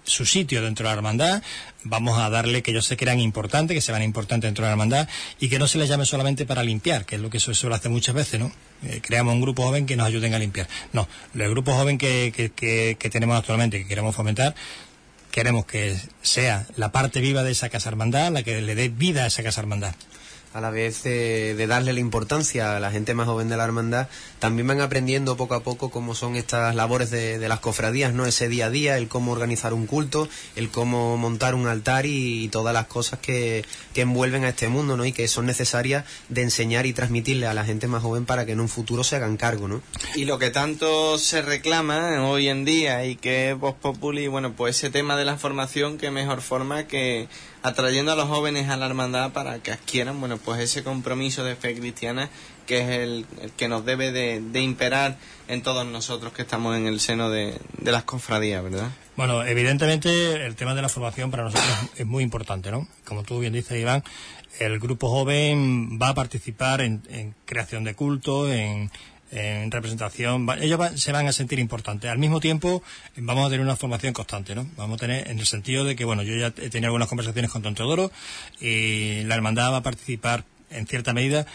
su 0.05 0.27
sitio 0.27 0.63
dentro 0.63 0.85
de 0.85 0.91
la 0.91 0.97
hermandad, 0.97 1.43
vamos 1.83 2.19
a 2.19 2.31
darle 2.31 2.63
que 2.63 2.71
ellos 2.71 2.87
se 2.87 2.97
crean 2.97 3.21
importantes, 3.21 3.75
que 3.75 3.81
se 3.81 3.93
van 3.93 4.03
importantes 4.03 4.49
dentro 4.49 4.65
de 4.65 4.69
la 4.69 4.73
hermandad 4.73 5.09
y 5.41 5.49
que 5.49 5.59
no 5.59 5.67
se 5.67 5.79
les 5.79 5.89
llame 5.89 6.05
solamente 6.05 6.47
para 6.47 6.63
limpiar, 6.63 7.05
que 7.05 7.17
es 7.17 7.21
lo 7.21 7.31
que 7.31 7.41
se 7.41 7.55
suele 7.55 7.77
hacer 7.77 7.91
muchas 7.91 8.15
veces, 8.15 8.41
¿no? 8.41 8.53
Eh, 8.85 9.01
creamos 9.03 9.35
un 9.35 9.41
grupo 9.41 9.65
joven 9.65 9.87
que 9.87 9.97
nos 9.97 10.07
ayuden 10.07 10.35
a 10.35 10.39
limpiar. 10.39 10.69
No, 10.93 11.09
el 11.35 11.51
grupo 11.51 11.75
joven 11.75 11.99
que, 11.99 12.33
que, 12.35 12.51
que, 12.51 12.97
que 12.99 13.11
tenemos 13.11 13.39
actualmente, 13.39 13.79
que 13.79 13.89
queremos 13.89 14.15
fomentar, 14.15 14.55
queremos 15.31 15.67
que 15.67 15.99
sea 16.23 16.67
la 16.77 16.93
parte 16.93 17.21
viva 17.21 17.43
de 17.43 17.53
esa 17.53 17.69
casa 17.69 17.89
hermandad, 17.89 18.31
la 18.33 18.43
que 18.43 18.61
le 18.61 18.75
dé 18.75 18.89
vida 18.89 19.25
a 19.25 19.27
esa 19.27 19.43
casa 19.43 19.61
hermandad 19.61 19.95
a 20.55 20.61
la 20.61 20.71
vez 20.71 21.03
de, 21.03 21.57
de, 21.57 21.67
darle 21.67 21.93
la 21.93 21.99
importancia 21.99 22.77
a 22.77 22.81
la 22.81 22.93
gente 22.93 23.13
más 23.13 23.27
joven 23.27 23.49
de 23.49 23.57
la 23.57 23.65
hermandad, 23.65 24.07
también 24.39 24.69
van 24.69 24.81
aprendiendo 24.81 25.37
poco 25.37 25.55
a 25.55 25.65
poco 25.65 25.91
cómo 25.91 26.15
son 26.15 26.37
estas 26.37 26.77
labores 26.77 27.11
de, 27.11 27.41
de 27.41 27.49
las 27.49 27.59
cofradías, 27.59 28.15
¿no? 28.15 28.25
Ese 28.25 28.49
día 28.49 28.67
a 28.67 28.71
día, 28.71 28.97
el 28.97 29.09
cómo 29.09 29.33
organizar 29.33 29.75
un 29.75 29.87
culto, 29.87 30.29
el 30.55 30.71
cómo 30.71 31.17
montar 31.17 31.57
un 31.57 31.67
altar 31.67 32.07
y, 32.07 32.49
todas 32.53 32.73
las 32.73 32.87
cosas 32.87 33.19
que, 33.19 33.65
que, 33.95 34.03
envuelven 34.03 34.45
a 34.45 34.51
este 34.51 34.69
mundo, 34.69 34.97
¿no? 34.97 35.05
Y 35.05 35.13
que 35.13 35.27
son 35.27 35.45
necesarias 35.45 36.05
de 36.29 36.43
enseñar 36.43 36.87
y 36.87 36.93
transmitirle 36.93 37.49
a 37.49 37.55
la 37.55 37.65
gente 37.65 37.89
más 37.89 38.03
joven 38.03 38.25
para 38.25 38.47
que 38.47 38.53
en 38.53 38.61
un 38.61 38.69
futuro 38.69 39.03
se 39.03 39.17
hagan 39.17 39.37
cargo, 39.37 39.67
¿no? 39.67 39.83
Y 40.15 40.25
lo 40.25 40.39
que 40.39 40.51
tanto 40.51 41.19
se 41.19 41.43
reclama 41.43 42.29
hoy 42.29 42.49
en 42.49 42.65
día 42.65 43.05
y 43.07 43.17
que 43.17 43.51
es 43.51 43.59
Vox 43.59 43.81
Populi, 43.81 44.29
bueno, 44.29 44.53
pues 44.53 44.77
ese 44.77 44.91
tema 44.91 45.17
de 45.17 45.25
la 45.25 45.37
formación, 45.37 45.99
que 45.99 46.13
mejor 46.13 46.43
forma 46.43 46.87
que 46.87 47.29
atrayendo 47.65 48.13
a 48.13 48.15
los 48.15 48.29
jóvenes 48.29 48.69
a 48.69 48.77
la 48.77 48.85
hermandad 48.85 49.33
para 49.33 49.59
que 49.59 49.73
adquieran 49.73 50.21
bueno 50.21 50.37
pues 50.37 50.61
ese 50.61 50.85
compromiso 50.85 51.45
de 51.45 51.57
fe 51.57 51.75
cristiana 51.75 52.29
que 52.67 52.79
es 52.81 52.89
el, 52.91 53.27
que 53.57 53.69
nos 53.69 53.87
debe 53.87 54.13
de, 54.13 54.41
de, 54.41 54.61
imperar 54.61 55.17
en 55.49 55.63
todos 55.63 55.87
nosotros 55.87 56.33
que 56.35 56.43
estamos 56.43 56.77
en 56.77 56.87
el 56.87 57.01
seno 57.01 57.29
de, 57.29 57.59
las 57.83 58.05
cofradías, 58.05 58.63
¿verdad? 58.63 58.91
Bueno, 59.17 59.45
evidentemente 59.45 60.47
el 60.47 60.57
tema 60.57 60.75
de 60.75 60.81
la 60.81 60.89
formación 60.89 61.31
para 61.31 61.45
nosotros 61.45 61.69
es 61.97 62.07
muy 62.07 62.23
importante, 62.23 62.71
¿no? 62.71 62.89
Como 63.05 63.23
tú 63.23 63.39
bien 63.41 63.53
dices, 63.53 63.79
Iván, 63.79 64.03
el 64.61 64.79
grupo 64.79 65.11
joven 65.11 65.99
va 66.01 66.11
a 66.11 66.15
participar 66.15 66.81
en, 66.81 67.03
en 67.11 67.35
creación 67.45 67.85
de 67.85 67.95
culto, 67.95 68.51
en, 68.51 68.91
en 69.35 69.71
representación, 69.71 70.47
ellos 70.61 70.81
va, 70.81 70.97
se 70.97 71.11
van 71.11 71.27
a 71.27 71.33
sentir 71.33 71.59
importantes. 71.59 72.09
Al 72.09 72.19
mismo 72.19 72.39
tiempo, 72.39 72.83
vamos 73.17 73.47
a 73.47 73.51
tener 73.51 73.65
una 73.65 73.75
formación 73.75 74.13
constante, 74.13 74.55
¿no? 74.55 74.67
Vamos 74.77 74.97
a 74.97 75.01
tener, 75.01 75.29
en 75.29 75.41
el 75.41 75.47
sentido 75.47 75.85
de 75.85 75.97
que, 75.97 76.05
bueno, 76.05 76.23
yo 76.23 76.37
ya 76.37 76.47
he 76.47 76.71
tenido 76.71 76.87
algunas 76.87 77.09
conversaciones 77.09 77.51
con 77.51 77.61
Don 77.63 77.75
Teodoro 77.75 78.13
y 78.61 79.25
la 79.25 79.35
hermandad 79.35 79.73
va 79.73 79.79
a 79.79 79.83
participar, 79.83 80.45
en 80.71 80.87
cierta 80.87 81.13
medida, 81.13 81.47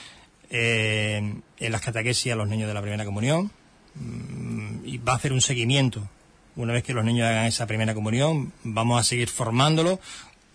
eh, 0.49 1.35
en 1.57 1.71
las 1.71 1.81
catequesis 1.81 2.33
a 2.33 2.35
los 2.35 2.49
niños 2.49 2.67
de 2.67 2.73
la 2.73 2.81
primera 2.81 3.05
comunión 3.05 3.51
mmm, 3.95 4.85
y 4.85 4.97
va 4.97 5.13
a 5.13 5.15
hacer 5.15 5.31
un 5.31 5.41
seguimiento. 5.41 6.09
Una 6.57 6.73
vez 6.73 6.83
que 6.83 6.93
los 6.93 7.05
niños 7.05 7.27
hagan 7.27 7.45
esa 7.45 7.65
primera 7.65 7.93
comunión, 7.93 8.51
vamos 8.63 8.99
a 8.99 9.03
seguir 9.05 9.29
formándolos 9.29 9.99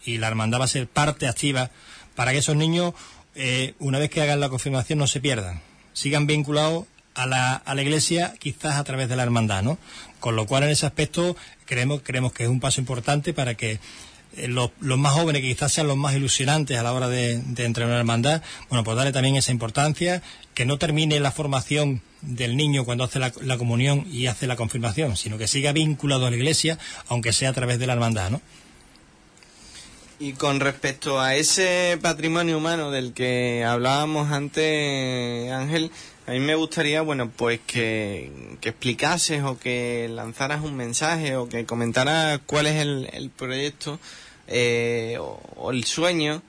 y 0.04 0.18
la 0.18 0.28
hermandad 0.28 0.60
va 0.60 0.64
a 0.64 0.68
ser 0.68 0.88
parte 0.88 1.26
activa 1.26 1.70
para 2.14 2.32
que 2.32 2.38
esos 2.38 2.56
niños, 2.56 2.92
eh, 3.34 3.72
una 3.78 3.98
vez 3.98 4.10
que 4.10 4.20
hagan 4.20 4.40
la 4.40 4.50
confirmación, 4.50 4.98
no 4.98 5.06
se 5.06 5.20
pierdan, 5.20 5.62
sigan 5.94 6.26
vinculados 6.26 6.84
a 7.14 7.26
la, 7.26 7.54
a 7.54 7.74
la 7.74 7.82
iglesia 7.82 8.34
quizás 8.38 8.76
a 8.76 8.84
través 8.84 9.08
de 9.08 9.16
la 9.16 9.22
hermandad, 9.22 9.62
¿no? 9.62 9.78
Con 10.20 10.36
lo 10.36 10.46
cual 10.46 10.64
en 10.64 10.70
ese 10.70 10.86
aspecto 10.86 11.36
creemos, 11.66 12.00
creemos 12.02 12.32
que 12.32 12.44
es 12.44 12.48
un 12.48 12.60
paso 12.60 12.80
importante 12.80 13.32
para 13.32 13.54
que 13.54 13.78
eh, 14.36 14.48
los, 14.48 14.70
los, 14.80 14.98
más 14.98 15.12
jóvenes, 15.12 15.42
que 15.42 15.48
quizás 15.48 15.72
sean 15.72 15.86
los 15.86 15.96
más 15.96 16.14
ilusionantes 16.14 16.76
a 16.76 16.82
la 16.82 16.92
hora 16.92 17.08
de, 17.08 17.40
de 17.40 17.64
entrar 17.64 17.84
en 17.84 17.90
una 17.90 18.00
hermandad, 18.00 18.42
bueno, 18.68 18.84
pues 18.84 18.96
darle 18.96 19.12
también 19.12 19.36
esa 19.36 19.52
importancia, 19.52 20.22
que 20.54 20.64
no 20.64 20.78
termine 20.78 21.20
la 21.20 21.30
formación 21.30 22.02
del 22.22 22.56
niño 22.56 22.84
cuando 22.84 23.04
hace 23.04 23.18
la, 23.18 23.32
la 23.42 23.58
comunión 23.58 24.06
y 24.10 24.26
hace 24.26 24.46
la 24.46 24.56
confirmación, 24.56 25.16
sino 25.16 25.38
que 25.38 25.46
siga 25.46 25.72
vinculado 25.72 26.26
a 26.26 26.30
la 26.30 26.36
iglesia, 26.36 26.78
aunque 27.08 27.32
sea 27.32 27.50
a 27.50 27.52
través 27.52 27.78
de 27.78 27.86
la 27.86 27.92
hermandad, 27.92 28.30
¿no? 28.30 28.40
Y 30.20 30.32
con 30.34 30.60
respecto 30.60 31.20
a 31.20 31.34
ese 31.34 31.98
patrimonio 32.00 32.56
humano 32.56 32.92
del 32.92 33.12
que 33.12 33.64
hablábamos 33.64 34.30
antes, 34.30 35.50
Ángel, 35.50 35.90
a 36.26 36.30
mí 36.30 36.40
me 36.40 36.54
gustaría, 36.54 37.02
bueno, 37.02 37.30
pues 37.30 37.60
que, 37.66 38.56
que, 38.60 38.70
explicases 38.70 39.42
o 39.42 39.58
que 39.58 40.08
lanzaras 40.10 40.62
un 40.62 40.74
mensaje 40.74 41.36
o 41.36 41.48
que 41.48 41.66
comentaras 41.66 42.40
cuál 42.46 42.66
es 42.66 42.76
el, 42.76 43.10
el 43.12 43.28
proyecto 43.28 44.00
eh, 44.48 45.18
o, 45.20 45.70
el 45.70 45.84
sueño 45.84 46.42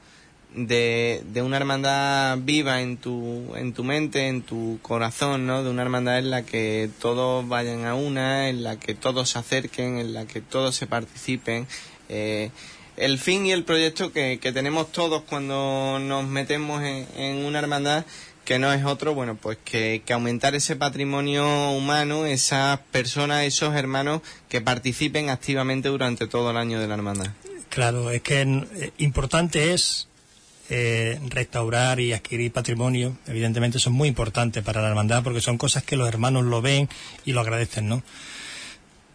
de, 0.54 1.22
de, 1.26 1.42
una 1.42 1.58
hermandad 1.58 2.38
viva 2.42 2.82
en 2.82 2.96
tu, 2.96 3.54
en 3.58 3.74
tu 3.74 3.84
mente, 3.84 4.30
en 4.30 4.44
tu 4.44 4.80
corazón, 4.82 5.46
¿no? 5.46 5.62
De 5.62 5.70
una 5.70 5.82
hermandad 5.82 6.20
en 6.20 6.32
la 6.32 6.44
que 6.44 6.90
todos 7.02 7.46
vayan 7.46 7.86
a 7.86 7.96
una, 7.96 8.48
en 8.48 8.64
la 8.64 8.80
que 8.80 8.96
todos 8.96 9.32
se 9.32 9.40
acerquen, 9.40 9.98
en 9.98 10.14
la 10.14 10.26
que 10.26 10.40
todos 10.40 10.78
se 10.78 10.88
participen. 10.88 11.68
Eh, 12.08 12.50
el 12.96 13.20
fin 13.20 13.46
y 13.46 13.52
el 13.52 13.66
proyecto 13.66 14.14
que, 14.14 14.40
que 14.40 14.54
tenemos 14.54 14.94
todos 14.94 15.24
cuando 15.24 16.00
nos 16.00 16.26
metemos 16.26 16.82
en 16.82 17.44
una 17.44 17.60
hermandad 17.60 18.06
que 18.46 18.60
no 18.60 18.72
es 18.72 18.86
otro, 18.86 19.14
bueno, 19.14 19.36
pues 19.36 19.58
que, 19.66 20.04
que, 20.06 20.14
aumentar 20.14 20.56
ese 20.56 20.76
patrimonio 20.76 21.72
humano, 21.72 22.26
esas 22.26 22.80
personas, 22.92 23.44
esos 23.44 23.76
hermanos 23.76 24.22
que 24.48 24.62
participen 24.62 25.30
activamente 25.30 25.90
durante 25.90 26.28
todo 26.28 26.52
el 26.52 26.58
año 26.58 26.80
de 26.80 26.88
la 26.88 26.94
hermandad. 26.94 27.32
Claro, 27.70 28.12
es 28.12 28.22
que 28.22 28.42
eh, 28.42 28.92
importante 29.00 29.74
es 29.74 30.08
eh, 30.70 31.20
restaurar 31.28 32.00
y 32.00 32.14
adquirir 32.14 32.52
patrimonio, 32.52 33.18
evidentemente 33.28 33.80
eso 33.80 33.90
es 33.90 33.96
muy 33.96 34.08
importante 34.08 34.62
para 34.62 34.82
la 34.82 34.88
hermandad 34.88 35.24
porque 35.24 35.42
son 35.42 35.58
cosas 35.58 35.84
que 35.84 35.96
los 35.96 36.08
hermanos 36.08 36.46
lo 36.46 36.62
ven 36.62 36.88
y 37.26 37.34
lo 37.34 37.42
agradecen, 37.42 37.90
¿no? 37.90 38.02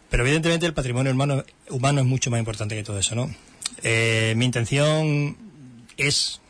Pero 0.09 0.23
evidentemente 0.23 0.65
el 0.65 0.73
patrimonio 0.73 1.11
humano, 1.11 1.43
humano 1.69 2.01
es 2.01 2.05
mucho 2.05 2.29
más 2.31 2.39
importante 2.39 2.75
que 2.75 2.83
todo 2.83 2.99
eso, 2.99 3.15
¿no? 3.15 3.33
Eh, 3.81 4.33
mi 4.37 4.45
intención 4.45 5.37
es 5.97 6.41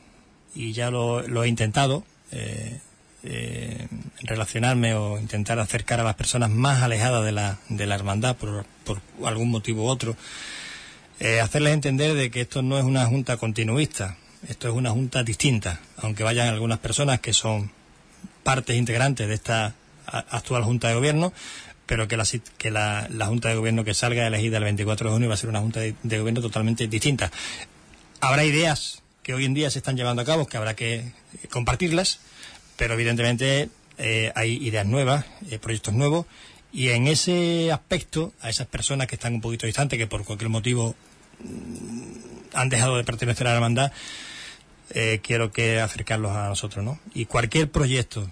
y 0.53 0.73
ya 0.73 0.91
lo, 0.91 1.25
lo 1.27 1.43
he 1.43 1.47
intentado, 1.47 2.03
eh, 2.32 2.79
eh, 3.23 3.88
relacionarme 4.23 4.95
o 4.95 5.19
intentar 5.19 5.59
acercar 5.59 5.99
a 5.99 6.03
las 6.03 6.15
personas 6.15 6.49
más 6.49 6.82
alejadas 6.82 7.23
de 7.23 7.32
la, 7.32 7.59
de 7.69 7.86
la 7.86 7.95
hermandad 7.95 8.36
por, 8.36 8.65
por 8.84 8.99
algún 9.23 9.51
motivo 9.51 9.84
u 9.84 9.88
otro, 9.88 10.15
eh, 11.19 11.39
hacerles 11.39 11.73
entender 11.73 12.15
de 12.15 12.32
que 12.32 12.41
esto 12.41 12.63
no 12.63 12.79
es 12.79 12.84
una 12.84 13.05
junta 13.05 13.38
continuista, 13.38 14.17
esto 14.47 14.67
es 14.67 14.73
una 14.73 14.89
junta 14.89 15.23
distinta, 15.23 15.82
aunque 15.97 16.23
vayan 16.23 16.47
algunas 16.47 16.79
personas 16.79 17.19
que 17.19 17.32
son 17.32 17.71
partes 18.43 18.75
integrantes 18.75 19.27
de 19.27 19.36
esta 19.36 19.75
actual 20.07 20.63
junta 20.63 20.88
de 20.88 20.95
gobierno, 20.95 21.32
pero 21.86 22.07
que 22.07 22.17
la, 22.17 22.25
que 22.57 22.71
la, 22.71 23.07
la 23.11 23.27
junta 23.27 23.49
de 23.49 23.55
gobierno 23.55 23.84
que 23.84 23.93
salga 23.93 24.25
elegida 24.25 24.57
el 24.57 24.63
24 24.63 25.09
de 25.09 25.13
junio 25.13 25.27
va 25.29 25.36
a 25.36 25.38
ser 25.38 25.49
una 25.49 25.59
junta 25.59 25.82
de 25.82 26.19
gobierno 26.19 26.41
totalmente 26.41 26.88
distinta. 26.88 27.32
Habrá 28.19 28.43
ideas 28.43 29.01
que 29.24 29.34
hoy 29.34 29.45
en 29.45 29.53
día 29.53 29.69
se 29.69 29.80
están 29.80 29.95
llevando 29.97 30.22
a 30.22 30.26
cabo 30.26 30.47
que 30.47 30.57
habrá 30.57 30.76
que 30.76 30.95
eh, 30.95 31.13
compartirlas, 31.49 32.19
pero 32.76 32.93
evidentemente 32.95 33.69
eh, 33.97 34.32
hay 34.36 34.57
ideas 34.65 34.86
nuevas, 34.86 35.26
eh, 35.49 35.59
proyectos 35.59 35.93
nuevos, 35.93 36.26
y 36.74 36.89
en 36.89 37.07
ese 37.07 37.72
aspecto, 37.72 38.34
a 38.41 38.49
esas 38.49 38.67
personas 38.67 39.07
que 39.07 39.15
están 39.15 39.34
un 39.36 39.41
poquito 39.41 39.65
distantes, 39.67 39.99
que 39.99 40.07
por 40.07 40.24
cualquier 40.24 40.49
motivo 40.49 40.95
mm, 41.43 42.55
han 42.55 42.69
dejado 42.69 42.97
de 42.97 43.03
pertenecer 43.03 43.45
a 43.47 43.51
la 43.51 43.55
hermandad, 43.57 43.91
quiero 45.22 45.53
que 45.53 45.80
acercarlos 45.80 46.36
a 46.36 46.49
nosotros, 46.49 46.84
¿no? 46.84 46.99
Y 47.13 47.24
cualquier 47.26 47.72
proyecto, 47.72 48.30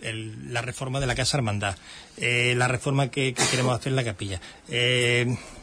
el- 0.00 0.50
la 0.50 0.62
reforma 0.62 0.98
de 0.98 1.06
la 1.06 1.14
Casa 1.14 1.36
Hermandad, 1.36 1.76
la 2.16 2.68
reforma 2.68 3.10
que, 3.10 3.34
que 3.34 3.42
queremos 3.50 3.78
hacer 3.78 3.92
en 3.92 3.96
la 3.96 4.04
capilla, 4.04 4.40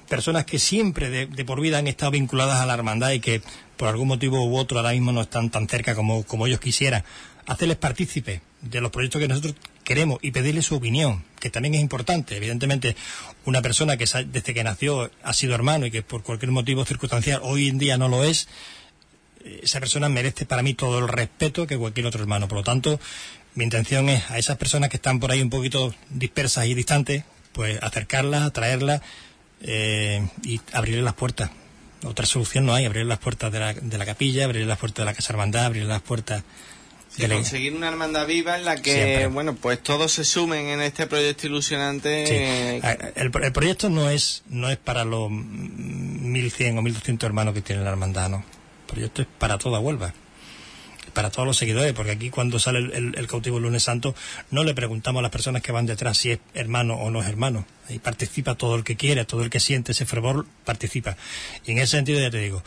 personas 0.07 0.45
que 0.45 0.59
siempre 0.59 1.09
de 1.25 1.45
por 1.45 1.59
vida 1.59 1.79
han 1.79 1.87
estado 1.87 2.11
vinculadas 2.11 2.59
a 2.59 2.67
la 2.67 2.75
hermandad 2.75 3.11
y 3.13 3.19
que 3.19 3.41
por 3.77 3.87
algún 3.87 4.07
motivo 4.07 4.43
u 4.45 4.57
otro 4.57 4.79
ahora 4.79 4.91
mismo 4.91 5.11
no 5.11 5.21
están 5.21 5.49
tan 5.49 5.67
cerca 5.67 5.95
como, 5.95 6.23
como 6.23 6.47
ellos 6.47 6.59
quisieran, 6.59 7.03
hacerles 7.45 7.77
partícipes 7.77 8.41
de 8.61 8.81
los 8.81 8.91
proyectos 8.91 9.21
que 9.21 9.27
nosotros 9.27 9.55
queremos 9.83 10.19
y 10.21 10.31
pedirles 10.31 10.65
su 10.65 10.75
opinión, 10.75 11.23
que 11.39 11.49
también 11.49 11.75
es 11.75 11.81
importante. 11.81 12.35
Evidentemente, 12.35 12.95
una 13.45 13.61
persona 13.61 13.95
que 13.95 14.05
desde 14.25 14.53
que 14.53 14.63
nació 14.63 15.09
ha 15.23 15.33
sido 15.33 15.55
hermano 15.55 15.85
y 15.85 15.91
que 15.91 16.01
por 16.01 16.23
cualquier 16.23 16.51
motivo 16.51 16.83
circunstancial 16.83 17.39
hoy 17.43 17.69
en 17.69 17.77
día 17.77 17.97
no 17.97 18.09
lo 18.09 18.23
es, 18.23 18.49
esa 19.61 19.79
persona 19.79 20.09
merece 20.09 20.45
para 20.45 20.61
mí 20.61 20.73
todo 20.73 20.99
el 20.99 21.07
respeto 21.07 21.67
que 21.67 21.77
cualquier 21.77 22.05
otro 22.07 22.21
hermano. 22.21 22.47
Por 22.47 22.57
lo 22.57 22.63
tanto, 22.63 22.99
mi 23.55 23.63
intención 23.63 24.09
es 24.09 24.29
a 24.29 24.37
esas 24.37 24.57
personas 24.57 24.89
que 24.89 24.97
están 24.97 25.19
por 25.19 25.31
ahí 25.31 25.41
un 25.41 25.49
poquito 25.49 25.93
dispersas 26.09 26.65
y 26.65 26.73
distantes, 26.73 27.23
pues 27.53 27.81
acercarlas, 27.81 28.43
atraerlas 28.43 29.01
eh, 29.61 30.27
y 30.43 30.59
abrirles 30.73 31.03
las 31.03 31.13
puertas. 31.13 31.49
Otra 32.07 32.25
solución 32.25 32.65
no 32.65 32.73
hay, 32.73 32.85
abrir 32.85 33.05
las 33.05 33.19
puertas 33.19 33.51
de 33.51 33.59
la, 33.59 33.73
de 33.73 33.97
la 33.97 34.05
capilla, 34.05 34.45
abrir 34.45 34.65
las 34.65 34.77
puertas 34.77 35.03
de 35.03 35.05
la 35.05 35.13
casa 35.13 35.33
hermandad, 35.33 35.65
abrir 35.65 35.83
las 35.83 36.01
puertas 36.01 36.43
de 37.17 37.27
la... 37.27 37.35
conseguir 37.35 37.73
una 37.73 37.87
hermandad 37.87 38.27
viva 38.27 38.57
en 38.57 38.65
la 38.65 38.75
que, 38.81 38.93
Siempre. 38.93 39.27
bueno, 39.27 39.55
pues 39.55 39.81
todos 39.81 40.11
se 40.11 40.23
sumen 40.23 40.67
en 40.67 40.81
este 40.81 41.07
proyecto 41.07 41.47
ilusionante. 41.47 42.27
Sí. 42.27 42.81
El, 43.15 43.31
el 43.43 43.51
proyecto 43.51 43.89
no 43.89 44.09
es 44.09 44.43
no 44.47 44.69
es 44.69 44.77
para 44.77 45.03
los 45.03 45.31
1.100 45.31 46.77
o 46.77 46.81
1.200 46.81 47.23
hermanos 47.23 47.53
que 47.53 47.61
tiene 47.61 47.83
la 47.83 47.89
hermandad, 47.89 48.29
no. 48.29 48.37
El 48.37 48.93
proyecto 48.93 49.21
es 49.21 49.27
para 49.39 49.57
toda 49.57 49.79
Huelva. 49.79 50.13
Para 51.17 51.31
todos 51.31 51.47
los 51.47 51.57
seguidores, 51.57 51.93
porque 51.93 52.11
aquí 52.11 52.29
cuando 52.29 52.59
sale 52.59 52.95
el, 52.95 53.27
cautivo 53.27 53.59
lunes 53.59 53.81
santo, 53.81 54.13
no 54.51 54.63
le 54.63 54.75
preguntamos 54.75 55.21
a 55.21 55.23
las 55.23 55.31
personas 55.31 55.63
que 55.63 55.71
van 55.71 55.87
detrás 55.87 56.19
si 56.19 56.29
es 56.29 56.39
hermano 56.53 56.93
o 56.93 57.09
no 57.09 57.21
es 57.21 57.27
hermano. 57.27 57.65
Ahí 57.89 57.97
participa 57.97 58.53
todo 58.53 58.75
el 58.75 58.83
que 58.83 58.97
quiere, 58.97 59.25
todo 59.25 59.41
el 59.41 59.49
que 59.49 59.59
siente 59.59 59.93
ese 59.93 60.05
fervor, 60.05 60.45
participa. 60.63 61.17
Y 61.65 61.71
en 61.71 61.79
ese 61.79 61.97
sentido, 61.97 62.19
ya 62.19 62.29
te 62.29 62.37
digo, 62.37 62.61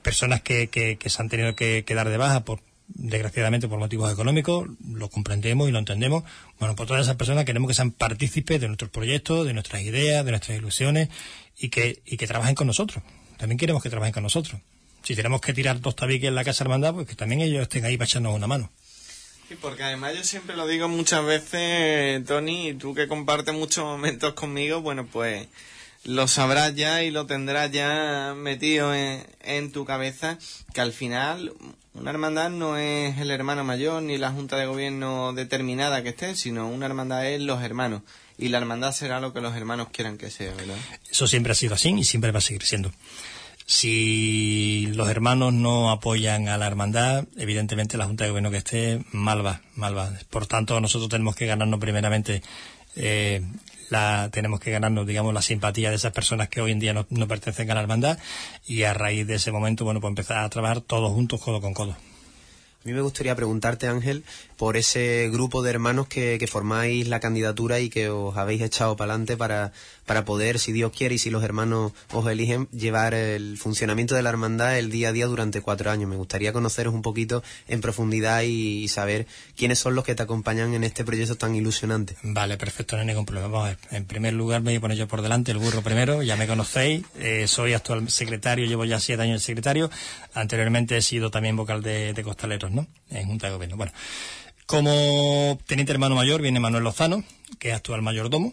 personas 0.00 0.40
que, 0.40 0.68
que, 0.68 0.96
se 1.04 1.20
han 1.20 1.28
tenido 1.28 1.54
que, 1.54 1.84
que 1.84 1.94
dar 1.94 2.08
de 2.08 2.16
baja 2.16 2.44
por 2.46 2.60
desgraciadamente 2.86 3.68
por 3.68 3.78
motivos 3.78 4.10
económicos, 4.10 4.66
lo 4.90 5.10
comprendemos 5.10 5.68
y 5.68 5.72
lo 5.72 5.80
entendemos. 5.80 6.24
Bueno, 6.58 6.76
por 6.76 6.86
todas 6.86 7.02
esas 7.02 7.16
personas 7.16 7.44
queremos 7.44 7.68
que 7.68 7.74
sean 7.74 7.90
partícipes 7.90 8.58
de 8.58 8.68
nuestros 8.68 8.90
proyectos, 8.90 9.46
de 9.46 9.52
nuestras 9.52 9.82
ideas, 9.82 10.24
de 10.24 10.30
nuestras 10.30 10.56
ilusiones 10.56 11.10
y 11.58 11.66
y 11.66 12.16
que 12.16 12.26
trabajen 12.26 12.54
con 12.54 12.68
nosotros. 12.68 13.04
También 13.36 13.58
queremos 13.58 13.82
que 13.82 13.90
trabajen 13.90 14.14
con 14.14 14.22
nosotros. 14.22 14.62
Si 15.02 15.16
tenemos 15.16 15.40
que 15.40 15.52
tirar 15.52 15.80
dos 15.80 15.96
tabiques 15.96 16.28
en 16.28 16.34
la 16.34 16.44
casa 16.44 16.64
hermandad, 16.64 16.94
pues 16.94 17.06
que 17.06 17.14
también 17.14 17.40
ellos 17.40 17.62
estén 17.62 17.84
ahí 17.84 17.96
para 17.96 18.06
echarnos 18.06 18.34
una 18.34 18.46
mano. 18.46 18.70
Sí, 19.48 19.56
porque 19.60 19.82
además 19.82 20.14
yo 20.14 20.24
siempre 20.24 20.56
lo 20.56 20.66
digo 20.66 20.88
muchas 20.88 21.24
veces, 21.24 22.22
Tony, 22.26 22.68
y 22.68 22.74
tú 22.74 22.94
que 22.94 23.08
compartes 23.08 23.54
muchos 23.54 23.84
momentos 23.84 24.34
conmigo, 24.34 24.82
bueno, 24.82 25.06
pues 25.06 25.46
lo 26.04 26.28
sabrás 26.28 26.74
ya 26.74 27.02
y 27.02 27.10
lo 27.10 27.26
tendrás 27.26 27.70
ya 27.70 28.34
metido 28.36 28.94
en, 28.94 29.26
en 29.40 29.72
tu 29.72 29.86
cabeza, 29.86 30.38
que 30.74 30.82
al 30.82 30.92
final 30.92 31.54
una 31.94 32.10
hermandad 32.10 32.50
no 32.50 32.76
es 32.76 33.18
el 33.18 33.30
hermano 33.30 33.64
mayor 33.64 34.02
ni 34.02 34.18
la 34.18 34.30
junta 34.30 34.56
de 34.56 34.66
gobierno 34.66 35.32
determinada 35.32 36.02
que 36.02 36.10
esté, 36.10 36.36
sino 36.36 36.68
una 36.68 36.86
hermandad 36.86 37.26
es 37.26 37.40
los 37.40 37.62
hermanos. 37.62 38.02
Y 38.36 38.48
la 38.48 38.58
hermandad 38.58 38.92
será 38.92 39.18
lo 39.18 39.32
que 39.32 39.40
los 39.40 39.56
hermanos 39.56 39.88
quieran 39.92 40.16
que 40.16 40.30
sea, 40.30 40.54
¿verdad? 40.54 40.76
Eso 41.10 41.26
siempre 41.26 41.52
ha 41.52 41.56
sido 41.56 41.74
así 41.74 41.88
y 41.88 42.04
siempre 42.04 42.30
va 42.30 42.38
a 42.38 42.42
seguir 42.42 42.62
siendo. 42.62 42.92
Si 43.70 44.86
los 44.94 45.10
hermanos 45.10 45.52
no 45.52 45.90
apoyan 45.90 46.48
a 46.48 46.56
la 46.56 46.66
hermandad, 46.66 47.26
evidentemente 47.36 47.98
la 47.98 48.06
Junta 48.06 48.24
de 48.24 48.30
Gobierno 48.30 48.50
que 48.50 48.56
esté 48.56 49.04
mal 49.12 49.44
va, 49.44 49.60
mal 49.74 49.94
va. 49.94 50.10
Por 50.30 50.46
tanto, 50.46 50.80
nosotros 50.80 51.10
tenemos 51.10 51.36
que 51.36 51.44
ganarnos 51.44 51.78
primeramente, 51.78 52.40
eh, 52.96 53.42
la, 53.90 54.30
tenemos 54.32 54.58
que 54.60 54.70
ganarnos, 54.70 55.06
digamos, 55.06 55.34
la 55.34 55.42
simpatía 55.42 55.90
de 55.90 55.96
esas 55.96 56.14
personas 56.14 56.48
que 56.48 56.62
hoy 56.62 56.72
en 56.72 56.78
día 56.78 56.94
no, 56.94 57.28
pertenecen 57.28 57.70
a 57.70 57.74
la 57.74 57.82
hermandad 57.82 58.18
y 58.66 58.84
a 58.84 58.94
raíz 58.94 59.26
de 59.26 59.34
ese 59.34 59.52
momento, 59.52 59.84
bueno, 59.84 60.00
pues 60.00 60.12
empezar 60.12 60.38
a 60.38 60.48
trabajar 60.48 60.80
todos 60.80 61.12
juntos, 61.12 61.38
codo 61.38 61.60
con 61.60 61.74
codo. 61.74 61.92
A 61.92 62.88
mí 62.88 62.94
me 62.94 63.02
gustaría 63.02 63.36
preguntarte, 63.36 63.86
Ángel, 63.86 64.24
por 64.58 64.76
ese 64.76 65.30
grupo 65.30 65.62
de 65.62 65.70
hermanos 65.70 66.08
que, 66.08 66.36
que 66.38 66.48
formáis 66.48 67.06
la 67.06 67.20
candidatura 67.20 67.78
y 67.78 67.88
que 67.88 68.10
os 68.10 68.36
habéis 68.36 68.60
echado 68.60 68.96
para 68.96 69.12
adelante 69.12 69.36
para, 69.36 69.72
para 70.04 70.24
poder, 70.24 70.58
si 70.58 70.72
Dios 70.72 70.90
quiere 70.90 71.14
y 71.14 71.18
si 71.18 71.30
los 71.30 71.44
hermanos 71.44 71.92
os 72.12 72.26
eligen, 72.28 72.68
llevar 72.70 73.14
el 73.14 73.56
funcionamiento 73.56 74.16
de 74.16 74.22
la 74.22 74.30
hermandad 74.30 74.76
el 74.76 74.90
día 74.90 75.10
a 75.10 75.12
día 75.12 75.26
durante 75.26 75.60
cuatro 75.60 75.92
años. 75.92 76.10
Me 76.10 76.16
gustaría 76.16 76.52
conoceros 76.52 76.92
un 76.92 77.02
poquito 77.02 77.44
en 77.68 77.80
profundidad 77.80 78.42
y, 78.42 78.88
saber 78.88 79.26
quiénes 79.54 79.78
son 79.78 79.94
los 79.94 80.02
que 80.02 80.14
te 80.14 80.22
acompañan 80.22 80.72
en 80.72 80.82
este 80.82 81.04
proyecto 81.04 81.36
tan 81.36 81.54
ilusionante. 81.54 82.16
Vale, 82.22 82.56
perfecto, 82.56 82.96
no 82.96 83.02
hay 83.02 83.06
ningún 83.06 83.26
problema. 83.26 83.48
Vamos 83.48 83.66
a 83.66 83.68
ver. 83.68 83.78
En 83.90 84.06
primer 84.06 84.32
lugar, 84.32 84.62
me 84.62 84.70
voy 84.70 84.76
a 84.76 84.80
poner 84.80 84.96
yo 84.96 85.06
por 85.06 85.20
delante, 85.20 85.52
el 85.52 85.58
burro 85.58 85.82
primero, 85.82 86.22
ya 86.22 86.36
me 86.36 86.46
conocéis. 86.46 87.04
eh, 87.20 87.46
soy 87.46 87.74
actual 87.74 88.10
secretario, 88.10 88.66
llevo 88.66 88.86
ya 88.86 88.98
siete 88.98 89.22
años 89.22 89.42
de 89.42 89.46
secretario. 89.46 89.90
Anteriormente 90.32 90.96
he 90.96 91.02
sido 91.02 91.30
también 91.30 91.54
vocal 91.54 91.82
de, 91.82 92.14
de 92.14 92.22
Costaleros, 92.24 92.72
¿no? 92.72 92.86
En 93.10 93.26
Junta 93.26 93.48
de 93.48 93.52
Gobierno. 93.52 93.76
Bueno, 93.76 93.92
como 94.68 95.58
teniente 95.66 95.92
hermano 95.92 96.14
mayor 96.14 96.42
viene 96.42 96.60
Manuel 96.60 96.84
Lozano, 96.84 97.24
que 97.58 97.70
es 97.70 97.74
actual 97.74 98.02
mayordomo. 98.02 98.52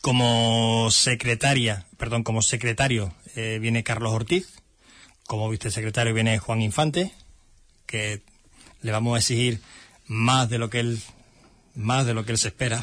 Como 0.00 0.90
secretaria, 0.90 1.86
perdón, 1.98 2.22
como 2.22 2.40
secretario 2.40 3.14
eh, 3.34 3.58
viene 3.60 3.84
Carlos 3.84 4.14
Ortiz. 4.14 4.48
Como 5.26 5.50
vicesecretario 5.50 6.14
viene 6.14 6.38
Juan 6.38 6.62
Infante, 6.62 7.12
que 7.84 8.22
le 8.80 8.90
vamos 8.90 9.16
a 9.16 9.18
exigir 9.18 9.60
más 10.06 10.48
de 10.48 10.56
lo 10.56 10.70
que 10.70 10.80
él 10.80 10.98
más 11.74 12.06
de 12.06 12.14
lo 12.14 12.24
que 12.24 12.32
él 12.32 12.38
se 12.38 12.48
espera. 12.48 12.82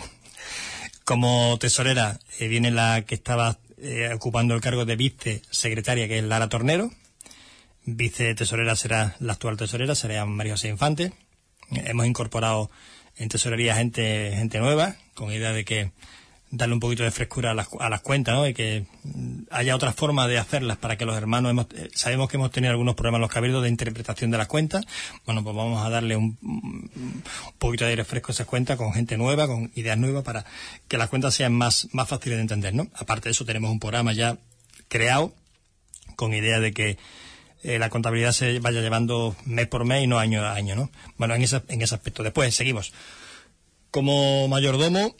Como 1.05 1.57
tesorera 1.57 2.20
eh, 2.38 2.47
viene 2.47 2.70
la 2.70 3.05
que 3.05 3.16
estaba 3.16 3.57
eh, 3.80 4.11
ocupando 4.14 4.53
el 4.53 4.61
cargo 4.61 4.86
de 4.86 4.97
vicesecretaria, 4.97 6.07
que 6.07 6.20
es 6.20 6.24
Lara 6.24 6.47
Tornero. 6.47 6.91
Vicetesorera 7.86 8.76
será 8.76 9.16
la 9.20 9.34
actual 9.34 9.57
tesorera, 9.57 9.95
será 9.95 10.24
María 10.28 10.53
José 10.53 10.68
Infante. 10.68 11.11
Hemos 11.86 12.05
incorporado 12.05 12.69
en 13.17 13.30
tesorería 13.30 13.76
gente, 13.76 14.34
gente 14.36 14.59
nueva, 14.59 14.95
con 15.13 15.32
idea 15.32 15.53
de 15.53 15.65
que 15.65 15.91
darle 16.55 16.76
un 16.76 16.80
poquito 16.80 17.01
de 17.01 17.09
frescura 17.09 17.51
a 17.51 17.53
las, 17.55 17.67
a 17.80 17.89
las 17.89 18.01
cuentas, 18.01 18.36
¿no? 18.36 18.47
Y 18.47 18.53
que 18.53 18.86
mm, 19.03 19.45
haya 19.49 19.76
otra 19.76 19.91
forma 19.91 20.28
de 20.28 20.38
hacerlas 20.38 20.78
para 20.78 20.97
que 20.97 21.05
los 21.05 21.17
hermanos 21.17 21.49
hemos, 21.49 21.65
eh, 21.76 21.89
sabemos 21.95 22.30
que 22.30 22.38
hemos 22.38 22.51
tenido 22.51 22.69
algunos 22.69 22.93
problemas 22.93 23.17
en 23.17 23.21
los 23.21 23.32
cabildos 23.32 23.63
de 23.63 23.69
interpretación 23.69 24.30
de 24.30 24.38
las 24.38 24.47
cuentas. 24.47 24.86
Bueno, 25.26 25.43
pues 25.43 25.55
vamos 25.55 25.84
a 25.84 25.89
darle 25.89 26.15
un, 26.15 26.38
un 26.43 27.24
poquito 27.57 27.86
de 27.86 27.91
aire 27.91 28.05
fresco 28.05 28.32
a 28.32 28.34
esas 28.34 28.45
cuentas 28.45 28.78
con 28.78 28.93
gente 28.93 29.17
nueva, 29.17 29.47
con 29.47 29.71
ideas 29.74 29.97
nuevas 29.97 30.24
para 30.24 30.45
que 30.88 30.97
las 30.99 31.09
cuentas 31.09 31.34
sean 31.34 31.53
más, 31.53 31.88
más 31.91 32.07
fáciles 32.07 32.38
de 32.38 32.43
entender, 32.43 32.76
¿no? 32.76 32.88
Aparte 32.93 33.30
de 33.30 33.32
eso, 33.32 33.45
tenemos 33.45 33.71
un 33.71 33.80
programa 33.80 34.13
ya 34.13 34.38
creado 34.89 35.34
con 36.15 36.36
idea 36.36 36.59
de 36.59 36.71
que 36.71 36.99
eh, 37.64 37.80
la 37.80 37.89
contabilidad 37.89 38.34
se 38.34 38.59
vaya 38.59 38.82
llevando 38.82 39.36
mes 39.45 39.68
por 39.68 39.86
mes 39.86 40.03
y 40.03 40.07
no 40.07 40.20
año 40.20 40.43
a 40.43 40.53
año, 40.53 40.76
¿no? 40.76 40.91
Bueno, 41.18 41.34
en 41.36 41.41
ese, 41.41 41.61
en 41.70 41.82
ese 41.82 41.95
aspecto. 41.95 42.22
Después, 42.22 42.53
seguimos. 42.53 42.93
Como 43.89 44.47
mayordomo 44.49 45.16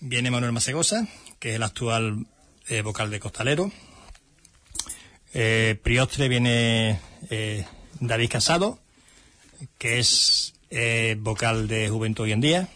viene 0.00 0.30
Manuel 0.30 0.52
Masegosa, 0.52 1.06
que 1.38 1.50
es 1.50 1.56
el 1.56 1.62
actual 1.62 2.26
eh, 2.68 2.82
vocal 2.82 3.10
de 3.10 3.20
Costalero. 3.20 3.70
Eh, 5.34 5.78
Priostre 5.82 6.28
viene 6.28 6.98
eh, 7.28 7.66
David 8.00 8.30
Casado, 8.30 8.78
que 9.76 9.98
es 9.98 10.54
vocal 11.18 11.66
de 11.66 11.88
Juventud 11.88 12.24
hoy 12.24 12.32
en 12.32 12.40
día. 12.40 12.68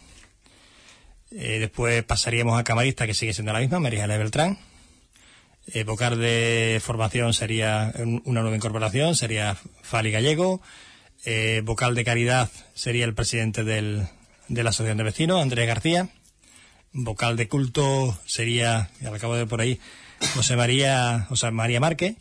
Después 1.30 2.03
pasaríamos 2.05 2.59
a 2.59 2.64
camarista, 2.64 3.07
que 3.07 3.14
sigue 3.14 3.32
siendo 3.32 3.53
la 3.53 3.61
misma, 3.61 3.78
María 3.78 4.07
Beltrán. 4.07 4.59
Vocal 5.86 6.18
de 6.18 6.80
formación 6.82 7.32
sería 7.32 7.92
una 8.24 8.42
nueva 8.42 8.56
incorporación, 8.56 9.16
sería 9.16 9.56
Fali 9.82 10.10
Gallego. 10.10 10.60
Eh, 11.24 11.62
vocal 11.64 11.94
de 11.94 12.04
caridad 12.04 12.50
sería 12.74 13.06
el 13.06 13.14
presidente 13.14 13.64
del, 13.64 14.06
de 14.48 14.62
la 14.62 14.70
Asociación 14.70 14.98
de 14.98 15.04
Vecinos, 15.04 15.42
Andrés 15.42 15.66
García. 15.66 16.08
Vocal 16.92 17.36
de 17.36 17.48
culto 17.48 18.18
sería, 18.26 18.90
al 19.04 19.18
cabo 19.18 19.34
de 19.34 19.46
por 19.46 19.60
ahí, 19.60 19.80
José 20.34 20.54
María, 20.54 21.26
José 21.28 21.50
María 21.50 21.80
Márquez. 21.80 22.16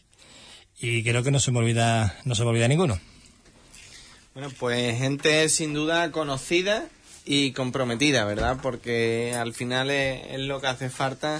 Y 0.80 1.04
creo 1.04 1.24
que 1.24 1.32
no 1.32 1.40
se 1.40 1.52
me 1.52 1.60
olvida, 1.60 2.18
no 2.26 2.36
se 2.36 2.44
me 2.44 2.50
olvida 2.50 2.68
ninguno. 2.68 3.00
Bueno, 4.34 4.50
pues 4.58 4.98
gente 4.98 5.48
sin 5.50 5.74
duda 5.74 6.12
conocida 6.12 6.88
y 7.24 7.52
comprometida, 7.52 8.26
¿verdad? 8.26 8.58
Porque 8.62 9.36
al 9.38 9.54
final 9.54 9.92
es, 9.92 10.40
lo 10.40 10.60
que 10.60 10.68
hace 10.68 10.90
falta, 10.90 11.40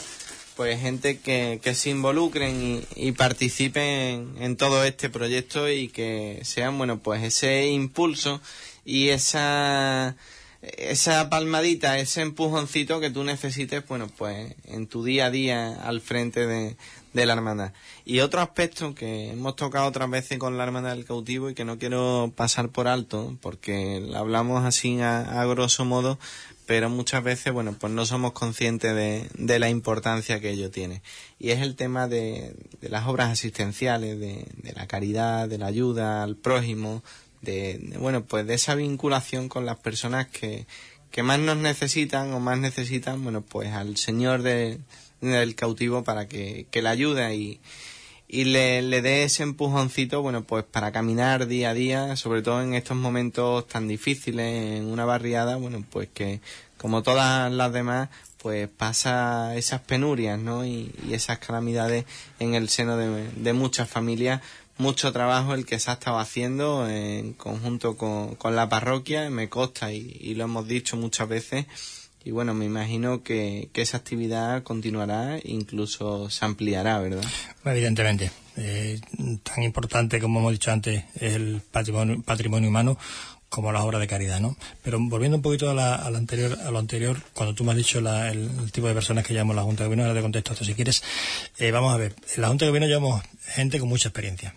pues 0.56 0.80
gente 0.80 1.20
que, 1.20 1.60
que 1.62 1.76
se 1.76 1.90
involucren 1.90 2.86
y, 2.96 3.12
participen 3.14 4.36
en, 4.40 4.56
todo 4.58 4.84
este 4.84 5.10
proyecto 5.10 5.70
y 5.70 5.88
que 5.90 6.40
sean, 6.44 6.78
bueno, 6.78 7.00
pues 7.00 7.24
ese 7.24 7.68
impulso 7.68 8.42
y 8.86 9.10
esa 9.10 10.16
esa 10.62 11.30
palmadita, 11.30 12.00
ese 12.00 12.22
empujoncito 12.22 13.02
que 13.02 13.10
tú 13.10 13.26
necesites, 13.26 13.86
bueno, 13.86 14.08
pues 14.08 14.56
en 14.64 14.88
tu 14.88 15.04
día 15.04 15.26
a 15.26 15.30
día 15.30 15.76
al 15.84 16.00
frente 16.00 16.48
de, 16.48 16.78
de 17.14 17.26
la 17.26 17.34
hermandad. 17.34 17.72
Y 18.06 18.20
otro 18.20 18.42
aspecto 18.42 18.94
que 18.96 19.32
hemos 19.32 19.56
tocado 19.56 19.88
otras 19.88 20.10
veces 20.10 20.40
con 20.40 20.58
la 20.58 20.64
hermandad 20.64 20.96
del 20.96 21.06
cautivo 21.06 21.50
y 21.50 21.54
que 21.54 21.64
no 21.64 21.78
quiero 21.78 22.34
pasar 22.36 22.70
por 22.70 22.88
alto, 22.88 23.38
porque 23.42 24.10
hablamos 24.16 24.66
así 24.66 25.00
a, 25.00 25.46
grosso 25.46 25.86
modo, 25.86 26.18
pero 26.66 26.90
muchas 26.90 27.24
veces, 27.24 27.52
bueno, 27.52 27.76
pues 27.78 27.92
no 27.92 28.06
somos 28.06 28.32
conscientes 28.32 28.96
de, 28.96 29.28
de 29.36 29.60
la 29.60 29.70
importancia 29.70 30.40
que 30.40 30.52
ello 30.52 30.72
tiene. 30.72 31.02
Y 31.40 31.52
es 31.52 31.62
el 31.62 31.76
tema 31.76 32.08
de, 32.08 32.56
de 32.82 32.90
las 32.90 33.08
obras 33.08 33.32
asistenciales, 33.32 34.20
de, 34.20 34.48
de, 34.56 34.74
la 34.74 34.88
caridad, 34.88 35.48
de 35.50 35.58
la 35.58 35.68
ayuda 35.68 36.24
al 36.24 36.36
prójimo, 36.36 37.04
de, 37.42 37.94
bueno, 38.00 38.24
pues 38.24 38.48
de 38.48 38.54
esa 38.54 38.76
vinculación 38.76 39.50
con 39.50 39.66
las 39.66 39.78
personas 39.78 40.28
que, 40.28 40.66
que 41.12 41.24
más 41.24 41.40
nos 41.40 41.58
necesitan 41.58 42.32
o 42.34 42.40
más 42.40 42.58
necesitan, 42.58 43.24
bueno, 43.24 43.42
pues 43.42 43.74
al 43.74 43.98
Señor 43.98 44.42
de, 44.42 44.80
del 45.20 45.56
cautivo 45.56 46.04
para 46.04 46.28
que, 46.28 46.68
que 46.72 46.82
le 46.82 46.90
ayude 46.90 47.36
y, 47.36 47.60
y 48.28 48.46
le, 48.46 48.82
le 48.82 49.02
dé 49.02 49.24
ese 49.24 49.44
empujoncito, 49.44 50.22
bueno, 50.22 50.44
pues 50.44 50.64
para 50.64 50.92
caminar 50.92 51.48
día 51.48 51.70
a 51.70 51.74
día, 51.74 52.16
sobre 52.16 52.42
todo 52.42 52.62
en 52.62 52.74
estos 52.74 52.98
momentos 52.98 53.68
tan 53.68 53.88
difíciles 53.88 54.80
en 54.80 54.86
una 54.86 55.06
barriada, 55.06 55.58
bueno, 55.58 55.84
pues 55.90 56.10
que 56.14 56.42
como 56.78 57.04
todas 57.04 57.52
las 57.52 57.72
demás, 57.72 58.10
pues 58.44 58.68
pasa 58.68 59.56
esas 59.56 59.80
penurias, 59.82 60.38
¿no? 60.38 60.66
Y, 60.66 60.92
esas 61.12 61.40
calamidades 61.40 62.06
en 62.40 62.56
el 62.56 62.68
seno 62.70 62.98
de, 62.98 63.30
de, 63.32 63.54
muchas 63.54 63.90
familias. 63.90 64.42
Mucho 64.78 65.14
trabajo 65.14 65.54
el 65.54 65.66
que 65.66 65.80
se 65.80 65.92
ha 65.92 65.94
estado 65.94 66.20
haciendo 66.20 66.90
en 66.90 67.34
conjunto 67.34 67.96
con, 67.96 68.36
con 68.36 68.56
la 68.56 68.68
parroquia, 68.68 69.30
me 69.30 69.48
consta 69.48 69.94
y, 69.94 70.18
y 70.20 70.34
lo 70.34 70.46
hemos 70.46 70.68
dicho 70.68 70.98
muchas 70.98 71.30
veces 71.30 71.68
y 72.26 72.32
bueno, 72.32 72.54
me 72.54 72.66
imagino 72.66 73.24
que, 73.24 73.70
esa 73.74 73.98
actividad 73.98 74.64
continuará, 74.64 75.40
incluso 75.44 76.30
se 76.30 76.46
ampliará, 76.46 77.00
¿verdad? 77.00 77.24
Evidentemente. 77.66 78.32
Eh, 78.56 79.02
tan 79.42 79.64
importante 79.64 80.20
como 80.20 80.40
hemos 80.40 80.52
dicho 80.52 80.72
antes 80.72 81.06
es 81.16 81.34
el 81.34 81.62
patrimonio, 81.72 82.22
patrimonio 82.22 82.70
humano 82.70 83.00
como 83.54 83.72
las 83.72 83.84
obras 83.84 84.02
de 84.02 84.08
caridad, 84.08 84.40
¿no? 84.40 84.58
Pero 84.82 84.98
volviendo 85.00 85.38
un 85.38 85.44
poquito 85.44 85.70
a, 85.70 85.76
la, 85.76 85.96
anterior, 86.08 86.58
a 86.66 86.72
lo 86.72 86.80
anterior, 86.80 87.22
cuando 87.34 87.54
tú 87.54 87.64
me 87.64 87.72
has 87.72 87.78
dicho 87.78 88.00
el, 88.00 88.72
tipo 88.72 88.88
de 88.88 88.96
personas 88.96 89.26
que 89.26 89.34
llamamos 89.36 89.56
la 89.56 89.62
Junta 89.62 89.84
de 89.84 89.90
Gobierno, 89.90 90.06
ahora 90.06 90.16
te 90.16 90.24
contesto 90.24 90.54
esto 90.54 90.66
si 90.66 90.74
quieres. 90.74 91.04
Eh, 91.60 91.70
vamos 91.70 91.94
a 91.94 91.98
ver, 91.98 92.16
en 92.36 92.42
la 92.42 92.48
Junta 92.48 92.66
de 92.66 92.70
Gobierno 92.70 92.88
llevamos 92.88 93.24
gente 93.46 93.80
con 93.80 93.90
mucha 93.90 94.10
experiencia, 94.10 94.56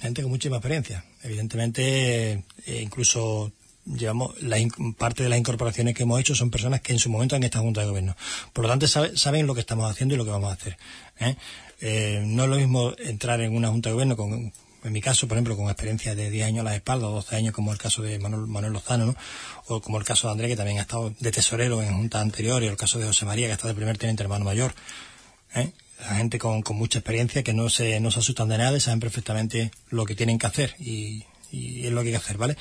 gente 0.00 0.22
con 0.22 0.30
muchísima 0.30 0.56
experiencia. 0.56 1.04
Evidentemente, 1.22 2.44
eh, 2.66 2.80
incluso 2.80 3.52
llevamos 3.86 4.40
la 4.42 4.56
parte 4.96 5.22
de 5.22 5.28
las 5.28 5.38
incorporaciones 5.38 5.94
que 5.94 6.04
hemos 6.04 6.20
hecho 6.20 6.34
son 6.34 6.50
personas 6.50 6.80
que 6.80 6.92
en 6.92 6.98
su 6.98 7.10
momento 7.10 7.36
han 7.36 7.42
estado 7.42 7.64
Junta 7.64 7.82
de 7.82 7.88
Gobierno. 7.88 8.16
Por 8.52 8.64
lo 8.64 8.70
tanto, 8.70 8.86
saben 8.86 9.46
lo 9.46 9.54
que 9.54 9.60
estamos 9.60 9.90
haciendo 9.90 10.14
y 10.14 10.18
lo 10.18 10.24
que 10.24 10.30
vamos 10.30 10.50
a 10.50 10.54
hacer. 10.54 10.76
¿eh? 11.20 11.36
Eh, 11.80 12.22
no 12.26 12.44
es 12.44 12.50
lo 12.50 12.56
mismo 12.56 12.92
entrar 12.98 13.40
en 13.40 13.54
una 13.54 13.68
Junta 13.68 13.90
de 13.90 13.94
Gobierno 13.94 14.16
con, 14.16 14.52
en 14.84 14.92
mi 14.92 15.00
caso, 15.00 15.28
por 15.28 15.36
ejemplo, 15.36 15.56
con 15.56 15.66
experiencia 15.66 16.14
de 16.14 16.30
10 16.30 16.46
años 16.46 16.60
a 16.60 16.70
la 16.70 16.76
espalda, 16.76 17.08
o 17.08 17.12
12 17.12 17.36
años, 17.36 17.54
como 17.54 17.72
el 17.72 17.78
caso 17.78 18.02
de 18.02 18.18
Manuel, 18.18 18.46
Manuel 18.46 18.72
Lozano, 18.72 19.06
¿no? 19.06 19.16
o 19.66 19.80
como 19.80 19.98
el 19.98 20.04
caso 20.04 20.28
de 20.28 20.32
Andrés, 20.32 20.50
que 20.50 20.56
también 20.56 20.78
ha 20.78 20.82
estado 20.82 21.12
de 21.18 21.32
tesorero 21.32 21.82
en 21.82 21.94
juntas 21.94 22.22
anteriores, 22.22 22.68
o 22.68 22.72
el 22.72 22.78
caso 22.78 22.98
de 22.98 23.06
José 23.06 23.24
María, 23.24 23.46
que 23.46 23.54
está 23.54 23.68
de 23.68 23.74
primer 23.74 23.98
teniente 23.98 24.22
hermano 24.22 24.44
mayor. 24.44 24.74
¿eh? 25.54 25.72
La 26.00 26.16
gente 26.16 26.38
con, 26.38 26.62
con, 26.62 26.76
mucha 26.76 26.98
experiencia 26.98 27.42
que 27.42 27.54
no 27.54 27.70
se, 27.70 27.98
no 28.00 28.10
se 28.10 28.18
asustan 28.18 28.48
de 28.48 28.58
nada 28.58 28.76
y 28.76 28.80
saben 28.80 29.00
perfectamente 29.00 29.70
lo 29.88 30.04
que 30.04 30.14
tienen 30.14 30.38
que 30.38 30.46
hacer 30.46 30.74
y, 30.78 31.24
y 31.54 31.86
es 31.86 31.92
lo 31.92 32.02
que 32.02 32.08
hay 32.08 32.12
que 32.12 32.18
hacer, 32.18 32.36
¿vale? 32.36 32.56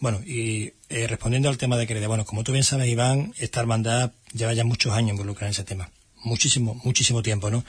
Bueno, 0.00 0.20
y 0.24 0.74
eh, 0.90 1.06
respondiendo 1.06 1.48
al 1.48 1.56
tema 1.56 1.76
de 1.76 1.86
crédito, 1.86 2.08
bueno, 2.08 2.24
como 2.24 2.44
tú 2.44 2.52
bien 2.52 2.64
sabes, 2.64 2.88
Iván, 2.88 3.32
esta 3.38 3.60
hermandad 3.60 4.12
lleva 4.32 4.52
ya 4.52 4.64
muchos 4.64 4.92
años 4.92 5.12
involucrada 5.12 5.48
en 5.48 5.52
ese 5.52 5.64
tema. 5.64 5.90
Muchísimo, 6.22 6.80
muchísimo 6.84 7.22
tiempo, 7.22 7.50
¿no? 7.50 7.64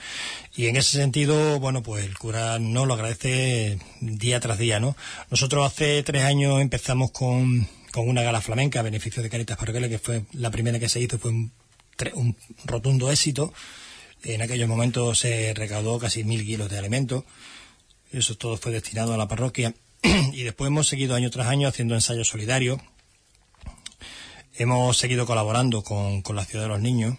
Y 0.54 0.66
en 0.66 0.76
ese 0.76 0.98
sentido, 0.98 1.60
bueno, 1.60 1.82
pues 1.82 2.04
el 2.04 2.16
cura 2.16 2.58
no 2.58 2.86
lo 2.86 2.94
agradece 2.94 3.78
día 4.00 4.40
tras 4.40 4.58
día, 4.58 4.80
¿no? 4.80 4.96
Nosotros 5.30 5.66
hace 5.66 6.02
tres 6.02 6.24
años 6.24 6.60
empezamos 6.60 7.10
con, 7.10 7.68
con 7.92 8.08
una 8.08 8.22
gala 8.22 8.40
flamenca 8.40 8.80
a 8.80 8.82
beneficio 8.82 9.22
de 9.22 9.28
Caritas 9.30 9.58
Parroquiales, 9.58 9.90
que 9.90 9.98
fue 9.98 10.24
la 10.32 10.50
primera 10.50 10.78
que 10.78 10.88
se 10.88 11.00
hizo, 11.00 11.18
fue 11.18 11.32
un, 11.32 11.52
un 12.14 12.36
rotundo 12.64 13.10
éxito. 13.10 13.52
En 14.24 14.40
aquellos 14.40 14.68
momentos 14.68 15.18
se 15.18 15.52
recaudó 15.54 15.98
casi 15.98 16.24
mil 16.24 16.44
kilos 16.44 16.70
de 16.70 16.78
alimentos. 16.78 17.24
Eso 18.10 18.36
todo 18.36 18.56
fue 18.56 18.72
destinado 18.72 19.12
a 19.12 19.18
la 19.18 19.28
parroquia 19.28 19.74
y 20.32 20.42
después 20.42 20.68
hemos 20.68 20.88
seguido 20.88 21.14
año 21.14 21.30
tras 21.30 21.48
año 21.48 21.68
haciendo 21.68 21.94
ensayos 21.94 22.28
solidarios. 22.28 22.80
Hemos 24.54 24.96
seguido 24.96 25.26
colaborando 25.26 25.82
con, 25.82 26.22
la 26.34 26.44
Ciudad 26.44 26.64
de 26.64 26.68
los 26.68 26.80
Niños. 26.80 27.16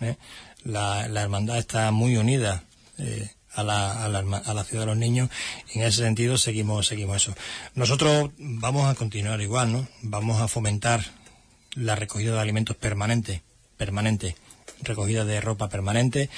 ¿eh? 0.00 0.16
La, 0.64 1.06
hermandad 1.06 1.58
está 1.58 1.90
muy 1.90 2.16
unida 2.16 2.64
eh, 2.98 3.30
a, 3.52 3.62
la, 3.62 4.04
a, 4.04 4.08
la, 4.08 4.64
Ciudad 4.64 4.82
de 4.82 4.86
los 4.86 4.96
Niños 4.96 5.30
y 5.72 5.78
en 5.78 5.86
ese 5.86 6.02
sentido 6.02 6.36
seguimos, 6.36 6.86
seguimos 6.86 7.16
eso. 7.16 7.34
Nosotros 7.74 8.30
vamos 8.38 8.86
a 8.88 8.94
continuar 8.94 9.40
igual, 9.40 9.72
¿no? 9.72 9.88
Vamos 10.02 10.40
a 10.40 10.48
fomentar 10.48 11.04
la 11.74 11.94
recogida 11.94 12.34
de 12.34 12.40
alimentos 12.40 12.76
permanente, 12.76 13.42
permanente, 13.76 14.36
recogida 14.82 15.24
de 15.24 15.40
ropa 15.40 15.68
permanente. 15.68 16.28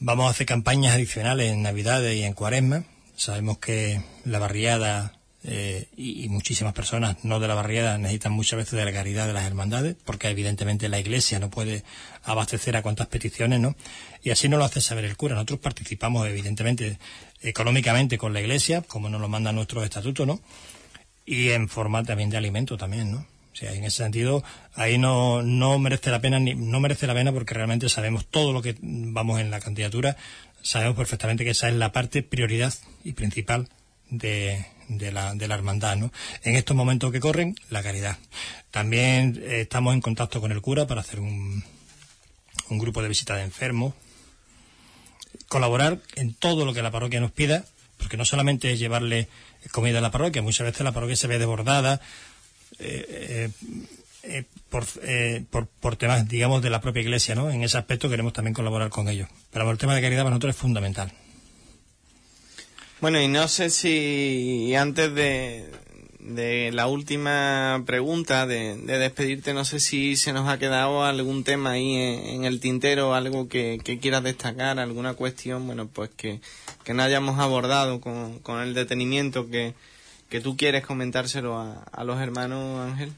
Vamos 0.00 0.26
a 0.26 0.30
hacer 0.30 0.46
campañas 0.46 0.94
adicionales 0.94 1.52
en 1.52 1.62
Navidades 1.62 2.16
y 2.16 2.24
en 2.24 2.32
Cuaresma 2.32 2.84
Sabemos 3.20 3.58
que 3.58 4.00
la 4.24 4.38
barriada 4.38 5.12
eh, 5.44 5.88
y, 5.94 6.26
muchísimas 6.30 6.72
personas 6.72 7.22
no 7.22 7.38
de 7.38 7.48
la 7.48 7.54
barriada 7.54 7.98
necesitan 7.98 8.32
muchas 8.32 8.56
veces 8.56 8.78
de 8.78 8.84
la 8.86 8.94
caridad 8.94 9.26
de 9.26 9.34
las 9.34 9.44
hermandades, 9.44 9.94
porque 10.06 10.28
evidentemente 10.28 10.88
la 10.88 10.98
Iglesia 10.98 11.38
no 11.38 11.50
puede 11.50 11.84
abastecer 12.24 12.78
a 12.78 12.82
cuantas 12.82 13.08
peticiones, 13.08 13.60
¿no? 13.60 13.76
Y 14.22 14.30
así 14.30 14.48
nos 14.48 14.58
lo 14.58 14.64
hace 14.64 14.80
saber 14.80 15.04
el 15.04 15.18
cura. 15.18 15.34
Nosotros 15.34 15.60
participamos 15.60 16.26
evidentemente 16.28 16.98
económicamente 17.42 18.16
con 18.16 18.32
la 18.32 18.40
Iglesia, 18.40 18.80
como 18.80 19.10
nos 19.10 19.20
lo 19.20 19.28
manda 19.28 19.52
nuestro 19.52 19.84
estatuto, 19.84 20.24
¿no? 20.24 20.40
Y 21.26 21.50
en 21.50 21.68
forma 21.68 22.02
también 22.02 22.30
de 22.30 22.38
alimento 22.38 22.78
también, 22.78 23.12
¿no? 23.12 23.26
O 23.52 23.56
sea, 23.56 23.74
en 23.74 23.84
ese 23.84 23.98
sentido, 23.98 24.42
ahí 24.74 24.96
no, 24.96 25.42
no 25.42 25.78
merece 25.78 26.10
la 26.10 26.22
pena, 26.22 26.38
ni, 26.38 26.54
no 26.54 26.80
merece 26.80 27.06
la 27.06 27.12
pena 27.12 27.32
porque 27.32 27.52
realmente 27.52 27.90
sabemos 27.90 28.24
todo 28.24 28.54
lo 28.54 28.62
que 28.62 28.76
vamos 28.80 29.40
en 29.40 29.50
la 29.50 29.60
candidatura, 29.60 30.16
sabemos 30.62 30.96
perfectamente 30.96 31.44
que 31.44 31.50
esa 31.50 31.68
es 31.68 31.74
la 31.74 31.92
parte 31.92 32.22
prioridad 32.22 32.74
y 33.04 33.12
principal 33.12 33.68
de, 34.10 34.64
la, 34.88 35.34
de 35.34 35.48
la 35.48 35.54
hermandad. 35.54 35.96
¿no? 35.96 36.12
En 36.42 36.56
estos 36.56 36.76
momentos 36.76 37.12
que 37.12 37.20
corren, 37.20 37.56
la 37.70 37.82
caridad. 37.82 38.18
También 38.70 39.40
eh, 39.42 39.62
estamos 39.62 39.94
en 39.94 40.00
contacto 40.00 40.40
con 40.40 40.52
el 40.52 40.60
cura 40.60 40.86
para 40.86 41.00
hacer 41.00 41.20
un, 41.20 41.64
un 42.68 42.78
grupo 42.78 43.02
de 43.02 43.08
visita 43.08 43.36
de 43.36 43.42
enfermos, 43.42 43.94
colaborar 45.48 46.00
en 46.16 46.34
todo 46.34 46.64
lo 46.64 46.72
que 46.72 46.82
la 46.82 46.90
parroquia 46.90 47.20
nos 47.20 47.32
pida, 47.32 47.64
porque 47.98 48.16
no 48.16 48.24
solamente 48.24 48.72
es 48.72 48.78
llevarle 48.78 49.28
comida 49.72 49.98
a 49.98 50.02
la 50.02 50.10
parroquia, 50.10 50.42
muchas 50.42 50.66
veces 50.66 50.82
la 50.82 50.92
parroquia 50.92 51.16
se 51.16 51.26
ve 51.26 51.38
desbordada. 51.38 52.00
Eh, 52.78 53.06
eh, 53.08 53.50
eh, 54.22 54.44
por, 54.68 54.84
eh, 55.02 55.44
por, 55.50 55.66
por, 55.66 55.96
temas, 55.96 56.28
digamos, 56.28 56.62
de 56.62 56.70
la 56.70 56.80
propia 56.80 57.02
Iglesia, 57.02 57.34
¿no? 57.34 57.50
En 57.50 57.62
ese 57.62 57.78
aspecto 57.78 58.10
queremos 58.10 58.32
también 58.32 58.54
colaborar 58.54 58.90
con 58.90 59.08
ellos. 59.08 59.28
Pero 59.50 59.70
el 59.70 59.78
tema 59.78 59.94
de 59.94 60.02
caridad 60.02 60.22
para 60.22 60.30
nosotros 60.30 60.54
es 60.54 60.60
fundamental. 60.60 61.12
Bueno, 63.00 63.20
y 63.20 63.28
no 63.28 63.48
sé 63.48 63.70
si 63.70 64.74
antes 64.74 65.14
de, 65.14 65.70
de 66.18 66.70
la 66.72 66.86
última 66.86 67.82
pregunta, 67.86 68.46
de, 68.46 68.76
despedirte, 68.76 69.54
no 69.54 69.64
sé 69.64 69.80
si 69.80 70.16
se 70.16 70.34
nos 70.34 70.48
ha 70.48 70.58
quedado 70.58 71.02
algún 71.02 71.42
tema 71.42 71.72
ahí 71.72 71.94
en, 71.94 72.44
el 72.44 72.60
tintero, 72.60 73.14
algo 73.14 73.48
que, 73.48 73.80
quieras 74.00 74.22
destacar, 74.22 74.78
alguna 74.78 75.14
cuestión, 75.14 75.66
bueno, 75.66 75.88
pues 75.88 76.10
que, 76.14 76.42
que 76.84 76.92
no 76.92 77.02
hayamos 77.02 77.38
abordado 77.38 78.02
con, 78.02 78.38
con 78.40 78.60
el 78.60 78.74
detenimiento 78.74 79.48
que, 79.48 79.72
que 80.28 80.42
tú 80.42 80.58
quieres 80.58 80.84
comentárselo 80.84 81.58
a, 81.58 81.82
a 81.90 82.04
los 82.04 82.20
hermanos, 82.20 82.80
Ángel. 82.80 83.12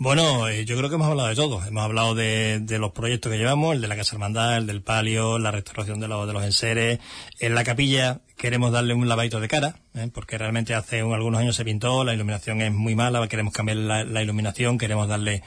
Bueno, 0.00 0.46
eh, 0.48 0.64
yo 0.64 0.76
creo 0.76 0.88
que 0.88 0.94
hemos 0.94 1.08
hablado 1.08 1.28
de 1.28 1.34
todo. 1.34 1.60
Hemos 1.66 1.82
hablado 1.82 2.14
de, 2.14 2.60
de, 2.60 2.78
los 2.78 2.92
proyectos 2.92 3.32
que 3.32 3.38
llevamos, 3.38 3.74
el 3.74 3.80
de 3.80 3.88
la 3.88 3.96
Casa 3.96 4.14
Hermandad, 4.14 4.58
el 4.58 4.66
del 4.68 4.80
palio, 4.80 5.40
la 5.40 5.50
restauración 5.50 5.98
de, 5.98 6.06
los 6.06 6.24
de 6.24 6.32
los 6.32 6.44
enseres. 6.44 7.00
En 7.40 7.56
la 7.56 7.64
capilla 7.64 8.20
queremos 8.36 8.70
darle 8.70 8.94
un 8.94 9.08
lavadito 9.08 9.40
de 9.40 9.48
cara, 9.48 9.80
¿eh? 9.96 10.08
porque 10.14 10.38
realmente 10.38 10.72
hace 10.72 11.00
algunos 11.00 11.40
años 11.40 11.56
se 11.56 11.64
pintó, 11.64 12.04
la 12.04 12.14
iluminación 12.14 12.62
es 12.62 12.72
muy 12.72 12.94
mala, 12.94 13.26
queremos 13.26 13.52
cambiar 13.52 13.78
la, 13.78 14.04
la 14.04 14.22
iluminación, 14.22 14.78
queremos 14.78 15.08
darle 15.08 15.42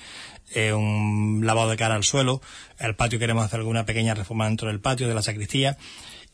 eh, 0.53 0.73
un 0.73 1.43
lavado 1.45 1.69
de 1.69 1.77
cara 1.77 1.95
al 1.95 2.03
suelo. 2.03 2.41
El 2.77 2.97
patio 2.97 3.19
queremos 3.19 3.45
hacer 3.45 3.61
alguna 3.61 3.85
pequeña 3.85 4.15
reforma 4.15 4.47
dentro 4.47 4.67
del 4.67 4.81
patio, 4.81 5.07
de 5.07 5.13
la 5.13 5.21
sacristía. 5.21 5.77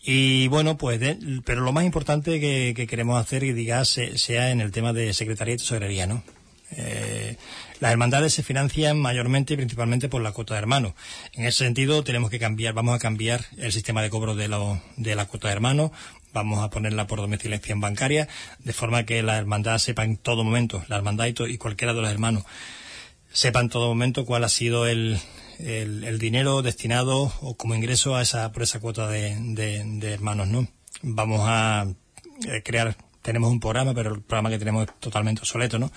Y 0.02 0.48
bueno, 0.48 0.76
pues, 0.76 1.00
de, 1.00 1.20
pero 1.46 1.62
lo 1.62 1.72
más 1.72 1.86
importante 1.86 2.40
que, 2.40 2.74
que 2.76 2.88
queremos 2.88 3.22
hacer, 3.22 3.44
y 3.44 3.54
diga, 3.54 3.86
sea 3.86 4.50
en 4.50 4.62
el 4.62 4.72
tema 4.72 4.92
de 4.92 5.14
secretaría 5.14 5.54
y 5.54 5.58
tesorería, 5.58 6.08
¿no? 6.08 6.24
Las 7.80 7.92
hermandades 7.92 8.34
se 8.34 8.44
financian 8.44 9.00
mayormente 9.00 9.54
y 9.54 9.58
principalmente 9.58 10.10
por 10.10 10.22
la 10.22 10.32
cuota 10.32 10.56
de 10.56 10.60
hermanos. 10.60 10.94
En 11.34 11.46
ese 11.46 11.60
sentido, 11.60 12.04
tenemos 12.04 12.30
que 12.30 12.40
cambiar, 12.40 12.74
vamos 12.74 12.96
a 12.96 13.00
cambiar 13.00 13.46
el 13.58 13.72
sistema 13.72 14.02
de 14.02 14.10
cobro 14.10 14.36
de, 14.36 14.48
lo, 14.48 14.82
de 14.96 15.16
la 15.16 15.26
cuota 15.26 15.48
de 15.48 15.54
hermanos, 15.54 15.92
vamos 16.34 16.64
a 16.64 16.70
ponerla 16.70 17.08
por 17.08 17.20
domiciliación 17.20 17.80
bancaria, 17.80 18.28
de 18.60 18.74
forma 18.74 19.06
que 19.06 19.22
la 19.24 19.38
hermandad 19.38 19.78
sepa 19.78 20.04
en 20.04 20.18
todo 20.18 20.44
momento, 20.44 20.84
la 20.88 20.98
hermandad 20.98 21.28
y, 21.28 21.58
cualquiera 21.58 21.94
de 21.94 22.02
los 22.02 22.12
hermanos, 22.12 22.44
sepa 23.32 23.60
en 23.60 23.70
todo 23.70 23.88
momento 23.88 24.26
cuál 24.26 24.44
ha 24.44 24.50
sido 24.50 24.88
el, 24.88 25.20
el, 25.60 26.04
el 26.04 26.20
dinero 26.20 26.62
destinado 26.62 27.32
o 27.42 27.56
como 27.56 27.76
ingreso 27.76 28.16
a 28.16 28.22
esa, 28.22 28.52
por 28.52 28.64
esa 28.64 28.80
cuota 28.80 29.08
de, 29.08 29.36
de, 29.40 29.84
de 29.84 30.14
hermanos, 30.14 30.48
¿no? 30.48 30.68
Vamos 31.04 31.42
a 31.44 31.88
eh, 32.48 32.62
crear 32.64 32.96
tenemos 33.28 33.52
un 33.52 33.60
programa, 33.60 33.94
pero 33.94 34.14
el 34.16 34.22
programa 34.22 34.50
que 34.50 34.58
tenemos 34.58 34.88
es 34.88 35.00
totalmente 35.02 35.42
obsoleto, 35.42 35.78
¿no? 35.78 35.92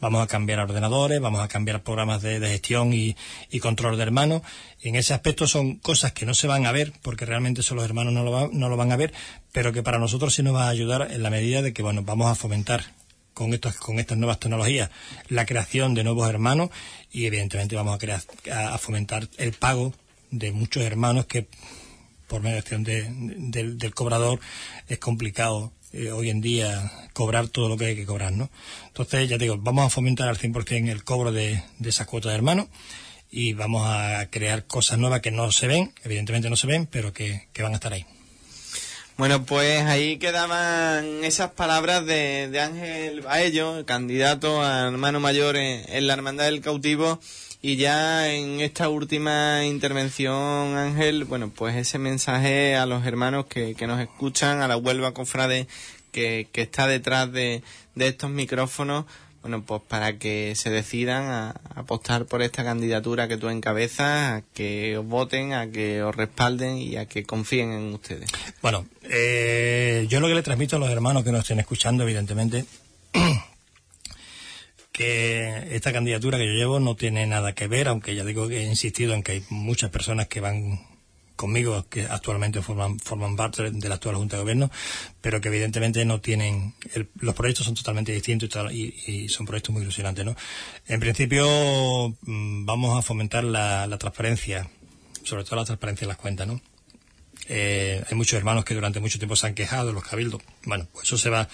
Vamos 0.00 0.22
a 0.22 0.26
cambiar 0.26 0.58
ordenadores, 0.58 1.18
vamos 1.18 1.40
a 1.40 1.48
cambiar 1.48 1.82
programas 1.82 2.20
de, 2.20 2.38
gestión 2.40 2.92
y, 2.92 3.16
y, 3.50 3.58
control 3.58 3.96
de 3.96 4.02
hermanos. 4.02 4.42
En 4.82 4.94
ese 4.94 5.14
aspecto 5.14 5.46
son 5.46 5.76
cosas 5.76 6.12
que 6.12 6.26
no 6.26 6.34
se 6.34 6.46
van 6.46 6.66
a 6.66 6.72
ver, 6.72 6.92
porque 7.00 7.24
realmente 7.24 7.62
eso 7.62 7.74
los 7.74 7.86
hermanos 7.86 8.12
no 8.12 8.22
lo, 8.22 8.30
va, 8.30 8.50
no 8.52 8.68
lo 8.68 8.76
van 8.76 8.92
a 8.92 8.96
ver, 8.96 9.14
pero 9.50 9.72
que 9.72 9.82
para 9.82 9.98
nosotros 9.98 10.34
sí 10.34 10.42
nos 10.42 10.54
va 10.54 10.66
a 10.66 10.68
ayudar 10.68 11.10
en 11.10 11.22
la 11.22 11.30
medida 11.30 11.62
de 11.62 11.72
que, 11.72 11.82
bueno, 11.82 12.02
vamos 12.02 12.30
a 12.30 12.34
fomentar 12.34 12.84
con, 13.32 13.54
estos, 13.54 13.76
con 13.76 13.98
estas 13.98 14.18
nuevas 14.18 14.38
tecnologías 14.38 14.90
la 15.30 15.46
creación 15.46 15.94
de 15.94 16.04
nuevos 16.04 16.28
hermanos 16.28 16.68
y 17.10 17.24
evidentemente 17.24 17.76
vamos 17.76 17.94
a, 17.94 17.98
crear, 17.98 18.20
a, 18.52 18.76
fomentar 18.76 19.26
el 19.38 19.54
pago 19.54 19.94
de 20.30 20.52
muchos 20.52 20.82
hermanos 20.82 21.24
que 21.24 21.46
por 22.26 22.42
mediación 22.42 22.84
de, 22.84 23.08
de, 23.08 23.72
del 23.72 23.94
cobrador 23.94 24.38
es 24.86 24.98
complicado 24.98 25.72
eh, 25.94 26.10
hoy 26.10 26.30
en 26.30 26.40
día 26.40 26.90
cobrar 27.12 27.48
todo 27.48 27.68
lo 27.68 27.76
que 27.76 27.86
hay 27.86 27.96
que 27.96 28.04
cobrar, 28.04 28.32
¿no? 28.32 28.50
Entonces, 28.88 29.28
ya 29.28 29.38
digo, 29.38 29.56
vamos 29.58 29.86
a 29.86 29.90
fomentar 29.90 30.28
al 30.28 30.38
100% 30.38 30.90
el 30.90 31.04
cobro 31.04 31.32
de, 31.32 31.62
de 31.78 31.88
esa 31.88 32.04
cuota 32.04 32.28
de 32.28 32.34
hermano 32.34 32.68
y 33.30 33.52
vamos 33.52 33.86
a 33.88 34.28
crear 34.30 34.64
cosas 34.66 34.98
nuevas 34.98 35.20
que 35.20 35.30
no 35.30 35.50
se 35.50 35.66
ven, 35.66 35.92
evidentemente 36.04 36.50
no 36.50 36.56
se 36.56 36.66
ven, 36.66 36.86
pero 36.86 37.12
que, 37.12 37.48
que 37.52 37.62
van 37.62 37.72
a 37.72 37.76
estar 37.76 37.92
ahí. 37.92 38.06
Bueno, 39.16 39.44
pues 39.44 39.82
ahí 39.82 40.18
quedaban 40.18 41.22
esas 41.22 41.52
palabras 41.52 42.04
de, 42.04 42.48
de 42.48 42.60
Ángel 42.60 43.20
Baello, 43.20 43.86
candidato 43.86 44.60
a 44.60 44.88
hermano 44.88 45.20
mayor 45.20 45.56
en, 45.56 46.06
la 46.08 46.14
Hermandad 46.14 46.46
del 46.46 46.60
Cautivo. 46.60 47.20
Y 47.66 47.76
ya 47.76 48.30
en 48.30 48.60
esta 48.60 48.90
última 48.90 49.64
intervención, 49.64 50.76
Ángel, 50.76 51.24
bueno, 51.24 51.48
pues 51.48 51.74
ese 51.76 51.98
mensaje 51.98 52.76
a 52.76 52.84
los 52.84 53.06
hermanos 53.06 53.46
que, 53.46 53.74
que 53.74 53.86
nos 53.86 54.02
escuchan, 54.02 54.60
a 54.60 54.68
la 54.68 54.76
Huelva 54.76 55.14
Cofrade 55.14 55.66
que, 56.12 56.46
que 56.52 56.60
está 56.60 56.86
detrás 56.86 57.32
de, 57.32 57.62
de 57.94 58.08
estos 58.08 58.28
micrófonos, 58.28 59.06
bueno, 59.40 59.62
pues 59.62 59.80
para 59.88 60.18
que 60.18 60.52
se 60.56 60.68
decidan 60.68 61.24
a, 61.24 61.54
apostar 61.74 62.26
por 62.26 62.42
esta 62.42 62.64
candidatura 62.64 63.28
que 63.28 63.38
tú 63.38 63.48
encabezas, 63.48 64.32
a 64.32 64.42
que 64.52 64.98
os 64.98 65.06
voten, 65.06 65.54
a 65.54 65.66
que 65.70 66.02
os 66.02 66.14
respalden 66.14 66.76
y 66.76 66.96
a 66.98 67.06
que 67.06 67.24
confíen 67.24 67.72
en 67.72 67.94
ustedes. 67.94 68.28
Bueno, 68.60 68.84
eh, 69.04 70.04
yo 70.10 70.20
lo 70.20 70.28
que 70.28 70.34
le 70.34 70.42
transmito 70.42 70.76
a 70.76 70.80
los 70.80 70.90
hermanos 70.90 71.24
que 71.24 71.32
nos 71.32 71.40
estén 71.40 71.60
escuchando, 71.60 72.02
evidentemente, 72.02 72.66
que 74.94 75.74
esta 75.74 75.92
candidatura 75.92 76.38
que 76.38 76.46
yo 76.46 76.52
llevo 76.52 76.78
no 76.78 76.94
tiene 76.94 77.26
nada 77.26 77.52
que 77.52 77.66
ver, 77.66 77.88
aunque 77.88 78.14
ya 78.14 78.24
digo 78.24 78.46
que 78.46 78.58
he 78.58 78.64
insistido 78.64 79.12
en 79.12 79.24
que 79.24 79.32
hay 79.32 79.44
muchas 79.50 79.90
personas 79.90 80.28
que 80.28 80.40
van 80.40 80.86
conmigo 81.34 81.84
que 81.88 82.02
actualmente 82.02 82.62
forman, 82.62 83.00
forman 83.00 83.34
parte 83.34 83.72
de 83.72 83.88
la 83.88 83.96
actual 83.96 84.14
Junta 84.14 84.36
de 84.36 84.42
Gobierno, 84.42 84.70
pero 85.20 85.40
que 85.40 85.48
evidentemente 85.48 86.04
no 86.04 86.20
tienen, 86.20 86.74
el, 86.94 87.08
los 87.18 87.34
proyectos 87.34 87.66
son 87.66 87.74
totalmente 87.74 88.12
distintos 88.12 88.48
y, 88.70 88.94
y, 89.04 89.12
y, 89.24 89.28
son 89.28 89.46
proyectos 89.46 89.72
muy 89.72 89.82
ilusionantes, 89.82 90.24
¿no? 90.24 90.36
En 90.86 91.00
principio 91.00 92.14
mm, 92.22 92.64
vamos 92.64 92.96
a 92.96 93.02
fomentar 93.02 93.42
la, 93.42 93.88
la, 93.88 93.98
transparencia, 93.98 94.70
sobre 95.24 95.42
todo 95.42 95.56
la 95.56 95.64
transparencia 95.64 96.04
en 96.04 96.08
las 96.10 96.18
cuentas, 96.18 96.46
¿no? 96.46 96.60
Eh, 97.48 98.00
hay 98.08 98.16
muchos 98.16 98.38
hermanos 98.38 98.64
que 98.64 98.74
durante 98.74 99.00
mucho 99.00 99.18
tiempo 99.18 99.34
se 99.34 99.48
han 99.48 99.54
quejado 99.54 99.92
los 99.92 100.04
cabildos. 100.04 100.40
Bueno, 100.64 100.86
pues 100.92 101.04
eso 101.08 101.18
se 101.18 101.30
va, 101.30 101.48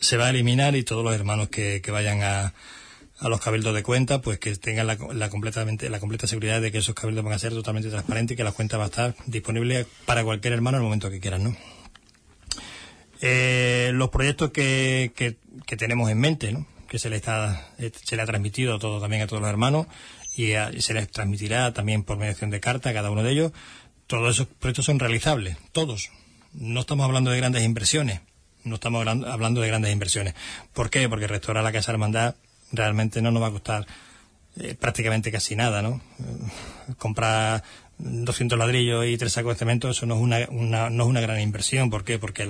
se 0.00 0.16
va 0.16 0.26
a 0.26 0.30
eliminar 0.30 0.74
y 0.76 0.82
todos 0.82 1.04
los 1.04 1.14
hermanos 1.14 1.48
que, 1.48 1.80
que 1.82 1.90
vayan 1.90 2.22
a, 2.22 2.54
a 3.20 3.28
los 3.28 3.40
cabildos 3.40 3.74
de 3.74 3.82
cuenta, 3.82 4.20
pues 4.22 4.38
que 4.38 4.54
tengan 4.56 4.86
la, 4.86 4.96
la, 5.12 5.28
completamente, 5.28 5.90
la 5.90 6.00
completa 6.00 6.26
seguridad 6.26 6.60
de 6.60 6.72
que 6.72 6.78
esos 6.78 6.94
cabildos 6.94 7.22
van 7.22 7.34
a 7.34 7.38
ser 7.38 7.52
totalmente 7.52 7.90
transparentes 7.90 8.34
y 8.34 8.36
que 8.36 8.44
la 8.44 8.52
cuenta 8.52 8.78
va 8.78 8.84
a 8.84 8.86
estar 8.86 9.14
disponible 9.26 9.86
para 10.06 10.24
cualquier 10.24 10.54
hermano 10.54 10.78
en 10.78 10.82
el 10.82 10.86
momento 10.86 11.10
que 11.10 11.20
quieran, 11.20 11.44
¿no? 11.44 11.56
Eh, 13.20 13.90
los 13.92 14.08
proyectos 14.08 14.50
que, 14.50 15.12
que, 15.14 15.36
que, 15.66 15.76
tenemos 15.76 16.10
en 16.10 16.18
mente, 16.18 16.52
¿no? 16.52 16.66
que 16.88 16.98
se 16.98 17.10
le, 17.10 17.16
está, 17.16 17.70
se 18.02 18.16
le 18.16 18.22
ha 18.22 18.26
transmitido 18.26 18.78
todo 18.78 18.98
también 18.98 19.20
a 19.20 19.26
todos 19.26 19.42
los 19.42 19.50
hermanos 19.50 19.86
y, 20.34 20.54
y 20.54 20.80
se 20.80 20.94
les 20.94 21.10
transmitirá 21.10 21.72
también 21.74 22.02
por 22.02 22.16
mediación 22.16 22.48
de 22.48 22.60
carta 22.60 22.90
a 22.90 22.94
cada 22.94 23.10
uno 23.10 23.22
de 23.22 23.32
ellos. 23.32 23.52
Todos 24.06 24.34
esos 24.34 24.46
proyectos 24.46 24.86
son 24.86 24.98
realizables, 24.98 25.58
todos. 25.72 26.10
No 26.54 26.80
estamos 26.80 27.04
hablando 27.04 27.30
de 27.30 27.36
grandes 27.36 27.62
inversiones, 27.62 28.22
no 28.64 28.74
estamos 28.74 29.06
hablando 29.06 29.60
de 29.60 29.68
grandes 29.68 29.92
inversiones. 29.92 30.34
¿Por 30.72 30.90
qué? 30.90 31.08
Porque 31.08 31.26
restaurar 31.26 31.64
la 31.64 31.72
Casa 31.72 31.92
Hermandad 31.92 32.34
realmente 32.72 33.22
no 33.22 33.30
nos 33.30 33.42
va 33.42 33.48
a 33.48 33.52
costar 33.52 33.86
eh, 34.56 34.74
prácticamente 34.78 35.30
casi 35.30 35.56
nada, 35.56 35.82
¿no? 35.82 36.00
Eh, 36.18 36.94
comprar 36.98 37.62
200 37.98 38.58
ladrillos 38.58 39.06
y 39.06 39.16
tres 39.16 39.32
sacos 39.32 39.54
de 39.54 39.58
cemento, 39.58 39.90
eso 39.90 40.06
no 40.06 40.14
es 40.14 40.20
una, 40.20 40.48
una, 40.50 40.90
no 40.90 41.04
es 41.04 41.08
una 41.08 41.20
gran 41.20 41.40
inversión. 41.40 41.90
¿Por 41.90 42.04
qué? 42.04 42.18
Porque 42.18 42.48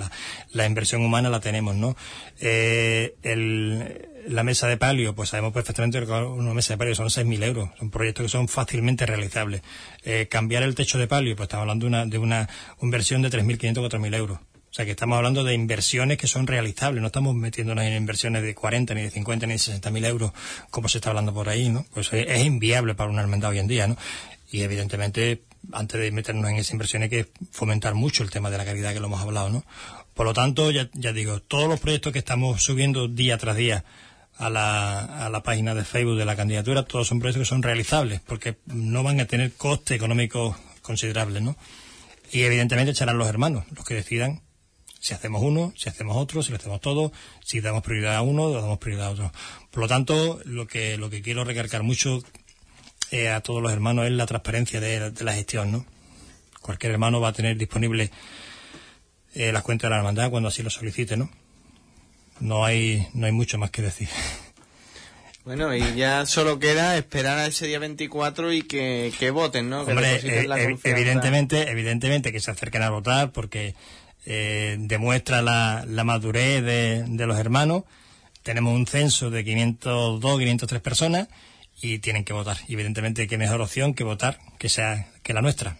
la, 0.51 0.65
inversión 0.65 1.03
humana 1.03 1.29
la 1.29 1.39
tenemos, 1.39 1.75
¿no? 1.75 1.95
Eh, 2.39 3.15
el, 3.23 4.07
la 4.27 4.43
mesa 4.43 4.67
de 4.67 4.77
palio, 4.77 5.13
pues 5.13 5.29
sabemos 5.29 5.53
perfectamente 5.53 5.99
que 5.99 6.11
una 6.11 6.53
mesa 6.53 6.73
de 6.73 6.77
palio 6.77 6.95
son 6.95 7.07
6.000 7.07 7.43
euros. 7.43 7.69
Son 7.77 7.89
proyectos 7.89 8.23
que 8.23 8.29
son 8.29 8.47
fácilmente 8.47 9.05
realizables. 9.05 9.61
Eh, 10.03 10.27
cambiar 10.29 10.63
el 10.63 10.75
techo 10.75 10.97
de 10.97 11.07
palio, 11.07 11.35
pues 11.35 11.47
estamos 11.47 11.63
hablando 11.63 11.85
de 11.85 11.89
una, 11.89 12.05
de 12.05 12.17
una 12.17 12.49
inversión 12.81 13.21
de 13.21 13.29
3.500 13.29 13.89
4.000 13.89 14.15
euros. 14.15 14.39
O 14.71 14.73
sea 14.73 14.85
que 14.85 14.91
estamos 14.91 15.17
hablando 15.17 15.43
de 15.43 15.53
inversiones 15.53 16.17
que 16.17 16.27
son 16.27 16.47
realizables, 16.47 17.01
no 17.01 17.07
estamos 17.07 17.35
metiéndonos 17.35 17.83
en 17.83 17.93
inversiones 17.93 18.41
de 18.41 18.55
40, 18.55 18.93
ni 18.93 19.01
de 19.01 19.09
50, 19.09 19.45
ni 19.45 19.53
de 19.53 19.59
60 19.59 19.91
mil 19.91 20.05
euros, 20.05 20.31
como 20.69 20.87
se 20.87 20.99
está 20.99 21.09
hablando 21.09 21.33
por 21.33 21.49
ahí, 21.49 21.67
¿no? 21.67 21.85
Pues 21.93 22.13
es, 22.13 22.25
es 22.25 22.45
inviable 22.45 22.95
para 22.95 23.09
una 23.09 23.21
hermandad 23.21 23.49
hoy 23.49 23.59
en 23.59 23.67
día, 23.67 23.87
¿no? 23.87 23.97
Y 24.49 24.61
evidentemente, 24.61 25.43
antes 25.73 25.99
de 25.99 26.09
meternos 26.13 26.49
en 26.49 26.55
esa 26.55 26.71
inversión 26.71 27.03
hay 27.03 27.09
que 27.09 27.27
fomentar 27.51 27.95
mucho 27.95 28.23
el 28.23 28.29
tema 28.29 28.49
de 28.49 28.57
la 28.57 28.63
calidad 28.63 28.93
que 28.93 29.01
lo 29.01 29.07
hemos 29.07 29.19
hablado, 29.19 29.49
¿no? 29.49 29.65
Por 30.13 30.25
lo 30.25 30.33
tanto, 30.33 30.71
ya, 30.71 30.89
digo, 31.11 31.41
todos 31.41 31.67
los 31.67 31.81
proyectos 31.81 32.13
que 32.13 32.19
estamos 32.19 32.63
subiendo 32.63 33.09
día 33.09 33.37
tras 33.37 33.57
día 33.57 33.83
a 34.37 34.49
la, 34.49 35.25
a 35.25 35.29
la 35.29 35.43
página 35.43 35.75
de 35.75 35.83
Facebook 35.83 36.17
de 36.17 36.25
la 36.25 36.37
candidatura, 36.37 36.83
todos 36.83 37.09
son 37.09 37.19
proyectos 37.19 37.41
que 37.41 37.49
son 37.49 37.61
realizables, 37.61 38.21
porque 38.21 38.55
no 38.67 39.03
van 39.03 39.19
a 39.19 39.25
tener 39.25 39.51
coste 39.51 39.95
económico 39.95 40.57
considerables, 40.81 41.41
¿no? 41.43 41.57
Y 42.31 42.43
evidentemente 42.43 42.91
echarán 42.91 43.17
los 43.17 43.27
hermanos, 43.27 43.65
los 43.75 43.83
que 43.83 43.95
decidan 43.95 44.41
si 45.01 45.15
hacemos 45.15 45.41
uno, 45.41 45.73
si 45.75 45.89
hacemos 45.89 46.15
otro, 46.15 46.43
si 46.43 46.51
lo 46.51 46.57
hacemos 46.57 46.79
todo, 46.79 47.11
si 47.43 47.59
damos 47.59 47.81
prioridad 47.81 48.15
a 48.15 48.21
uno, 48.21 48.51
damos 48.51 48.77
prioridad 48.77 49.07
a 49.07 49.11
otro. 49.11 49.31
Por 49.71 49.81
lo 49.81 49.87
tanto, 49.87 50.39
lo 50.45 50.67
que, 50.67 50.95
lo 50.97 51.09
que 51.09 51.23
quiero 51.23 51.43
recalcar 51.43 51.81
mucho 51.81 52.23
eh, 53.09 53.29
a 53.29 53.41
todos 53.41 53.63
los 53.63 53.71
hermanos 53.71 54.05
es 54.05 54.11
la 54.11 54.27
transparencia 54.27 54.79
de, 54.79 55.09
de, 55.09 55.23
la 55.23 55.33
gestión, 55.33 55.71
¿no? 55.71 55.85
Cualquier 56.61 56.91
hermano 56.91 57.19
va 57.19 57.29
a 57.29 57.33
tener 57.33 57.57
disponible 57.57 58.11
eh, 59.33 59.51
las 59.51 59.63
cuentas 59.63 59.89
de 59.89 59.89
la 59.89 59.97
hermandad 59.97 60.29
cuando 60.29 60.49
así 60.49 60.61
lo 60.61 60.69
solicite, 60.69 61.17
¿no? 61.17 61.31
No 62.39 62.63
hay, 62.63 63.07
no 63.15 63.25
hay 63.25 63.31
mucho 63.31 63.57
más 63.57 63.71
que 63.71 63.81
decir. 63.81 64.07
Bueno, 65.43 65.75
y 65.75 65.95
ya 65.95 66.27
solo 66.27 66.59
queda 66.59 66.95
esperar 66.97 67.39
a 67.39 67.47
ese 67.47 67.65
día 67.65 67.79
24 67.79 68.53
y 68.53 68.61
que, 68.61 69.11
que 69.17 69.31
voten, 69.31 69.71
¿no? 69.71 69.87
Que 69.87 69.93
Hombre, 69.93 70.17
eh, 70.17 70.77
evidentemente, 70.83 71.67
evidentemente 71.67 72.31
que 72.31 72.39
se 72.39 72.51
acerquen 72.51 72.83
a 72.83 72.91
votar 72.91 73.31
porque 73.31 73.73
eh, 74.25 74.77
demuestra 74.79 75.41
la, 75.41 75.83
la 75.87 76.03
madurez 76.03 76.63
de, 76.63 77.03
de, 77.07 77.27
los 77.27 77.37
hermanos. 77.37 77.83
Tenemos 78.43 78.73
un 78.73 78.87
censo 78.87 79.29
de 79.29 79.43
502, 79.43 80.39
503 80.39 80.81
personas 80.81 81.27
y 81.81 81.99
tienen 81.99 82.23
que 82.23 82.33
votar. 82.33 82.57
Y 82.67 82.73
evidentemente, 82.73 83.27
qué 83.27 83.37
mejor 83.37 83.61
opción 83.61 83.93
que 83.93 84.03
votar 84.03 84.39
que 84.57 84.69
sea 84.69 85.07
que 85.23 85.33
la 85.33 85.41
nuestra. 85.41 85.77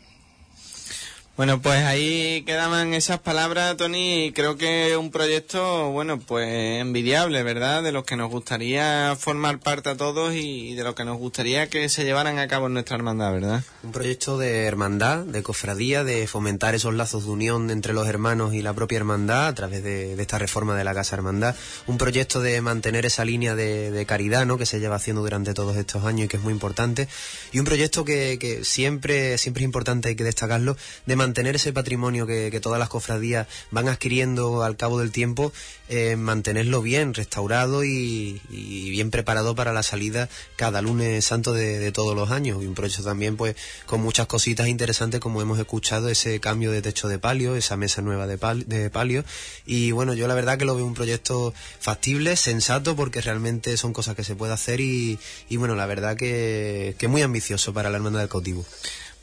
Bueno, 1.37 1.61
pues 1.61 1.81
ahí 1.85 2.43
quedaban 2.45 2.93
esas 2.93 3.19
palabras, 3.19 3.77
Tony, 3.77 4.25
y 4.25 4.31
creo 4.33 4.57
que 4.57 4.97
un 4.97 5.11
proyecto, 5.11 5.89
bueno, 5.89 6.19
pues 6.19 6.47
envidiable, 6.81 7.41
¿verdad? 7.41 7.81
De 7.81 7.93
los 7.93 8.03
que 8.03 8.17
nos 8.17 8.29
gustaría 8.29 9.15
formar 9.17 9.59
parte 9.59 9.89
a 9.89 9.95
todos 9.95 10.35
y 10.35 10.75
de 10.75 10.83
los 10.83 10.93
que 10.93 11.05
nos 11.05 11.17
gustaría 11.17 11.69
que 11.69 11.87
se 11.87 12.03
llevaran 12.03 12.37
a 12.37 12.49
cabo 12.49 12.67
en 12.67 12.73
nuestra 12.73 12.97
hermandad, 12.97 13.31
¿verdad? 13.31 13.63
Un 13.81 13.93
proyecto 13.93 14.37
de 14.37 14.65
hermandad, 14.65 15.19
de 15.19 15.41
cofradía, 15.41 16.03
de 16.03 16.27
fomentar 16.27 16.75
esos 16.75 16.93
lazos 16.93 17.23
de 17.23 17.31
unión 17.31 17.71
entre 17.71 17.93
los 17.93 18.07
hermanos 18.07 18.53
y 18.53 18.61
la 18.61 18.73
propia 18.73 18.97
hermandad 18.97 19.47
a 19.47 19.55
través 19.55 19.83
de, 19.83 20.21
esta 20.21 20.37
reforma 20.37 20.75
de 20.75 20.83
la 20.83 20.93
Casa 20.93 21.15
Hermandad. 21.15 21.55
Un 21.87 21.97
proyecto 21.97 22.41
de 22.41 22.59
mantener 22.61 23.05
esa 23.05 23.23
línea 23.23 23.55
de, 23.55 24.05
caridad, 24.05 24.45
¿no? 24.45 24.57
Que 24.57 24.65
se 24.65 24.81
lleva 24.81 24.97
haciendo 24.97 25.21
durante 25.21 25.53
todos 25.53 25.77
estos 25.77 26.03
años 26.03 26.25
y 26.25 26.27
que 26.27 26.37
es 26.37 26.43
muy 26.43 26.51
importante. 26.51 27.07
Y 27.53 27.59
un 27.59 27.65
proyecto 27.65 28.03
que, 28.03 28.37
que 28.37 28.65
siempre, 28.65 29.37
siempre 29.37 29.61
es 29.61 29.65
importante, 29.65 30.09
hay 30.09 30.15
que 30.15 30.25
destacarlo, 30.25 30.75
de 31.05 31.20
mantener 31.21 31.55
ese 31.55 31.71
patrimonio 31.71 32.25
que, 32.25 32.59
todas 32.61 32.79
las 32.79 32.89
cofradías 32.89 33.47
van 33.69 33.87
adquiriendo 33.87 34.63
al 34.63 34.75
cabo 34.75 34.99
del 34.99 35.11
tiempo, 35.11 35.53
eh, 35.87 36.15
mantenerlo 36.15 36.81
bien 36.81 37.13
restaurado 37.13 37.83
y, 37.83 38.41
bien 38.49 39.11
preparado 39.11 39.53
para 39.53 39.71
la 39.71 39.83
salida 39.83 40.29
cada 40.55 40.81
lunes 40.81 41.23
santo 41.23 41.53
de, 41.53 41.91
todos 41.91 42.15
los 42.15 42.31
años. 42.31 42.63
Y 42.63 42.65
un 42.65 42.73
proyecto 42.73 43.03
también 43.03 43.37
pues 43.37 43.55
con 43.85 44.01
muchas 44.01 44.25
cositas 44.25 44.67
interesantes 44.67 45.19
como 45.19 45.43
hemos 45.43 45.59
escuchado, 45.59 46.09
ese 46.09 46.39
cambio 46.39 46.71
de 46.71 46.81
techo 46.81 47.07
de 47.07 47.19
palio, 47.19 47.55
esa 47.55 47.77
mesa 47.77 48.01
nueva 48.01 48.25
de, 48.25 48.37
de 48.65 48.89
palio. 48.89 49.23
Y 49.67 49.91
bueno, 49.91 50.15
yo 50.15 50.27
la 50.27 50.33
verdad 50.33 50.57
que 50.57 50.65
lo 50.65 50.75
veo 50.75 50.85
un 50.85 50.95
proyecto 50.95 51.53
factible, 51.79 52.35
sensato, 52.35 52.95
porque 52.95 53.21
realmente 53.21 53.77
son 53.77 53.93
cosas 53.93 54.15
que 54.15 54.23
se 54.23 54.35
puede 54.35 54.53
hacer 54.53 54.81
y, 54.81 55.19
bueno, 55.51 55.75
la 55.75 55.85
verdad 55.85 56.17
que, 56.17 56.95
que 56.97 57.07
muy 57.07 57.21
ambicioso 57.21 57.73
para 57.73 57.91
la 57.91 57.97
hermandad 57.97 58.21
del 58.21 58.29
cautivo. 58.29 58.65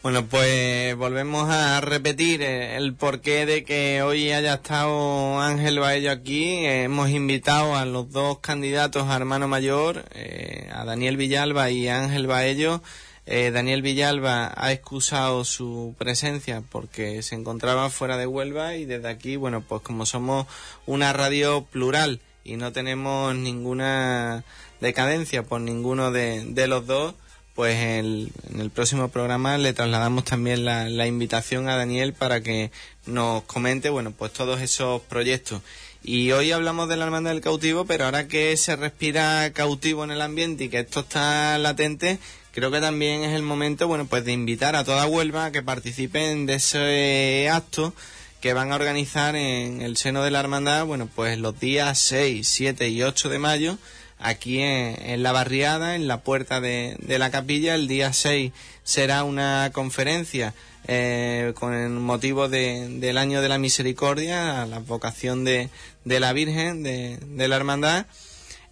Bueno, 0.00 0.26
pues 0.26 0.94
volvemos 0.96 1.50
a 1.50 1.80
repetir 1.80 2.40
eh, 2.40 2.76
el 2.76 2.94
porqué 2.94 3.46
de 3.46 3.64
que 3.64 4.00
hoy 4.02 4.30
haya 4.30 4.54
estado 4.54 5.40
Ángel 5.40 5.80
Baello 5.80 6.12
aquí. 6.12 6.64
hemos 6.64 7.10
invitado 7.10 7.74
a 7.74 7.84
los 7.84 8.08
dos 8.12 8.38
candidatos 8.38 9.08
a 9.08 9.16
hermano 9.16 9.48
mayor, 9.48 10.04
eh, 10.14 10.70
a 10.72 10.84
Daniel 10.84 11.16
Villalba 11.16 11.70
y 11.72 11.88
a 11.88 11.98
Ángel 11.98 12.28
Baello. 12.28 12.80
Eh, 13.26 13.50
Daniel 13.50 13.82
Villalba 13.82 14.52
ha 14.54 14.70
excusado 14.70 15.44
su 15.44 15.96
presencia 15.98 16.62
porque 16.70 17.20
se 17.22 17.34
encontraba 17.34 17.90
fuera 17.90 18.16
de 18.16 18.28
Huelva 18.28 18.76
y 18.76 18.84
desde 18.84 19.08
aquí, 19.08 19.34
bueno, 19.34 19.62
pues 19.62 19.82
como 19.82 20.06
somos 20.06 20.46
una 20.86 21.12
radio 21.12 21.64
plural 21.64 22.20
y 22.44 22.56
no 22.56 22.70
tenemos 22.70 23.34
ninguna 23.34 24.44
decadencia 24.80 25.42
por 25.42 25.60
ninguno 25.60 26.12
de 26.12 26.66
los 26.68 26.86
dos, 26.86 27.16
pues 27.58 27.76
en 27.76 28.30
el 28.56 28.70
próximo 28.70 29.08
programa 29.08 29.58
le 29.58 29.72
trasladamos 29.72 30.22
también 30.22 30.64
la, 30.64 31.06
invitación 31.08 31.68
a 31.68 31.74
Daniel 31.74 32.12
para 32.12 32.40
que 32.40 32.70
nos 33.04 33.42
comente, 33.42 33.90
bueno, 33.90 34.12
pues 34.12 34.32
todos 34.32 34.60
esos 34.60 35.02
proyectos. 35.02 35.60
Y 36.04 36.30
hoy 36.30 36.52
hablamos 36.52 36.88
de 36.88 36.96
la 36.96 37.06
hermandad 37.06 37.32
del 37.32 37.40
cautivo, 37.40 37.84
pero 37.84 38.04
ahora 38.04 38.28
que 38.28 38.56
se 38.56 38.76
respira 38.76 39.52
cautivo 39.52 40.04
en 40.04 40.12
el 40.12 40.20
ambiente 40.20 40.62
y 40.62 40.68
que 40.68 40.78
esto 40.78 41.00
está 41.00 41.58
latente, 41.58 42.20
creo 42.52 42.70
que 42.70 42.80
también 42.80 43.24
es 43.24 43.34
el 43.34 43.42
momento, 43.42 43.88
bueno, 43.88 44.06
pues 44.06 44.24
de 44.24 44.30
invitar 44.30 44.76
a 44.76 44.84
toda 44.84 45.08
Huelva 45.08 45.46
a 45.46 45.50
que 45.50 45.60
participen 45.60 46.46
de 46.46 46.54
ese 46.54 47.48
acto 47.50 47.92
que 48.40 48.52
van 48.52 48.70
a 48.70 48.76
organizar 48.76 49.34
en 49.34 49.82
el 49.82 49.96
seno 49.96 50.22
de 50.22 50.30
la 50.30 50.38
hermandad, 50.38 50.86
bueno, 50.86 51.08
pues 51.12 51.36
los 51.40 51.58
días 51.58 51.98
6, 51.98 52.46
7 52.46 52.88
y 52.88 53.02
8 53.02 53.28
de 53.28 53.38
mayo, 53.40 53.78
aquí 54.18 54.60
en, 54.60 55.22
la 55.22 55.32
barriada, 55.32 55.94
en 55.94 56.08
la 56.08 56.20
puerta 56.20 56.60
de, 56.60 56.96
la 57.06 57.30
capilla. 57.30 57.74
El 57.74 57.88
día 57.88 58.12
6 58.12 58.52
será 58.82 59.24
una 59.24 59.70
conferencia 59.72 60.54
eh, 60.86 61.52
con 61.54 62.00
motivo 62.00 62.48
del 62.48 63.18
año 63.18 63.40
de 63.40 63.48
la 63.48 63.58
misericordia, 63.58 64.66
la 64.66 64.78
vocación 64.80 65.44
de, 65.44 65.70
la 66.04 66.32
Virgen, 66.32 66.82
de, 66.82 67.48
la 67.48 67.56
Hermandad. 67.56 68.06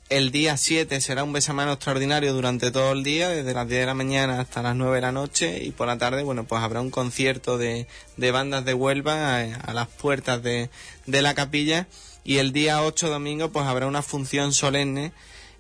El 0.09 0.31
día 0.31 0.57
7 0.57 1.01
será 1.01 1.25
un 1.25 1.33
besamano 1.33 1.73
extraordinario 1.73 2.33
durante 2.33 2.71
todo 2.71 2.93
el 2.93 3.03
día, 3.03 3.29
desde 3.29 3.53
las 3.55 3.67
10 3.67 3.81
de 3.81 3.87
la 3.87 3.95
mañana 3.95 4.41
hasta 4.41 4.63
las 4.63 4.77
9 4.77 4.95
de 4.95 5.01
la 5.01 5.11
noche 5.11 5.65
y 5.65 5.73
por 5.73 5.89
la 5.89 5.99
tarde, 5.99 6.23
bueno, 6.23 6.45
pues 6.45 6.63
habrá 6.63 6.81
un 6.81 6.91
concierto 6.91 7.59
de, 7.59 7.89
bandas 8.17 8.65
de 8.65 8.73
Huelva 8.73 9.37
a, 9.37 9.43
a 9.43 9.75
las 9.75 9.89
puertas 9.89 10.41
de, 10.45 10.71
la 11.07 11.35
capilla 11.35 11.89
y 12.23 12.39
el 12.39 12.53
día 12.53 12.83
8 12.83 13.09
domingo 13.09 13.51
pues 13.51 13.67
habrá 13.67 13.89
una 13.89 14.03
función 14.03 14.53
solemne 14.53 15.13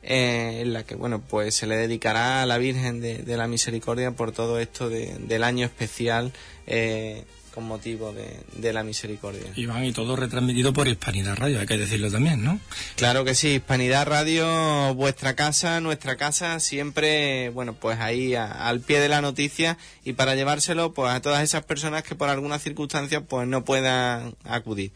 eh, 0.06 0.60
en 0.62 0.72
la 0.72 0.84
que 0.84 0.94
bueno 0.94 1.20
pues 1.20 1.54
se 1.54 1.66
le 1.66 1.76
dedicará 1.76 2.42
a 2.42 2.46
la 2.46 2.58
Virgen 2.58 3.00
de, 3.00 3.36
la 3.36 3.48
Misericordia 3.48 4.12
por 4.12 4.32
todo 4.32 4.58
esto 4.60 4.88
del 4.88 5.44
año 5.44 5.66
especial 5.66 6.32
eh, 6.66 7.24
con 7.56 7.64
motivo 7.64 8.12
de, 8.12 8.72
la 8.74 8.82
misericordia. 8.82 9.50
Iván, 9.56 9.82
y 9.82 9.92
todo 9.92 10.14
retransmitido 10.14 10.74
por 10.74 10.88
Hispanidad 10.88 11.36
Radio, 11.36 11.58
hay 11.58 11.66
que 11.66 11.78
decirlo 11.78 12.10
también, 12.10 12.44
¿no? 12.44 12.60
Claro 12.96 13.24
que 13.24 13.34
sí, 13.34 13.54
Hispanidad 13.54 14.06
Radio, 14.06 14.94
vuestra 14.94 15.34
casa, 15.34 15.80
nuestra 15.80 16.16
casa, 16.16 16.60
siempre, 16.60 17.48
bueno, 17.48 17.72
pues 17.72 17.98
ahí 17.98 18.34
al 18.34 18.80
pie 18.80 19.00
de 19.00 19.08
la 19.08 19.22
noticia 19.22 19.78
y 20.04 20.12
para 20.12 20.34
llevárselo 20.34 20.92
pues 20.92 21.10
a 21.10 21.22
todas 21.22 21.42
esas 21.42 21.64
personas 21.64 22.02
que 22.02 22.14
por 22.14 22.28
alguna 22.28 22.58
circunstancia 22.58 23.22
pues 23.22 23.48
no 23.48 23.64
puedan 23.64 24.36
acudir. 24.44 24.92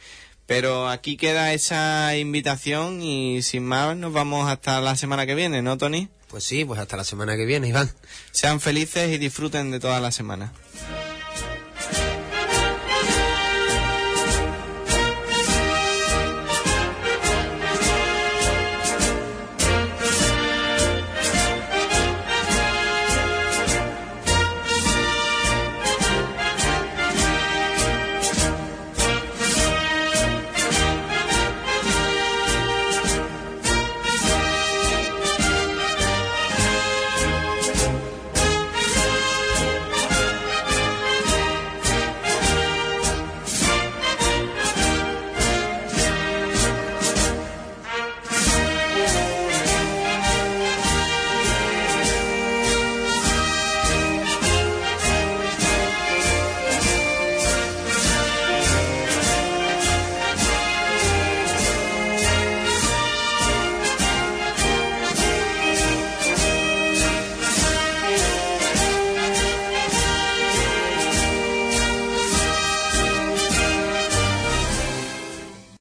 Pero 0.51 0.89
aquí 0.89 1.17
queda 1.17 1.53
esa 1.53 2.17
invitación 2.17 3.03
y 3.03 3.41
sin 3.41 3.65
más 3.65 3.97
nos 3.97 4.13
vamos 4.13 4.51
hasta 4.51 4.81
la 4.81 4.97
semana 4.97 5.25
que 5.25 5.37
viene, 5.37 5.63
¿no, 5.63 5.79
Tony? 5.79 6.09
Pues 6.27 6.43
sí, 6.43 6.65
pues 6.65 6.81
hasta 6.81 6.97
la 6.97 7.05
semana 7.05 7.37
que 7.37 7.47
viene, 7.47 7.69
Iván. 7.69 7.89
Sean 8.33 8.61
felices 8.61 9.13
y 9.13 9.19
disfruten 9.19 9.71
de 9.71 9.79
toda 9.79 10.01
la 10.01 10.11
semana. 10.11 10.53